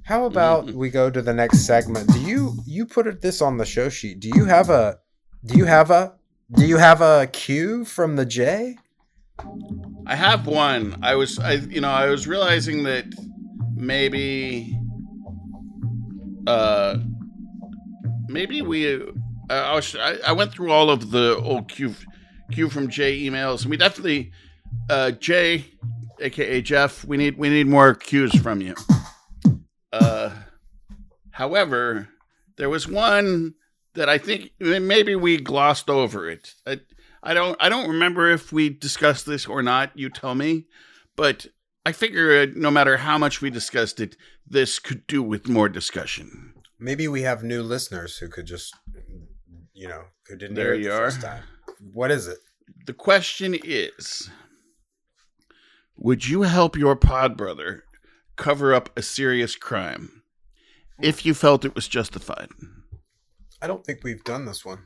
How 0.06 0.26
about 0.26 0.68
Mhm. 0.68 0.74
we 0.76 0.90
go 0.90 1.10
to 1.10 1.22
the 1.22 1.34
next 1.34 1.60
segment? 1.66 2.14
Do 2.14 2.20
you 2.22 2.60
you 2.66 2.86
put 2.86 3.22
this 3.22 3.42
on 3.42 3.58
the 3.58 3.66
show 3.66 3.90
sheet? 3.90 4.20
Do 4.20 4.30
you 4.36 4.46
have 4.46 4.70
a 4.70 5.00
do 5.44 5.58
you 5.58 5.66
have 5.66 5.90
a 5.92 6.14
do 6.54 6.66
you 6.66 6.78
have 6.78 7.02
a 7.02 7.28
cue 7.28 7.86
from 7.86 8.16
the 8.16 8.26
J? 8.26 8.78
I 10.06 10.16
have 10.16 10.46
one. 10.46 10.98
I 11.02 11.16
was, 11.16 11.40
I, 11.40 11.54
you 11.54 11.82
know, 11.82 11.90
I 11.90 12.06
was 12.10 12.28
realizing 12.28 12.84
that 12.84 13.06
maybe, 13.76 14.80
uh, 16.46 16.98
maybe 18.28 18.62
we, 18.62 18.96
uh, 19.02 19.06
I 19.50 19.74
was, 19.74 19.96
I, 19.96 20.18
I 20.28 20.32
went 20.34 20.52
through 20.54 20.72
all 20.72 20.90
of 20.92 21.10
the 21.12 21.36
old 21.38 21.68
Q, 21.68 21.96
Q 22.52 22.70
from 22.70 22.88
J 22.90 23.20
emails, 23.24 23.64
and 23.64 23.72
we 23.72 23.78
definitely, 23.78 24.32
uh, 24.90 25.12
Jay, 25.12 25.66
aka 26.22 26.62
Jeff, 26.62 27.04
we 27.04 27.18
need, 27.18 27.38
we 27.40 27.50
need 27.50 27.68
more 27.68 27.96
cues 27.96 28.34
from 28.40 28.62
you. 28.62 28.76
However, 31.36 32.08
there 32.56 32.70
was 32.70 32.88
one 32.88 33.56
that 33.96 34.08
I 34.08 34.18
think 34.18 34.52
maybe 34.58 35.16
we 35.16 35.36
glossed 35.36 35.90
over 35.90 36.30
it. 36.30 36.54
I, 36.66 36.80
I 37.22 37.34
don't 37.34 37.58
I 37.60 37.68
don't 37.68 37.90
remember 37.90 38.32
if 38.32 38.54
we 38.54 38.70
discussed 38.70 39.26
this 39.26 39.46
or 39.46 39.62
not. 39.62 39.92
You 39.96 40.10
tell 40.10 40.34
me, 40.34 40.68
but 41.18 41.48
I 41.86 41.92
figure 41.92 42.42
uh, 42.42 42.46
no 42.56 42.72
matter 42.72 42.96
how 42.96 43.18
much 43.18 43.42
we 43.42 43.50
discussed 43.50 44.00
it, 44.00 44.16
this 44.48 44.80
could 44.80 45.06
do 45.08 45.22
with 45.22 45.50
more 45.50 45.68
discussion. 45.68 46.54
Maybe 46.80 47.06
we 47.06 47.24
have 47.24 47.44
new 47.44 47.64
listeners 47.64 48.16
who 48.16 48.30
could 48.30 48.46
just, 48.46 48.74
you 49.74 49.90
know, 49.90 50.04
who 50.30 50.38
didn't 50.38 50.56
There 50.56 50.74
hear 50.74 50.90
it 50.90 50.94
the 50.94 50.98
first 50.98 51.22
time. 51.22 51.44
What 51.92 52.12
is 52.12 52.28
it? 52.28 52.38
The 52.86 52.94
question 52.94 53.58
is, 53.62 54.30
would 55.98 56.30
you 56.30 56.44
help 56.44 56.78
your 56.78 56.96
pod 56.96 57.36
brother 57.36 57.84
cover 58.38 58.74
up 58.74 58.90
a 58.98 59.02
serious 59.02 59.58
crime 59.58 60.15
if 61.02 61.26
you 61.26 61.34
felt 61.34 61.66
it 61.66 61.76
was 61.76 61.88
justified? 61.88 62.50
I 63.62 63.68
don't 63.68 63.86
think 63.86 64.04
we've 64.04 64.24
done 64.24 64.46
this 64.46 64.64
one. 64.66 64.80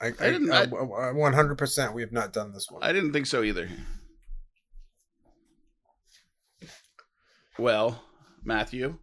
I, 0.00 0.06
I, 0.08 0.30
didn't- 0.30 0.52
I, 0.52 0.62
I- 0.62 0.66
100% 0.66 1.94
we 1.94 2.02
have 2.02 2.12
not 2.12 2.32
done 2.32 2.52
this 2.52 2.66
one. 2.70 2.82
I 2.82 2.92
didn't 2.92 3.12
think 3.12 3.26
so 3.26 3.42
either. 3.42 3.68
Well, 7.58 8.02
Matthew, 8.44 8.98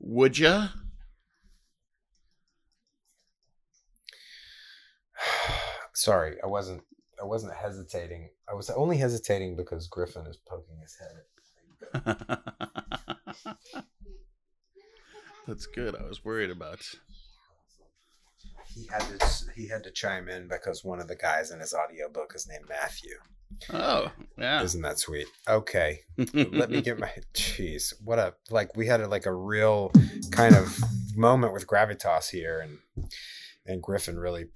would 0.00 0.38
ya? 0.38 0.68
Sorry, 5.94 6.36
I 6.42 6.46
wasn't. 6.46 6.82
I 7.20 7.24
wasn't 7.26 7.52
hesitating. 7.54 8.30
I 8.50 8.54
was 8.54 8.70
only 8.70 8.96
hesitating 8.96 9.54
because 9.56 9.86
Griffin 9.88 10.26
is 10.26 10.38
poking 10.48 10.78
his 10.80 10.96
head. 10.98 12.16
That's 15.46 15.66
good. 15.66 15.94
I 15.96 16.02
was 16.06 16.24
worried 16.24 16.50
about. 16.50 16.80
He 18.74 18.86
had 18.90 19.00
to. 19.00 19.26
He 19.56 19.68
had 19.68 19.82
to 19.84 19.90
chime 19.90 20.28
in 20.28 20.48
because 20.48 20.84
one 20.84 21.00
of 21.00 21.08
the 21.08 21.16
guys 21.16 21.50
in 21.50 21.60
his 21.60 21.74
audiobook 21.74 22.32
is 22.34 22.46
named 22.48 22.66
Matthew. 22.68 23.14
Oh, 23.72 24.12
yeah. 24.38 24.62
Isn't 24.62 24.82
that 24.82 25.00
sweet? 25.00 25.26
Okay, 25.48 26.00
let 26.34 26.70
me 26.70 26.80
get 26.80 26.98
my 27.00 27.10
jeez 27.34 27.92
what 28.04 28.18
a 28.18 28.32
like 28.50 28.76
we 28.76 28.86
had 28.86 29.00
a, 29.00 29.08
like 29.08 29.26
a 29.26 29.34
real 29.34 29.90
kind 30.30 30.54
of 30.54 30.78
moment 31.16 31.52
with 31.52 31.66
gravitas 31.66 32.30
here 32.30 32.60
and 32.60 32.78
and 33.66 33.82
griffin 33.82 34.16
really 34.16 34.46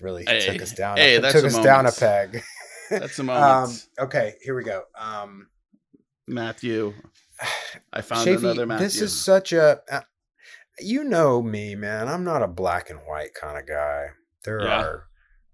really 0.00 0.24
Hey, 0.26 0.46
took 0.46 0.62
us 0.62 0.72
down 0.72 0.96
hey, 0.96 1.16
a, 1.16 1.20
that's 1.20 1.34
took 1.34 1.44
a 1.44 1.48
us 1.48 1.62
down 1.62 1.84
a 1.86 1.92
peg 1.92 2.42
That's 2.90 3.18
a 3.18 3.22
um 3.22 3.26
moment. 3.26 3.86
okay 4.00 4.34
here 4.42 4.56
we 4.56 4.64
go 4.64 4.82
um 4.98 5.48
Matthew, 6.26 6.94
I 7.92 8.00
found 8.00 8.26
another 8.28 8.66
Matthew. 8.66 8.86
this 8.86 9.00
is 9.02 9.14
such 9.18 9.52
a 9.52 9.80
uh, 9.92 10.00
you 10.80 11.04
know 11.04 11.42
me 11.42 11.74
man 11.74 12.08
i'm 12.08 12.24
not 12.24 12.42
a 12.42 12.48
black 12.48 12.90
and 12.90 13.00
white 13.06 13.34
kind 13.34 13.58
of 13.58 13.66
guy 13.66 14.06
there 14.44 14.62
Yeah. 14.64 14.80
are 14.82 15.04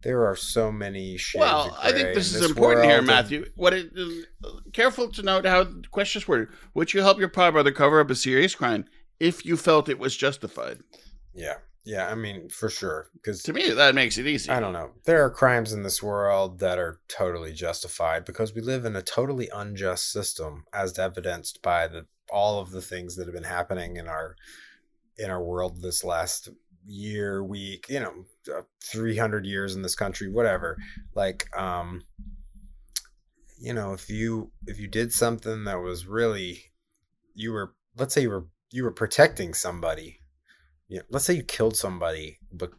there 0.03 0.27
are 0.27 0.37
so 0.37 0.71
many 0.71 1.17
shades 1.17 1.41
well, 1.41 1.79
I 1.83 1.91
think 1.93 2.15
this 2.15 2.35
in 2.37 2.43
is 2.45 2.51
important 2.51 2.85
here, 2.85 3.01
Matthew. 3.01 3.47
What 3.57 3.73
it, 3.73 3.91
careful 4.75 5.11
to 5.13 5.23
note 5.23 5.47
how 5.47 5.65
the 5.65 5.83
questions 5.91 6.29
were. 6.29 6.51
Would 6.75 6.93
you 6.93 7.01
help 7.01 7.19
your 7.19 7.31
pod 7.31 7.55
brother 7.55 7.73
cover 7.73 8.01
up 8.01 8.11
a 8.11 8.15
serious 8.15 8.55
crime 8.55 8.85
if 9.19 9.47
you 9.47 9.57
felt 9.57 9.89
it 9.89 9.99
was 9.99 10.15
justified? 10.15 10.81
yeah 11.35 11.55
yeah 11.87 12.07
i 12.09 12.15
mean 12.15 12.49
for 12.51 12.69
sure 12.69 13.09
because 13.15 13.43
To 13.45 13.53
me, 13.55 13.71
that 13.71 13.95
makes 13.95 14.19
it 14.19 14.27
easy. 14.27 14.51
I 14.51 14.61
don't 14.61 14.75
know. 14.75 14.91
There 15.07 15.25
are 15.25 15.31
crimes 15.31 15.73
in 15.73 15.83
this 15.85 16.03
world 16.03 16.59
that 16.61 16.79
are 16.79 17.01
totally 17.09 17.55
justified 17.55 18.27
because 18.27 18.55
we 18.55 18.61
live 18.61 18.85
in 18.85 18.97
a 18.97 19.03
totally 19.03 19.49
unjust 19.55 20.13
system, 20.13 20.65
as 20.75 20.99
evidenced 20.99 21.63
by 21.63 21.89
the 21.89 22.05
all 22.31 22.61
of 22.61 22.71
the 22.73 22.83
things 22.83 23.17
that 23.17 23.27
have 23.27 23.35
been 23.35 23.43
happening 23.45 23.97
in 23.97 24.07
our 24.09 24.37
in 25.19 25.31
our 25.31 25.43
world 25.43 25.81
this 25.83 26.05
last 26.05 26.49
year, 26.87 27.43
week, 27.43 27.87
you 27.89 28.01
know, 28.01 28.13
uh, 28.55 28.63
300 28.83 29.47
years 29.47 29.75
in 29.75 29.83
this 29.83 29.95
country, 29.95 30.31
whatever. 30.31 30.77
Like 31.15 31.47
um 31.57 32.03
you 33.59 33.73
know, 33.73 33.93
if 33.93 34.11
you 34.11 34.51
if 34.67 34.79
you 34.79 34.89
did 34.89 35.13
something 35.13 35.65
that 35.65 35.81
was 35.81 36.07
really 36.07 36.73
you 37.35 37.53
were 37.53 37.75
let's 37.97 38.15
say 38.15 38.23
you 38.23 38.31
were 38.31 38.47
you 38.71 38.85
were 38.85 38.93
protecting 38.93 39.55
somebody. 39.55 40.21
Yeah, 40.89 41.03
let's 41.11 41.25
say 41.25 41.35
you 41.35 41.43
killed 41.43 41.77
somebody, 41.77 42.39
but 42.53 42.71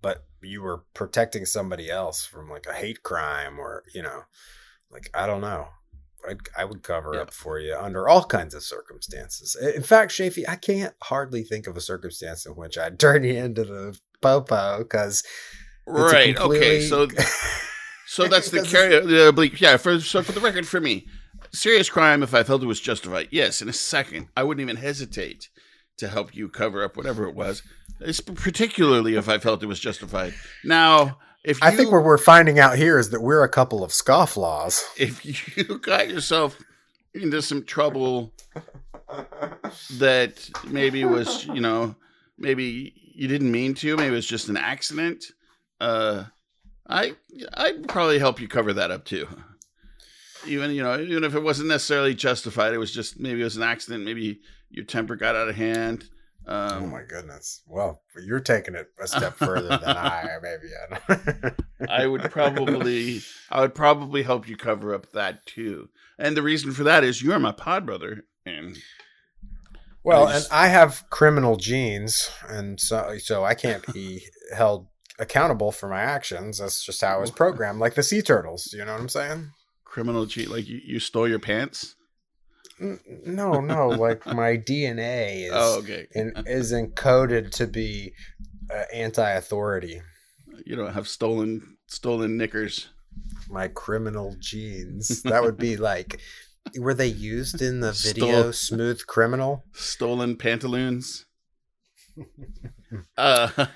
but 0.00 0.24
you 0.42 0.62
were 0.62 0.84
protecting 0.94 1.44
somebody 1.44 1.90
else 1.90 2.24
from 2.24 2.48
like 2.48 2.66
a 2.66 2.72
hate 2.74 3.02
crime 3.02 3.58
or 3.58 3.82
you 3.94 4.02
know, 4.02 4.22
like 4.90 5.10
I 5.14 5.26
don't 5.26 5.40
know. 5.40 5.68
I'd, 6.28 6.38
I 6.56 6.64
would 6.64 6.82
cover 6.82 7.14
Yeah. 7.14 7.20
up 7.22 7.32
for 7.32 7.58
you 7.58 7.74
under 7.76 8.08
all 8.08 8.24
kinds 8.24 8.54
of 8.54 8.62
circumstances. 8.62 9.56
In 9.74 9.82
fact, 9.82 10.12
Shafee, 10.12 10.48
I 10.48 10.56
can't 10.56 10.94
hardly 11.02 11.42
think 11.42 11.66
of 11.66 11.76
a 11.76 11.80
circumstance 11.80 12.46
in 12.46 12.52
which 12.52 12.76
I'd 12.78 12.98
turn 13.00 13.24
you 13.24 13.34
into 13.34 13.64
the 13.64 13.98
popo 14.20 14.78
because 14.78 15.22
Right. 15.86 16.38
Okay. 16.38 16.82
So 16.82 17.08
so 18.06 18.28
that's 18.28 18.50
the 18.50 18.62
carry 18.62 18.96
uh, 18.96 19.00
the 19.00 19.28
oblique. 19.28 19.60
Yeah. 19.60 19.76
For 19.78 20.00
so 20.00 20.22
for 20.22 20.32
the 20.32 20.40
record, 20.40 20.66
for 20.66 20.80
me, 20.80 21.06
serious 21.52 21.88
crime. 21.88 22.22
If 22.22 22.34
I 22.34 22.42
felt 22.42 22.62
it 22.62 22.66
was 22.66 22.80
justified, 22.80 23.28
yes, 23.30 23.62
in 23.62 23.68
a 23.68 23.72
second, 23.72 24.28
I 24.36 24.42
wouldn't 24.42 24.62
even 24.62 24.76
hesitate 24.82 25.48
to 25.96 26.08
help 26.08 26.34
you 26.34 26.48
cover 26.48 26.84
up 26.84 26.96
whatever 26.96 27.26
it 27.26 27.34
was. 27.34 27.62
It's 28.00 28.20
particularly 28.20 29.14
if 29.16 29.28
I 29.28 29.38
felt 29.38 29.62
it 29.62 29.66
was 29.66 29.80
justified. 29.80 30.34
Now, 30.64 31.18
if 31.44 31.60
you, 31.60 31.66
I 31.66 31.70
think 31.70 31.92
what 31.92 32.04
we're 32.04 32.18
finding 32.18 32.58
out 32.58 32.76
here 32.76 32.98
is 32.98 33.10
that 33.10 33.20
we're 33.22 33.44
a 33.44 33.48
couple 33.48 33.84
of 33.84 33.90
scofflaws. 33.90 34.82
if 34.96 35.24
you 35.56 35.78
got 35.78 36.08
yourself 36.08 36.58
into 37.14 37.40
some 37.42 37.64
trouble 37.64 38.32
that 39.92 40.50
maybe 40.66 41.04
was 41.04 41.46
you 41.46 41.60
know 41.60 41.94
maybe 42.36 42.92
you 43.14 43.26
didn't 43.26 43.50
mean 43.50 43.74
to 43.74 43.96
maybe 43.96 44.08
it 44.08 44.10
was 44.10 44.26
just 44.26 44.48
an 44.48 44.56
accident 44.56 45.24
uh 45.80 46.24
i 46.88 47.14
i'd 47.54 47.88
probably 47.88 48.18
help 48.18 48.40
you 48.40 48.46
cover 48.46 48.72
that 48.74 48.90
up 48.90 49.04
too 49.04 49.26
even 50.46 50.70
you 50.72 50.82
know 50.82 51.00
even 51.00 51.24
if 51.24 51.34
it 51.34 51.42
wasn't 51.42 51.66
necessarily 51.66 52.14
justified 52.14 52.74
it 52.74 52.78
was 52.78 52.92
just 52.92 53.18
maybe 53.18 53.40
it 53.40 53.44
was 53.44 53.56
an 53.56 53.62
accident 53.62 54.04
maybe 54.04 54.40
your 54.70 54.84
temper 54.84 55.16
got 55.16 55.34
out 55.34 55.48
of 55.48 55.56
hand 55.56 56.08
um 56.48 56.84
oh 56.84 56.86
my 56.86 57.02
goodness! 57.02 57.62
Well, 57.66 58.02
you're 58.24 58.40
taking 58.40 58.74
it 58.74 58.88
a 59.00 59.06
step 59.06 59.36
further 59.36 59.68
than 59.68 59.84
I 59.96 60.36
maybe. 60.42 61.88
I 61.88 62.06
would 62.06 62.30
probably 62.30 63.20
I 63.50 63.60
would 63.60 63.74
probably 63.74 64.22
help 64.22 64.48
you 64.48 64.56
cover 64.56 64.94
up 64.94 65.12
that 65.12 65.44
too. 65.46 65.88
And 66.18 66.36
the 66.36 66.42
reason 66.42 66.72
for 66.72 66.84
that 66.84 67.04
is 67.04 67.22
you're 67.22 67.38
my 67.38 67.52
pod 67.52 67.86
brother 67.86 68.24
and 68.46 68.76
Well, 70.02 70.26
I 70.26 70.32
just- 70.32 70.50
and 70.50 70.58
I 70.58 70.66
have 70.68 71.04
criminal 71.10 71.56
genes, 71.56 72.30
and 72.48 72.80
so 72.80 73.16
so 73.18 73.44
I 73.44 73.54
can't 73.54 73.84
be 73.92 74.22
held 74.56 74.86
accountable 75.18 75.70
for 75.72 75.88
my 75.88 76.00
actions. 76.00 76.58
That's 76.58 76.84
just 76.84 77.00
how 77.00 77.16
I 77.16 77.20
was 77.20 77.30
programmed, 77.30 77.78
like 77.80 77.94
the 77.94 78.02
sea 78.02 78.22
turtles. 78.22 78.72
You 78.72 78.84
know 78.84 78.92
what 78.92 79.00
I'm 79.00 79.08
saying? 79.08 79.50
criminal 79.84 80.26
cheat 80.26 80.50
like 80.50 80.68
you, 80.68 80.78
you 80.84 81.00
stole 81.00 81.26
your 81.26 81.38
pants. 81.38 81.94
No, 82.80 83.60
no, 83.60 83.88
like 83.88 84.24
my 84.26 84.56
DNA 84.56 85.44
is 85.46 85.52
Oh, 85.52 85.78
okay. 85.80 86.06
in, 86.14 86.32
is 86.46 86.72
encoded 86.72 87.50
to 87.52 87.66
be 87.66 88.12
uh, 88.72 88.84
anti-authority. 88.92 90.00
You 90.64 90.76
don't 90.76 90.92
have 90.92 91.08
stolen 91.08 91.76
stolen 91.86 92.36
knickers. 92.36 92.88
My 93.48 93.68
criminal 93.68 94.36
genes. 94.38 95.22
That 95.22 95.42
would 95.42 95.56
be 95.56 95.76
like. 95.90 96.20
Were 96.78 96.92
they 96.94 97.06
used 97.06 97.62
in 97.62 97.80
the 97.80 97.92
video 97.92 98.50
"Smooth 98.50 99.06
Criminal"? 99.06 99.64
Stolen 99.72 100.36
pantaloons. 100.36 101.24
uh 103.16 103.66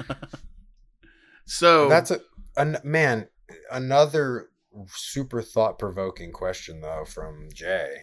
so 1.46 1.88
That's 1.88 2.10
a 2.10 2.20
an, 2.56 2.76
man. 2.84 3.28
Another 3.70 4.48
super 4.88 5.42
thought-provoking 5.42 6.32
question, 6.32 6.80
though, 6.80 7.04
from 7.06 7.48
Jay. 7.54 8.02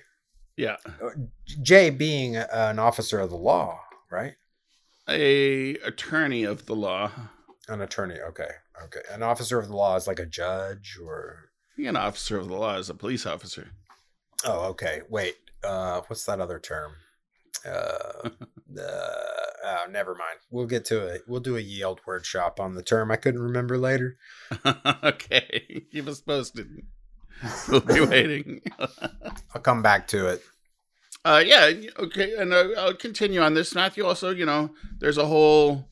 Yeah. 0.60 0.76
Jay 1.62 1.90
being 1.90 2.36
an 2.36 2.80
officer 2.80 3.20
of 3.20 3.30
the 3.30 3.38
law, 3.38 3.80
right? 4.12 4.34
A 5.08 5.76
attorney 5.78 6.44
of 6.44 6.66
the 6.66 6.76
law. 6.76 7.12
An 7.70 7.82
attorney. 7.82 8.20
Okay. 8.20 8.50
Okay. 8.84 9.02
An 9.10 9.24
officer 9.24 9.58
of 9.58 9.70
the 9.70 9.76
law 9.76 9.96
is 9.96 10.06
like 10.06 10.20
a 10.20 10.26
judge 10.26 10.98
or. 11.02 11.50
An 11.78 11.96
officer 11.96 12.38
of 12.38 12.50
the 12.50 12.56
law 12.56 12.78
is 12.78 12.90
a 12.90 12.94
police 12.94 13.26
officer. 13.26 13.70
Oh, 14.44 14.66
okay. 14.72 15.02
Wait. 15.10 15.36
Uh, 15.64 16.02
what's 16.08 16.26
that 16.26 16.42
other 16.42 16.60
term? 16.60 16.92
Uh, 17.66 17.70
uh, 18.30 18.30
oh, 18.78 19.86
never 19.90 20.14
mind. 20.14 20.40
We'll 20.52 20.68
get 20.68 20.84
to 20.86 21.08
it. 21.08 21.24
We'll 21.26 21.40
do 21.40 21.56
a 21.56 21.62
yield 21.62 22.02
word 22.06 22.26
shop 22.26 22.60
on 22.60 22.76
the 22.76 22.84
term 22.84 23.12
I 23.12 23.16
couldn't 23.16 23.42
remember 23.42 23.78
later. 23.78 24.18
okay. 25.04 25.86
Keep 25.90 26.08
us 26.08 26.20
posted. 26.20 26.68
We'll 27.70 27.82
be 27.82 28.02
waiting. 28.02 28.62
I'll 28.80 29.62
come 29.62 29.82
back 29.82 30.08
to 30.10 30.28
it. 30.28 30.44
Uh, 31.26 31.44
yeah, 31.46 31.72
okay, 32.00 32.36
and 32.38 32.54
uh, 32.54 32.70
I'll 32.78 32.94
continue 32.94 33.42
on 33.42 33.54
this. 33.54 33.76
Matthew, 33.76 34.06
also, 34.06 34.30
you 34.30 34.46
know, 34.46 34.72
there's 35.00 35.18
a 35.18 35.26
whole 35.26 35.90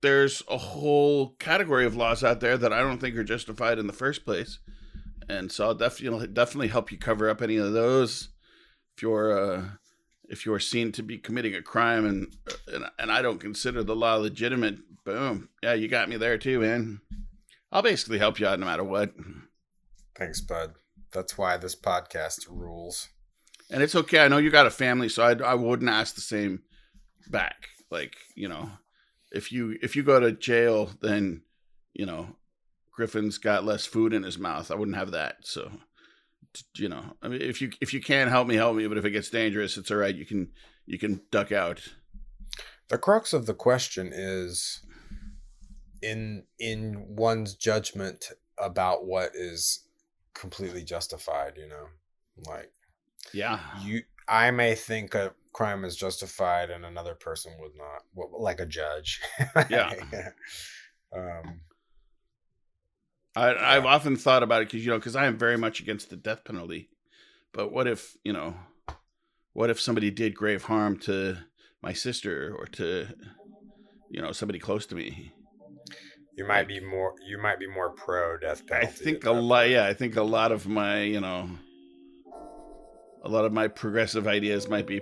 there's 0.00 0.42
a 0.48 0.56
whole 0.56 1.30
category 1.38 1.84
of 1.84 1.96
laws 1.96 2.22
out 2.22 2.40
there 2.40 2.56
that 2.56 2.72
I 2.72 2.80
don't 2.80 2.98
think 2.98 3.16
are 3.16 3.24
justified 3.24 3.78
in 3.78 3.86
the 3.86 3.92
first 3.92 4.24
place, 4.24 4.58
and 5.28 5.50
so 5.50 5.66
I'll 5.66 5.74
definitely 5.74 6.28
definitely 6.28 6.68
help 6.68 6.90
you 6.90 6.98
cover 6.98 7.28
up 7.28 7.42
any 7.42 7.56
of 7.56 7.72
those 7.72 8.28
if 8.96 9.02
you're 9.02 9.38
uh, 9.38 9.64
if 10.28 10.46
you're 10.46 10.58
seen 10.58 10.92
to 10.92 11.02
be 11.02 11.18
committing 11.18 11.54
a 11.54 11.62
crime 11.62 12.06
and 12.06 12.34
and 12.72 12.84
and 12.98 13.10
I 13.10 13.20
don't 13.20 13.40
consider 13.40 13.82
the 13.82 13.96
law 13.96 14.16
legitimate. 14.16 14.78
Boom, 15.04 15.50
yeah, 15.62 15.74
you 15.74 15.88
got 15.88 16.08
me 16.08 16.16
there 16.16 16.38
too, 16.38 16.60
man. 16.60 17.00
I'll 17.70 17.82
basically 17.82 18.18
help 18.18 18.40
you 18.40 18.46
out 18.46 18.58
no 18.58 18.66
matter 18.66 18.84
what. 18.84 19.12
Thanks, 20.18 20.40
bud. 20.40 20.74
That's 21.12 21.36
why 21.36 21.56
this 21.56 21.74
podcast 21.74 22.46
rules. 22.50 23.08
And 23.70 23.82
it's 23.82 23.94
okay. 23.94 24.20
I 24.20 24.28
know 24.28 24.38
you 24.38 24.50
got 24.50 24.66
a 24.66 24.70
family, 24.70 25.08
so 25.08 25.22
I, 25.22 25.32
I 25.50 25.54
wouldn't 25.54 25.90
ask 25.90 26.14
the 26.14 26.20
same 26.20 26.62
back. 27.28 27.68
Like 27.90 28.14
you 28.34 28.48
know, 28.48 28.70
if 29.32 29.52
you 29.52 29.76
if 29.82 29.96
you 29.96 30.02
go 30.02 30.20
to 30.20 30.32
jail, 30.32 30.90
then 31.00 31.42
you 31.94 32.06
know, 32.06 32.36
Griffin's 32.92 33.38
got 33.38 33.64
less 33.64 33.86
food 33.86 34.12
in 34.12 34.22
his 34.22 34.38
mouth. 34.38 34.70
I 34.70 34.74
wouldn't 34.74 34.96
have 34.96 35.12
that. 35.12 35.36
So, 35.42 35.70
you 36.76 36.88
know, 36.88 37.16
I 37.22 37.28
mean, 37.28 37.40
if 37.40 37.60
you 37.60 37.70
if 37.80 37.92
you 37.92 38.00
can't 38.00 38.30
help 38.30 38.46
me, 38.46 38.56
help 38.56 38.76
me. 38.76 38.86
But 38.86 38.98
if 38.98 39.04
it 39.04 39.10
gets 39.10 39.30
dangerous, 39.30 39.76
it's 39.76 39.90
all 39.90 39.98
right. 39.98 40.14
You 40.14 40.26
can 40.26 40.50
you 40.86 40.98
can 40.98 41.20
duck 41.30 41.52
out. 41.52 41.80
The 42.88 42.98
crux 42.98 43.32
of 43.32 43.46
the 43.46 43.54
question 43.54 44.12
is 44.14 44.80
in 46.02 46.44
in 46.58 47.16
one's 47.16 47.54
judgment 47.54 48.30
about 48.58 49.06
what 49.06 49.32
is 49.34 49.85
completely 50.38 50.84
justified, 50.84 51.54
you 51.56 51.68
know. 51.68 51.86
Like 52.46 52.72
Yeah, 53.32 53.60
you 53.82 54.02
I 54.28 54.50
may 54.50 54.74
think 54.74 55.14
a 55.14 55.34
crime 55.52 55.84
is 55.84 55.96
justified 55.96 56.70
and 56.70 56.84
another 56.84 57.14
person 57.14 57.54
would 57.60 57.76
not. 57.76 58.02
Well, 58.14 58.30
like 58.42 58.60
a 58.60 58.66
judge. 58.66 59.20
Yeah. 59.70 59.92
um 61.16 61.60
I, 63.36 63.76
I've 63.76 63.84
often 63.84 64.16
thought 64.16 64.42
about 64.42 64.62
it 64.62 64.68
because 64.68 64.84
you 64.84 64.90
know 64.90 64.98
because 64.98 65.14
I 65.14 65.26
am 65.26 65.36
very 65.36 65.58
much 65.58 65.80
against 65.80 66.08
the 66.08 66.16
death 66.16 66.42
penalty. 66.44 66.88
But 67.52 67.70
what 67.70 67.86
if 67.86 68.16
you 68.24 68.32
know, 68.32 68.56
what 69.52 69.70
if 69.70 69.80
somebody 69.80 70.10
did 70.10 70.34
grave 70.34 70.64
harm 70.64 70.98
to 71.00 71.38
my 71.82 71.92
sister 71.92 72.54
or 72.58 72.66
to 72.66 73.08
you 74.10 74.22
know 74.22 74.32
somebody 74.32 74.58
close 74.58 74.86
to 74.86 74.94
me? 74.94 75.32
You 76.36 76.46
might 76.46 76.68
be 76.68 76.80
more 76.80 77.14
you 77.26 77.38
might 77.38 77.58
be 77.58 77.66
more 77.66 77.90
pro 77.90 78.36
death 78.36 78.66
penalty. 78.66 78.88
I 78.88 78.90
think 78.90 79.24
a 79.24 79.32
lot. 79.32 79.68
Yeah, 79.70 79.86
I 79.86 79.94
think 79.94 80.16
a 80.16 80.22
lot 80.22 80.52
of 80.52 80.68
my 80.68 81.02
you 81.02 81.20
know, 81.20 81.48
a 83.24 83.28
lot 83.28 83.44
of 83.44 83.52
my 83.52 83.68
progressive 83.68 84.26
ideas 84.28 84.68
might 84.68 84.86
be 84.86 85.00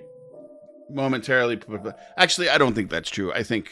momentarily. 0.91 1.61
Actually, 2.17 2.49
I 2.49 2.59
don't 2.59 2.75
think 2.75 2.91
that's 2.91 3.11
true. 3.11 3.33
I 3.33 3.43
think. 3.43 3.71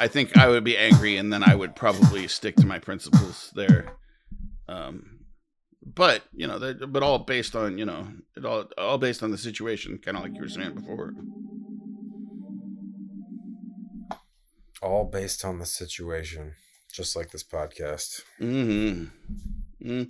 I 0.00 0.08
think 0.08 0.34
I 0.38 0.48
would 0.48 0.64
be 0.64 0.78
angry, 0.78 1.18
and 1.18 1.30
then 1.30 1.42
I 1.42 1.54
would 1.54 1.76
probably 1.76 2.26
stick 2.26 2.56
to 2.56 2.66
my 2.66 2.78
principles 2.78 3.52
there. 3.54 3.98
Um, 4.66 5.18
but 5.82 6.22
you 6.32 6.46
know, 6.46 6.74
but 6.88 7.02
all 7.02 7.18
based 7.18 7.54
on 7.54 7.76
you 7.76 7.84
know, 7.84 8.08
it 8.36 8.44
all 8.44 8.64
all 8.78 8.98
based 8.98 9.22
on 9.22 9.30
the 9.30 9.38
situation, 9.38 9.98
kind 9.98 10.16
of 10.16 10.22
like 10.22 10.34
you 10.34 10.40
were 10.40 10.48
saying 10.48 10.74
before. 10.74 11.12
All 14.82 15.04
based 15.04 15.44
on 15.44 15.58
the 15.58 15.66
situation, 15.66 16.54
just 16.92 17.16
like 17.16 17.30
this 17.30 17.44
podcast. 17.44 18.22
Mm-hmm. 18.40 20.02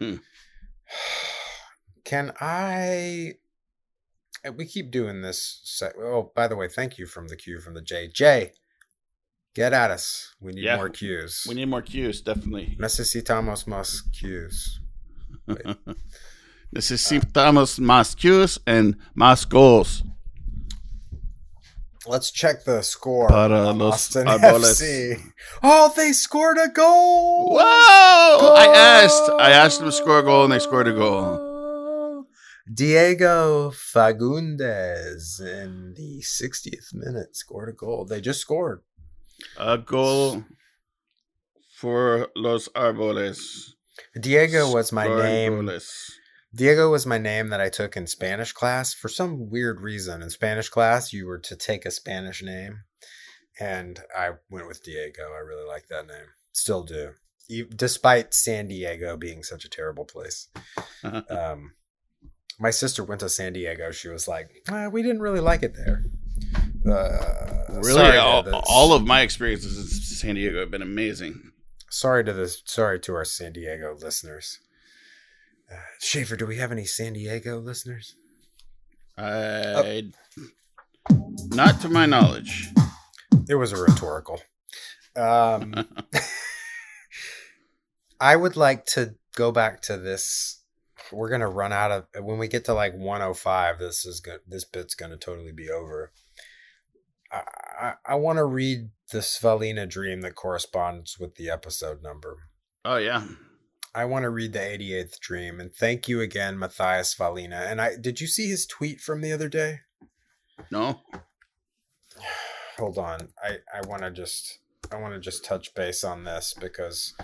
Mm. 0.00 0.20
Can 2.04 2.32
I? 2.40 3.34
We 4.56 4.64
keep 4.66 4.90
doing 4.90 5.20
this. 5.22 5.60
Se- 5.64 5.92
oh, 5.98 6.32
by 6.34 6.48
the 6.48 6.56
way, 6.56 6.68
thank 6.68 6.98
you 6.98 7.06
from 7.06 7.28
the 7.28 7.36
Q 7.36 7.60
from 7.60 7.74
the 7.74 7.82
J. 7.82 8.08
J, 8.12 8.52
get 9.54 9.72
at 9.72 9.90
us. 9.90 10.34
We 10.40 10.52
need 10.52 10.64
Yeah. 10.64 10.76
more 10.76 10.88
cues. 10.88 11.44
We 11.48 11.54
need 11.54 11.68
more 11.68 11.82
cues, 11.82 12.22
definitely. 12.22 12.76
Necesitamos 12.80 13.66
más 13.66 14.02
cues. 14.18 14.80
Necesitamos 16.74 17.78
más 17.80 18.14
cues 18.20 18.58
and 18.66 18.96
más 19.16 19.46
goals. 19.48 20.02
Let's 22.10 22.32
check 22.32 22.64
the 22.64 22.82
score. 22.82 23.28
Para 23.28 23.68
Austin 23.70 24.26
Arboles. 24.26 24.82
FC. 24.82 25.22
Oh, 25.62 25.92
they 25.94 26.10
scored 26.12 26.58
a 26.58 26.66
goal! 26.66 27.50
Whoa! 27.54 28.54
I 28.56 28.66
asked. 28.74 29.30
I 29.38 29.50
asked 29.50 29.78
them 29.78 29.88
to 29.88 29.92
score 29.92 30.18
a 30.18 30.22
goal, 30.24 30.42
and 30.42 30.52
they 30.52 30.58
scored 30.58 30.88
a 30.88 30.92
goal. 30.92 32.26
Diego 32.72 33.70
Fagundes 33.70 35.40
in 35.40 35.94
the 35.94 36.20
60th 36.20 36.92
minute 36.94 37.36
scored 37.36 37.68
a 37.68 37.72
goal. 37.72 38.04
They 38.04 38.20
just 38.20 38.40
scored. 38.40 38.82
A 39.56 39.78
goal 39.78 40.42
for 41.76 42.26
Los 42.34 42.68
Arboles. 42.74 43.74
Diego 44.20 44.72
was 44.72 44.90
my 44.90 45.04
Scoring 45.04 45.22
name. 45.24 45.52
goalless. 45.62 46.10
Diego 46.54 46.90
was 46.90 47.06
my 47.06 47.18
name 47.18 47.48
that 47.50 47.60
I 47.60 47.68
took 47.68 47.96
in 47.96 48.06
Spanish 48.06 48.52
class 48.52 48.92
for 48.92 49.08
some 49.08 49.50
weird 49.50 49.80
reason. 49.80 50.20
In 50.22 50.30
Spanish 50.30 50.68
class, 50.68 51.12
you 51.12 51.26
were 51.26 51.38
to 51.38 51.54
take 51.56 51.86
a 51.86 51.90
Spanish 51.90 52.42
name, 52.42 52.80
and 53.60 54.00
I 54.16 54.30
went 54.50 54.66
with 54.66 54.82
Diego. 54.82 55.22
I 55.32 55.38
really 55.38 55.66
like 55.66 55.86
that 55.88 56.06
name. 56.08 56.26
Still 56.52 56.82
do, 56.82 57.12
despite 57.76 58.34
San 58.34 58.66
Diego 58.68 59.16
being 59.16 59.42
such 59.44 59.64
a 59.64 59.70
terrible 59.70 60.04
place. 60.04 60.48
Um, 61.30 61.72
my 62.58 62.70
sister 62.70 63.02
went 63.02 63.20
to 63.20 63.28
San 63.30 63.54
Diego. 63.54 63.90
She 63.90 64.08
was 64.08 64.28
like, 64.28 64.50
"Ah, 64.68 64.88
"We 64.88 65.02
didn't 65.02 65.22
really 65.22 65.40
like 65.40 65.62
it 65.62 65.74
there." 65.74 66.04
Uh, 66.86 67.64
Really, 67.70 67.92
sorry 67.92 68.18
all, 68.18 68.42
the- 68.42 68.56
all 68.68 68.92
of 68.92 69.06
my 69.06 69.22
experiences 69.22 69.78
in 69.78 69.86
San 69.86 70.34
Diego 70.34 70.60
have 70.60 70.70
been 70.70 70.82
amazing. 70.82 71.52
sorry 71.88 72.22
to 72.24 72.32
this. 72.34 72.62
Sorry 72.66 73.00
to 73.00 73.14
our 73.14 73.24
San 73.24 73.52
Diego 73.54 73.96
listeners. 73.98 74.58
Uh, 75.70 75.76
Schaefer, 76.00 76.36
do 76.36 76.46
we 76.46 76.56
have 76.56 76.72
any 76.72 76.84
San 76.84 77.12
Diego 77.12 77.60
listeners? 77.60 78.16
I, 79.16 80.10
not 81.48 81.80
to 81.82 81.88
my 81.88 82.06
knowledge. 82.06 82.68
It 83.48 83.54
was 83.54 83.72
a 83.72 83.76
rhetorical. 83.76 84.40
Um, 85.16 85.74
I 88.20 88.36
would 88.36 88.56
like 88.56 88.84
to 88.86 89.14
go 89.36 89.52
back 89.52 89.82
to 89.82 89.96
this. 89.96 90.62
We're 91.12 91.30
gonna 91.30 91.50
run 91.50 91.72
out 91.72 91.90
of 91.90 92.24
when 92.24 92.38
we 92.38 92.48
get 92.48 92.64
to 92.66 92.74
like 92.74 92.94
105. 92.94 93.78
This 93.78 94.06
is 94.06 94.20
good. 94.20 94.40
This 94.46 94.64
bit's 94.64 94.94
gonna 94.94 95.16
totally 95.16 95.52
be 95.52 95.68
over. 95.68 96.12
I 97.32 97.42
I, 97.80 97.94
I 98.06 98.14
want 98.16 98.38
to 98.38 98.44
read 98.44 98.90
the 99.10 99.18
Svalina 99.18 99.88
dream 99.88 100.20
that 100.20 100.34
corresponds 100.34 101.18
with 101.18 101.34
the 101.34 101.50
episode 101.50 102.02
number. 102.02 102.36
Oh 102.84 102.96
yeah, 102.96 103.24
I 103.94 104.04
want 104.04 104.22
to 104.22 104.30
read 104.30 104.52
the 104.52 104.60
88th 104.60 105.18
dream 105.18 105.58
and 105.58 105.74
thank 105.74 106.06
you 106.06 106.20
again, 106.20 106.58
Matthias 106.58 107.14
Svalina. 107.14 107.70
And 107.70 107.80
I 107.80 107.96
did 107.96 108.20
you 108.20 108.26
see 108.28 108.48
his 108.48 108.66
tweet 108.66 109.00
from 109.00 109.20
the 109.20 109.32
other 109.32 109.48
day? 109.48 109.80
no, 110.70 111.00
hold 112.78 112.98
on. 112.98 113.28
I 113.42 113.58
i 113.74 113.86
want 113.86 114.02
to 114.02 114.10
just 114.10 114.58
i 114.92 114.96
want 114.96 115.14
to 115.14 115.20
just 115.20 115.44
touch 115.44 115.74
base 115.74 116.04
on 116.04 116.24
this 116.24 116.54
because 116.58 117.14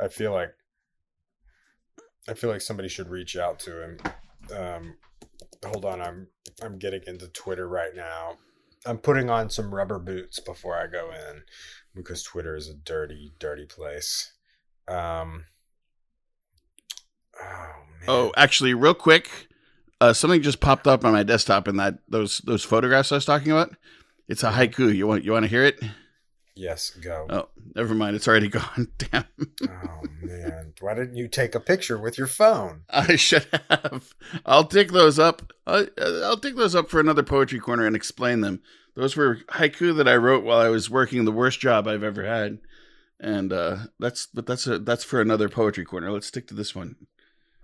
i 0.00 0.08
feel 0.08 0.32
like 0.32 0.54
i 2.28 2.34
feel 2.34 2.50
like 2.50 2.60
somebody 2.60 2.88
should 2.88 3.08
reach 3.08 3.36
out 3.36 3.58
to 3.60 3.82
him. 3.82 3.98
Um 4.54 4.96
hold 5.64 5.84
on 5.84 6.00
i'm 6.00 6.28
i'm 6.62 6.78
getting 6.78 7.02
into 7.06 7.28
twitter 7.28 7.68
right 7.68 7.94
now. 7.94 8.36
I'm 8.84 8.98
putting 8.98 9.30
on 9.30 9.50
some 9.50 9.74
rubber 9.74 9.98
boots 9.98 10.38
before 10.38 10.76
i 10.76 10.86
go 10.86 11.10
in 11.10 11.42
because 11.94 12.22
twitter 12.22 12.54
is 12.54 12.68
a 12.68 12.74
dirty 12.74 13.32
dirty 13.40 13.66
place. 13.66 14.32
Um 14.86 15.46
oh 17.40 17.74
man 18.00 18.08
Oh, 18.08 18.32
actually, 18.36 18.74
real 18.74 18.94
quick, 18.94 19.48
uh, 20.00 20.12
something 20.12 20.42
just 20.42 20.60
popped 20.60 20.86
up 20.86 21.04
on 21.04 21.12
my 21.12 21.22
desktop 21.22 21.68
in 21.68 21.76
that 21.76 21.98
those 22.08 22.38
those 22.38 22.64
photographs 22.64 23.12
I 23.12 23.16
was 23.16 23.24
talking 23.24 23.52
about. 23.52 23.74
It's 24.28 24.42
a 24.42 24.50
haiku. 24.52 24.94
You 24.94 25.06
want 25.06 25.24
you 25.24 25.32
want 25.32 25.44
to 25.44 25.48
hear 25.50 25.64
it? 25.64 25.78
yes 26.58 26.88
go 27.02 27.26
Oh, 27.28 27.48
never 27.74 27.94
mind. 27.94 28.16
It's 28.16 28.26
already 28.26 28.48
gone. 28.60 28.88
Damn. 28.96 29.24
oh 29.68 30.02
man 30.22 30.72
why 30.80 30.94
didn't 30.94 31.16
you 31.16 31.28
take 31.28 31.54
a 31.54 31.60
picture 31.60 31.98
with 31.98 32.16
your 32.16 32.26
phone 32.26 32.82
I 32.90 33.16
should 33.16 33.46
have. 33.68 34.14
I'll 34.46 34.62
dig 34.64 34.92
those 34.92 35.18
up. 35.18 35.52
I'll, 35.66 35.86
I'll 36.00 36.36
dig 36.36 36.56
those 36.56 36.74
up 36.74 36.88
for 36.88 36.98
another 37.00 37.22
poetry 37.22 37.58
corner 37.58 37.86
and 37.86 37.94
explain 37.96 38.40
them. 38.40 38.62
Those 38.94 39.16
were 39.16 39.36
haiku 39.52 39.94
that 39.98 40.08
I 40.08 40.16
wrote 40.16 40.44
while 40.44 40.58
I 40.58 40.68
was 40.70 40.88
working 40.88 41.24
the 41.26 41.32
worst 41.32 41.60
job 41.60 41.86
I've 41.86 42.02
ever 42.02 42.24
had, 42.24 42.58
and 43.20 43.52
uh, 43.52 43.76
that's 44.00 44.26
but 44.26 44.46
that's 44.46 44.66
a 44.66 44.78
that's 44.78 45.04
for 45.04 45.20
another 45.20 45.50
poetry 45.50 45.84
corner. 45.84 46.10
Let's 46.10 46.26
stick 46.26 46.48
to 46.48 46.54
this 46.54 46.74
one. 46.74 46.96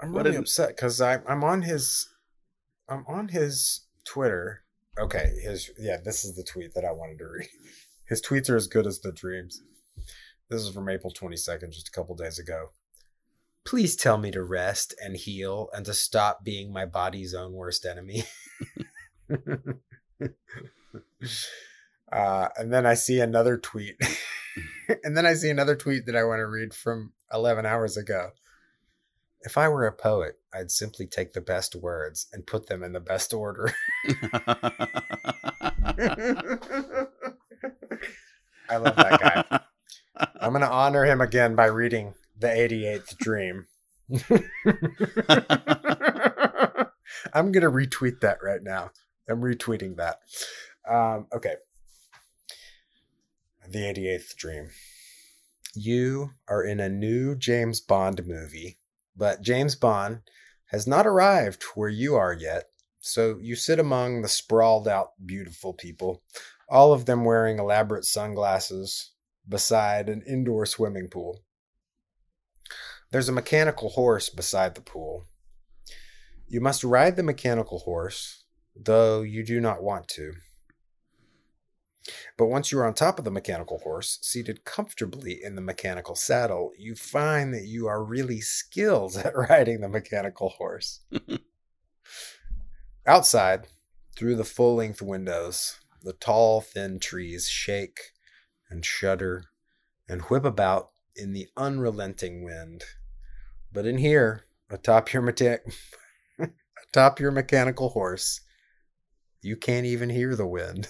I'm 0.02 0.12
What 0.12 0.24
really 0.24 0.36
upset 0.36 0.70
because 0.70 1.00
I'm 1.00 1.22
I'm 1.28 1.44
on 1.44 1.62
his 1.62 2.08
I'm 2.88 3.04
on 3.06 3.28
his 3.28 3.86
Twitter. 4.04 4.64
Okay, 4.98 5.30
his 5.42 5.70
yeah, 5.78 5.98
this 6.04 6.24
is 6.24 6.34
the 6.34 6.42
tweet 6.42 6.74
that 6.74 6.84
I 6.84 6.90
wanted 6.92 7.18
to 7.18 7.26
read. 7.26 7.48
His 8.08 8.20
tweets 8.20 8.50
are 8.50 8.56
as 8.56 8.66
good 8.66 8.86
as 8.86 9.00
the 9.00 9.12
dreams. 9.12 9.62
This 10.50 10.60
is 10.60 10.74
from 10.74 10.90
April 10.90 11.14
22nd, 11.14 11.70
just 11.70 11.88
a 11.88 11.92
couple 11.92 12.14
days 12.14 12.38
ago. 12.38 12.72
Please 13.64 13.96
tell 13.96 14.18
me 14.18 14.30
to 14.32 14.42
rest 14.42 14.94
and 15.02 15.16
heal 15.16 15.70
and 15.72 15.86
to 15.86 15.94
stop 15.94 16.44
being 16.44 16.74
my 16.74 16.84
body's 16.84 17.32
own 17.32 17.54
worst 17.54 17.86
enemy. 17.86 18.24
uh, 22.12 22.48
and 22.58 22.70
then 22.70 22.84
I 22.84 22.92
see 22.92 23.18
another 23.18 23.56
tweet. 23.56 23.96
and 25.04 25.16
then 25.16 25.24
I 25.24 25.32
see 25.32 25.48
another 25.48 25.76
tweet 25.76 26.04
that 26.04 26.16
I 26.16 26.24
want 26.24 26.40
to 26.40 26.46
read 26.46 26.74
from 26.74 27.14
11 27.32 27.64
hours 27.64 27.96
ago. 27.96 28.32
If 29.44 29.58
I 29.58 29.68
were 29.68 29.86
a 29.86 29.92
poet, 29.92 30.38
I'd 30.54 30.70
simply 30.70 31.06
take 31.06 31.32
the 31.32 31.40
best 31.40 31.74
words 31.74 32.28
and 32.32 32.46
put 32.46 32.68
them 32.68 32.82
in 32.82 32.92
the 32.92 33.00
best 33.00 33.34
order. 33.34 33.74
I 38.68 38.76
love 38.76 38.96
that 38.96 39.20
guy. 39.20 39.60
I'm 40.40 40.52
going 40.52 40.62
to 40.62 40.70
honor 40.70 41.04
him 41.04 41.20
again 41.20 41.56
by 41.56 41.66
reading 41.66 42.14
The 42.38 42.46
88th 42.46 43.16
Dream. 43.18 43.66
I'm 47.34 47.52
going 47.52 47.62
to 47.62 47.70
retweet 47.70 48.20
that 48.20 48.38
right 48.42 48.62
now. 48.62 48.90
I'm 49.28 49.40
retweeting 49.40 49.96
that. 49.96 50.20
Um, 50.88 51.26
okay. 51.34 51.54
The 53.68 53.78
88th 53.78 54.36
Dream. 54.36 54.68
You 55.74 56.30
are 56.48 56.62
in 56.62 56.80
a 56.80 56.88
new 56.88 57.34
James 57.34 57.80
Bond 57.80 58.26
movie, 58.26 58.78
but 59.16 59.42
James 59.42 59.76
Bond 59.76 60.20
has 60.66 60.86
not 60.86 61.06
arrived 61.06 61.62
where 61.74 61.88
you 61.88 62.14
are 62.14 62.32
yet. 62.32 62.64
So 63.00 63.38
you 63.40 63.56
sit 63.56 63.78
among 63.78 64.22
the 64.22 64.28
sprawled 64.28 64.86
out, 64.86 65.10
beautiful 65.24 65.74
people, 65.74 66.22
all 66.68 66.92
of 66.92 67.04
them 67.04 67.24
wearing 67.24 67.58
elaborate 67.58 68.04
sunglasses 68.04 69.12
beside 69.48 70.08
an 70.08 70.22
indoor 70.26 70.66
swimming 70.66 71.08
pool. 71.08 71.40
There's 73.10 73.28
a 73.28 73.32
mechanical 73.32 73.90
horse 73.90 74.30
beside 74.30 74.74
the 74.74 74.80
pool. 74.80 75.26
You 76.46 76.60
must 76.60 76.84
ride 76.84 77.16
the 77.16 77.22
mechanical 77.22 77.80
horse, 77.80 78.44
though 78.74 79.22
you 79.22 79.44
do 79.44 79.60
not 79.60 79.82
want 79.82 80.08
to. 80.08 80.32
But 82.36 82.46
once 82.46 82.72
you 82.72 82.78
are 82.78 82.86
on 82.86 82.94
top 82.94 83.18
of 83.18 83.24
the 83.24 83.30
mechanical 83.30 83.78
horse, 83.78 84.18
seated 84.22 84.64
comfortably 84.64 85.42
in 85.42 85.54
the 85.54 85.60
mechanical 85.60 86.14
saddle, 86.14 86.72
you 86.76 86.94
find 86.94 87.54
that 87.54 87.66
you 87.66 87.86
are 87.86 88.02
really 88.02 88.40
skilled 88.40 89.16
at 89.24 89.36
riding 89.36 89.80
the 89.80 89.88
mechanical 89.88 90.50
horse. 90.50 91.00
Outside, 93.06 93.68
through 94.16 94.36
the 94.36 94.44
full 94.44 94.76
length 94.76 95.02
windows, 95.02 95.78
the 96.02 96.12
tall, 96.12 96.60
thin 96.60 96.98
trees 96.98 97.48
shake 97.48 97.98
and 98.70 98.84
shudder 98.84 99.44
and 100.08 100.22
whip 100.22 100.44
about 100.44 100.90
in 101.14 101.32
the 101.32 101.48
unrelenting 101.56 102.44
wind. 102.44 102.84
But 103.72 103.86
in 103.86 103.98
here, 103.98 104.44
atop 104.70 105.12
your 105.12 105.22
meta- 105.22 105.60
atop 106.88 107.20
your 107.20 107.30
mechanical 107.30 107.90
horse, 107.90 108.40
you 109.40 109.56
can't 109.56 109.86
even 109.86 110.10
hear 110.10 110.36
the 110.36 110.46
wind. 110.46 110.88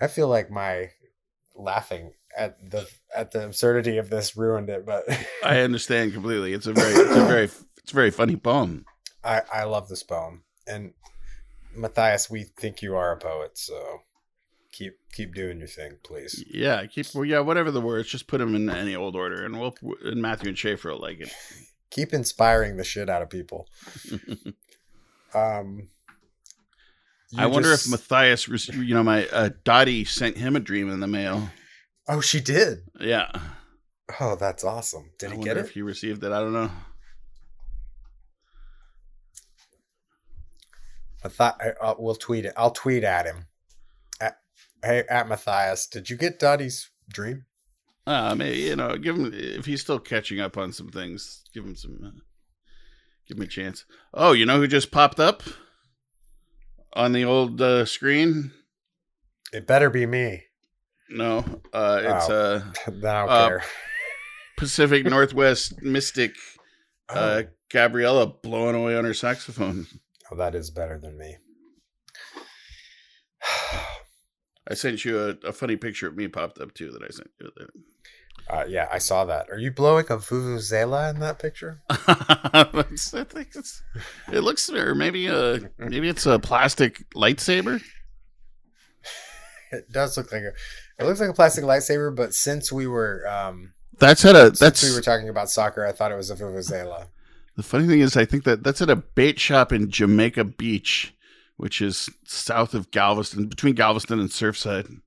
I 0.00 0.06
feel 0.06 0.28
like 0.28 0.50
my 0.50 0.90
laughing 1.54 2.12
at 2.36 2.70
the 2.70 2.88
at 3.14 3.30
the 3.30 3.44
absurdity 3.44 3.98
of 3.98 4.10
this 4.10 4.36
ruined 4.36 4.68
it, 4.68 4.84
but 4.84 5.04
I 5.44 5.60
understand 5.60 6.12
completely. 6.12 6.52
It's 6.52 6.66
a 6.66 6.72
very, 6.72 6.92
it's 6.92 7.16
a 7.16 7.24
very, 7.24 7.44
it's 7.44 7.92
a 7.92 7.94
very 7.94 8.10
funny 8.10 8.36
poem. 8.36 8.84
I 9.22 9.42
I 9.52 9.64
love 9.64 9.88
this 9.88 10.02
poem. 10.02 10.42
And 10.66 10.94
Matthias, 11.74 12.30
we 12.30 12.44
think 12.44 12.82
you 12.82 12.96
are 12.96 13.12
a 13.12 13.18
poet, 13.18 13.58
so 13.58 14.00
keep 14.72 14.94
keep 15.12 15.34
doing 15.34 15.58
your 15.58 15.68
thing, 15.68 15.98
please. 16.02 16.44
Yeah, 16.48 16.86
keep, 16.86 17.06
well, 17.14 17.24
yeah, 17.24 17.40
whatever 17.40 17.70
the 17.70 17.80
words, 17.80 18.08
just 18.08 18.26
put 18.26 18.38
them 18.38 18.54
in 18.54 18.70
any 18.70 18.96
old 18.96 19.14
order, 19.14 19.44
and 19.44 19.60
we'll, 19.60 19.74
and 20.02 20.22
Matthew 20.22 20.48
and 20.48 20.58
Schaefer 20.58 20.90
will 20.90 21.00
like 21.00 21.20
it. 21.20 21.32
Keep 21.90 22.12
inspiring 22.12 22.76
the 22.76 22.84
shit 22.84 23.08
out 23.08 23.22
of 23.22 23.30
people. 23.30 23.68
Um 25.34 25.88
I 27.36 27.46
wonder 27.46 27.70
just- 27.70 27.86
if 27.86 27.90
Matthias, 27.90 28.46
you 28.68 28.94
know, 28.94 29.02
my 29.02 29.26
uh, 29.28 29.50
Dottie 29.64 30.04
sent 30.04 30.36
him 30.36 30.56
a 30.56 30.60
dream 30.60 30.90
in 30.90 31.00
the 31.00 31.06
mail. 31.06 31.50
Oh, 32.08 32.20
she 32.20 32.40
did. 32.40 32.82
Yeah, 33.00 33.30
Oh, 34.20 34.36
that's 34.36 34.62
awesome. 34.64 35.10
Did 35.18 35.28
I 35.28 35.32
he 35.32 35.38
wonder 35.38 35.54
get 35.54 35.64
if 35.64 35.70
it? 35.70 35.74
he 35.74 35.82
received 35.82 36.22
it. 36.24 36.32
I 36.32 36.40
don't 36.40 36.52
know. 36.52 36.70
I, 41.40 41.70
uh, 41.80 41.94
we'll 41.98 42.14
tweet 42.14 42.44
it. 42.44 42.52
I'll 42.56 42.70
tweet 42.70 43.02
at 43.02 43.24
him. 43.26 43.46
At, 44.20 44.36
hey, 44.84 45.04
at 45.08 45.26
Matthias, 45.28 45.86
did 45.86 46.10
you 46.10 46.16
get 46.16 46.38
Dottie's 46.38 46.90
dream? 47.08 47.46
Uh, 48.06 48.34
maybe 48.34 48.58
you 48.58 48.76
know, 48.76 48.98
give 48.98 49.16
him 49.16 49.30
if 49.32 49.64
he's 49.64 49.80
still 49.80 49.98
catching 49.98 50.38
up 50.38 50.58
on 50.58 50.72
some 50.72 50.90
things. 50.90 51.42
Give 51.54 51.64
him 51.64 51.74
some, 51.76 51.98
uh, 52.04 52.10
give 53.26 53.38
him 53.38 53.44
a 53.44 53.46
chance. 53.46 53.86
Oh, 54.12 54.32
you 54.32 54.44
know 54.44 54.58
who 54.58 54.66
just 54.66 54.90
popped 54.90 55.18
up 55.18 55.42
on 56.94 57.12
the 57.12 57.24
old 57.24 57.60
uh, 57.60 57.84
screen? 57.84 58.52
It 59.52 59.66
better 59.66 59.90
be 59.90 60.06
me. 60.06 60.44
No, 61.10 61.44
uh, 61.72 62.00
it's 62.02 62.28
Oh. 62.30 62.34
uh, 62.34 62.62
Then 62.90 63.04
I 63.16 63.26
don't 63.26 63.30
Uh. 63.30 63.58
Pacific 64.56 65.04
Northwest 65.10 65.82
Mystic 65.82 66.34
uh, 67.08 67.42
Gabriella 67.70 68.26
blowing 68.26 68.74
away 68.74 68.96
on 68.96 69.04
her 69.04 69.14
saxophone. 69.14 69.86
oh, 70.32 70.36
that 70.36 70.54
is 70.54 70.70
better 70.70 70.98
than 70.98 71.18
me. 71.18 71.36
I 74.68 74.74
sent 74.74 75.04
you 75.04 75.18
a, 75.20 75.48
a 75.48 75.52
funny 75.52 75.76
picture 75.76 76.08
of 76.08 76.16
me 76.16 76.28
popped 76.28 76.58
up 76.58 76.72
too 76.74 76.90
that 76.92 77.02
I 77.02 77.08
sent 77.10 77.30
you. 77.40 77.50
Uh, 78.48 78.64
yeah, 78.68 78.88
I 78.92 78.98
saw 78.98 79.24
that. 79.24 79.48
Are 79.50 79.58
you 79.58 79.70
blowing 79.70 80.04
a 80.10 80.16
vuvuzela 80.18 81.12
in 81.14 81.20
that 81.20 81.38
picture? 81.38 81.80
I 81.90 82.64
think 82.84 83.48
it's, 83.54 83.82
it 84.30 84.40
looks, 84.40 84.68
or 84.70 84.94
maybe 84.94 85.28
a 85.28 85.70
maybe 85.78 86.08
it's 86.08 86.26
a 86.26 86.38
plastic 86.38 87.08
lightsaber. 87.14 87.82
It 89.72 89.90
does 89.90 90.16
look 90.16 90.30
like 90.30 90.42
a. 90.42 90.52
It 90.98 91.04
looks 91.04 91.20
like 91.20 91.30
a 91.30 91.34
plastic 91.34 91.64
lightsaber, 91.64 92.14
but 92.14 92.34
since 92.34 92.70
we 92.70 92.86
were 92.86 93.26
um, 93.26 93.72
That's 93.98 94.24
at 94.24 94.36
a 94.36 94.46
since 94.46 94.58
that's 94.58 94.84
we 94.84 94.94
were 94.94 95.00
talking 95.02 95.28
about 95.28 95.50
soccer, 95.50 95.84
I 95.84 95.92
thought 95.92 96.12
it 96.12 96.16
was 96.16 96.30
a 96.30 96.36
vuvuzela. 96.36 97.08
the 97.56 97.62
funny 97.62 97.86
thing 97.86 98.00
is 98.00 98.16
I 98.16 98.24
think 98.24 98.44
that 98.44 98.62
that's 98.62 98.82
at 98.82 98.90
a 98.90 98.96
bait 98.96 99.40
shop 99.40 99.72
in 99.72 99.90
Jamaica 99.90 100.44
Beach, 100.44 101.14
which 101.56 101.80
is 101.80 102.10
south 102.24 102.74
of 102.74 102.90
Galveston, 102.90 103.46
between 103.48 103.74
Galveston 103.74 104.20
and 104.20 104.28
Surfside. 104.28 105.00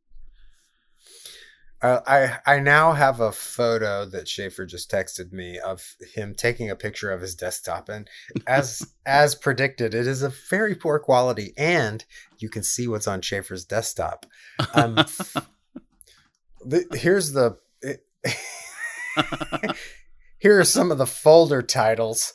Uh, 1.82 2.00
I 2.08 2.56
I 2.56 2.60
now 2.60 2.94
have 2.94 3.20
a 3.20 3.32
photo 3.32 4.06
that 4.06 4.28
Schaefer 4.28 4.66
just 4.66 4.90
texted 4.90 5.32
me 5.32 5.60
of 5.60 5.96
him 6.14 6.34
taking 6.34 6.72
a 6.72 6.76
picture 6.76 7.12
of 7.12 7.22
his 7.22 7.36
desktop, 7.36 7.88
and 7.88 8.10
as 8.48 8.96
as 9.06 9.36
predicted, 9.36 9.94
it 9.94 10.08
is 10.08 10.24
a 10.24 10.34
very 10.50 10.74
poor 10.74 10.98
quality, 10.98 11.54
and 11.56 12.04
you 12.40 12.50
can 12.50 12.64
see 12.64 12.88
what's 12.88 13.08
on 13.08 13.22
Schaefer's 13.22 13.64
desktop. 13.64 14.26
Um, 14.74 14.96
the, 16.66 16.86
here's 16.94 17.34
the. 17.34 17.58
It, 17.82 18.04
here 20.40 20.60
are 20.60 20.66
some 20.66 20.92
of 20.92 20.98
the 20.98 21.06
folder 21.06 21.62
titles. 21.62 22.34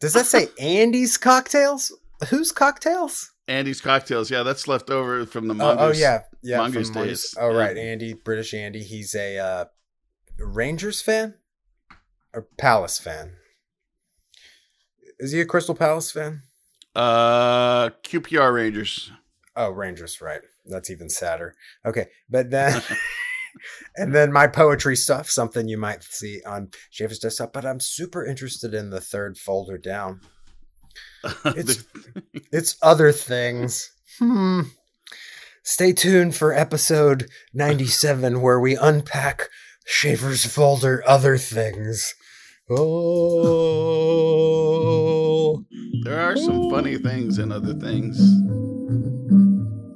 Does 0.00 0.14
that 0.14 0.26
say 0.26 0.48
Andy's 0.58 1.16
cocktails? 1.16 1.92
Whose 2.30 2.50
cocktails? 2.50 3.31
Andy's 3.48 3.80
cocktails, 3.80 4.30
yeah, 4.30 4.42
that's 4.44 4.68
left 4.68 4.88
over 4.90 5.26
from 5.26 5.48
the 5.48 5.54
Oh, 5.54 5.56
Mongoose. 5.74 5.96
oh 5.96 6.00
yeah, 6.00 6.20
yeah. 6.42 6.58
Mongoose 6.58 6.88
from 6.88 6.94
Mongoose. 7.00 7.32
days. 7.32 7.34
Oh 7.40 7.50
Yeah. 7.50 7.56
right, 7.58 7.76
Andy, 7.76 8.14
British 8.14 8.54
Andy. 8.54 8.82
He's 8.82 9.14
a 9.14 9.38
uh, 9.38 9.64
Rangers 10.38 11.02
fan 11.02 11.34
or 12.32 12.46
Palace 12.56 12.98
fan. 12.98 13.32
Is 15.18 15.32
he 15.32 15.40
a 15.40 15.44
Crystal 15.46 15.74
Palace 15.74 16.10
fan? 16.10 16.42
Uh, 16.94 17.90
QPR 18.04 18.54
Rangers. 18.54 19.10
Oh, 19.56 19.70
Rangers, 19.70 20.20
right. 20.20 20.40
That's 20.66 20.90
even 20.90 21.08
sadder. 21.10 21.54
Okay, 21.84 22.06
but 22.30 22.50
then 22.50 22.80
and 23.96 24.14
then 24.14 24.32
my 24.32 24.46
poetry 24.46 24.96
stuff, 24.96 25.28
something 25.28 25.68
you 25.68 25.76
might 25.78 26.02
see 26.04 26.40
on 26.46 26.70
Schaefer's 26.90 27.18
desktop. 27.18 27.52
But 27.52 27.66
I'm 27.66 27.80
super 27.80 28.24
interested 28.24 28.72
in 28.72 28.90
the 28.90 29.00
third 29.00 29.36
folder 29.36 29.78
down. 29.78 30.20
It's- 31.56 31.84
It's 32.52 32.76
other 32.82 33.12
things. 33.12 33.90
Hmm. 34.18 34.62
Stay 35.64 35.92
tuned 35.94 36.34
for 36.34 36.52
episode 36.52 37.30
97 37.54 38.42
where 38.42 38.60
we 38.60 38.76
unpack 38.76 39.48
Schaefer's 39.86 40.44
folder 40.44 41.02
Other 41.06 41.38
Things. 41.38 42.14
Oh. 44.32 45.64
there 46.04 46.20
are 46.20 46.36
some 46.36 46.70
funny 46.70 46.96
things 46.98 47.38
and 47.38 47.52
other 47.52 47.74
things. 47.74 48.18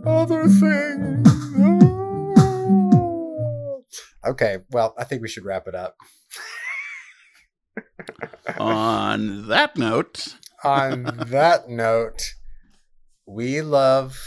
Other 0.07 0.45
Things. 0.49 1.29
Oh. 2.49 3.85
Okay, 4.27 4.59
well, 4.70 4.95
I 4.99 5.05
think 5.05 5.22
we 5.22 5.29
should 5.29 5.45
wrap 5.45 5.66
it 5.68 5.74
up. 5.74 5.97
On 8.59 9.49
that 9.49 9.77
note, 9.77 10.37
On 10.67 11.05
that 11.31 11.69
note, 11.69 12.35
we 13.27 13.61
love 13.62 14.19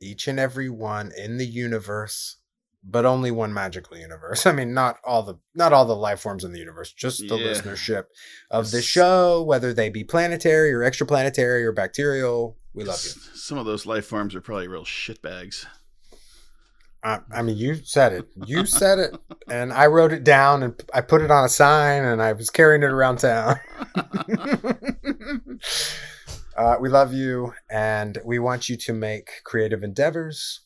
each 0.00 0.26
and 0.28 0.38
every 0.40 0.68
one 0.68 1.12
in 1.16 1.36
the 1.36 1.46
universe, 1.46 2.36
but 2.82 3.04
only 3.04 3.30
one 3.30 3.52
magical 3.52 3.96
universe. 3.96 4.46
I 4.46 4.52
mean, 4.52 4.72
not 4.74 4.96
all 5.04 5.22
the 5.22 5.36
not 5.54 5.72
all 5.72 5.84
the 5.84 5.94
life 5.96 6.20
forms 6.20 6.44
in 6.44 6.52
the 6.52 6.58
universe, 6.58 6.92
just 6.92 7.26
the 7.28 7.36
Yeah. 7.38 7.46
listenership 7.48 8.04
of 8.50 8.70
the 8.70 8.82
show, 8.82 9.42
whether 9.42 9.72
they 9.74 9.88
be 9.90 10.04
planetary 10.04 10.72
or 10.72 10.80
extraplanetary 10.80 11.64
or 11.64 11.72
bacterial. 11.72 12.56
We 12.72 12.84
love 12.84 13.00
you. 13.04 13.10
some 13.34 13.58
of 13.58 13.66
those 13.66 13.84
life 13.84 14.06
forms 14.06 14.34
are 14.34 14.40
probably 14.40 14.68
real 14.68 14.84
shitbags. 14.84 15.66
I, 17.02 17.20
I 17.32 17.42
mean, 17.42 17.56
you 17.56 17.76
said 17.76 18.12
it. 18.12 18.28
You 18.46 18.66
said 18.66 18.98
it, 18.98 19.16
and 19.48 19.72
I 19.72 19.86
wrote 19.86 20.12
it 20.12 20.22
down 20.22 20.62
and 20.62 20.74
I 20.92 21.00
put 21.00 21.22
it 21.22 21.30
on 21.30 21.44
a 21.44 21.48
sign, 21.48 22.04
and 22.04 22.20
I 22.20 22.32
was 22.34 22.50
carrying 22.50 22.82
it 22.82 22.90
around 22.90 23.18
town. 23.18 23.58
uh, 26.56 26.76
we 26.80 26.88
love 26.88 27.12
you, 27.12 27.54
and 27.70 28.18
we 28.24 28.38
want 28.38 28.68
you 28.68 28.76
to 28.76 28.92
make 28.92 29.42
creative 29.44 29.82
endeavors, 29.82 30.60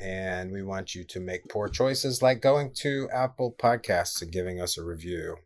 and 0.00 0.50
we 0.52 0.62
want 0.62 0.94
you 0.94 1.04
to 1.04 1.20
make 1.20 1.48
poor 1.48 1.68
choices, 1.68 2.20
like 2.22 2.40
going 2.42 2.72
to 2.76 3.08
Apple 3.12 3.54
Podcasts 3.58 4.20
and 4.22 4.32
giving 4.32 4.60
us 4.60 4.76
a 4.76 4.84
review, 4.84 5.36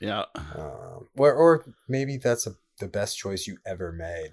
Yeah. 0.00 0.24
um, 0.54 1.08
or, 1.16 1.32
or 1.32 1.64
maybe 1.88 2.16
that's 2.18 2.46
a, 2.46 2.52
the 2.78 2.88
best 2.88 3.18
choice 3.18 3.46
you 3.46 3.58
ever 3.66 3.90
made. 3.92 4.30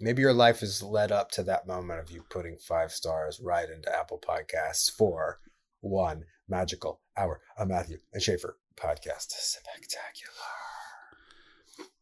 Maybe 0.00 0.22
your 0.22 0.32
life 0.32 0.60
has 0.60 0.82
led 0.82 1.10
up 1.10 1.30
to 1.32 1.42
that 1.44 1.66
moment 1.66 2.00
of 2.00 2.10
you 2.10 2.24
putting 2.30 2.56
five 2.56 2.92
stars 2.92 3.40
right 3.42 3.68
into 3.68 3.94
Apple 3.94 4.20
Podcasts 4.20 4.90
for 4.90 5.40
one 5.80 6.24
magical 6.48 7.00
hour, 7.16 7.40
a 7.56 7.66
Matthew 7.66 7.98
and 8.12 8.22
Schaefer 8.22 8.58
podcast. 8.76 9.30
Spectacular. 9.30 10.32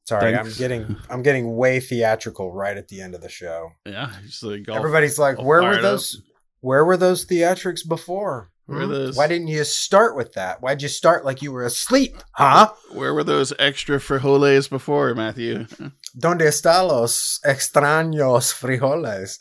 Sorry, 0.04 0.32
Thanks. 0.32 0.54
I'm 0.54 0.58
getting 0.58 0.96
I'm 1.10 1.22
getting 1.22 1.56
way 1.56 1.80
theatrical 1.80 2.52
right 2.52 2.76
at 2.76 2.88
the 2.88 3.00
end 3.00 3.14
of 3.14 3.22
the 3.22 3.28
show. 3.28 3.70
Yeah. 3.84 4.12
Like 4.42 4.64
golf. 4.64 4.78
Everybody's 4.78 5.18
like, 5.18 5.42
"Where 5.42 5.62
were 5.62 5.82
those? 5.82 6.22
Where 6.60 6.84
were 6.84 6.96
those 6.96 7.26
theatrics 7.26 7.86
before? 7.86 8.52
Where 8.66 8.84
Hmm? 8.84 8.90
those- 8.92 9.16
Why 9.16 9.28
didn't 9.28 9.46
you 9.48 9.62
start 9.64 10.16
with 10.16 10.32
that? 10.34 10.60
Why'd 10.60 10.82
you 10.82 10.88
start 10.88 11.24
like 11.24 11.40
you 11.40 11.52
were 11.52 11.64
asleep? 11.64 12.16
Huh? 12.32 12.72
Where 12.90 13.14
were 13.14 13.22
those 13.24 13.52
extra 13.58 13.98
frijoles 13.98 14.68
before, 14.68 15.14
Matthew? 15.14 15.66
¿Dónde 16.18 16.42
están 16.48 16.88
los 16.88 17.38
extraños 17.44 18.52
frijoles? 18.52 19.38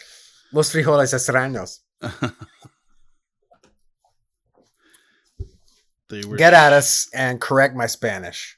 Los 0.54 0.72
frijoles 0.72 1.14
extraños. 1.14 1.80
they 6.10 6.24
were 6.26 6.38
Get 6.38 6.54
at 6.54 6.74
us 6.74 7.10
and 7.14 7.42
correct 7.42 7.76
my 7.76 7.88
Spanish. 7.88 8.58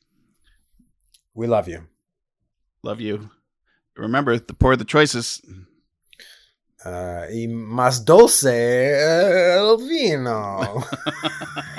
We 1.34 1.48
love 1.48 1.68
you. 1.68 1.88
Love 2.84 3.00
you. 3.00 3.30
Remember, 3.96 4.38
the 4.38 4.54
poor 4.54 4.76
the 4.76 4.86
choices. 4.86 5.42
Uh, 6.86 7.32
y 7.34 7.48
más 7.48 8.06
dulce 8.06 8.94
el 9.56 9.78
vino. 9.78 10.60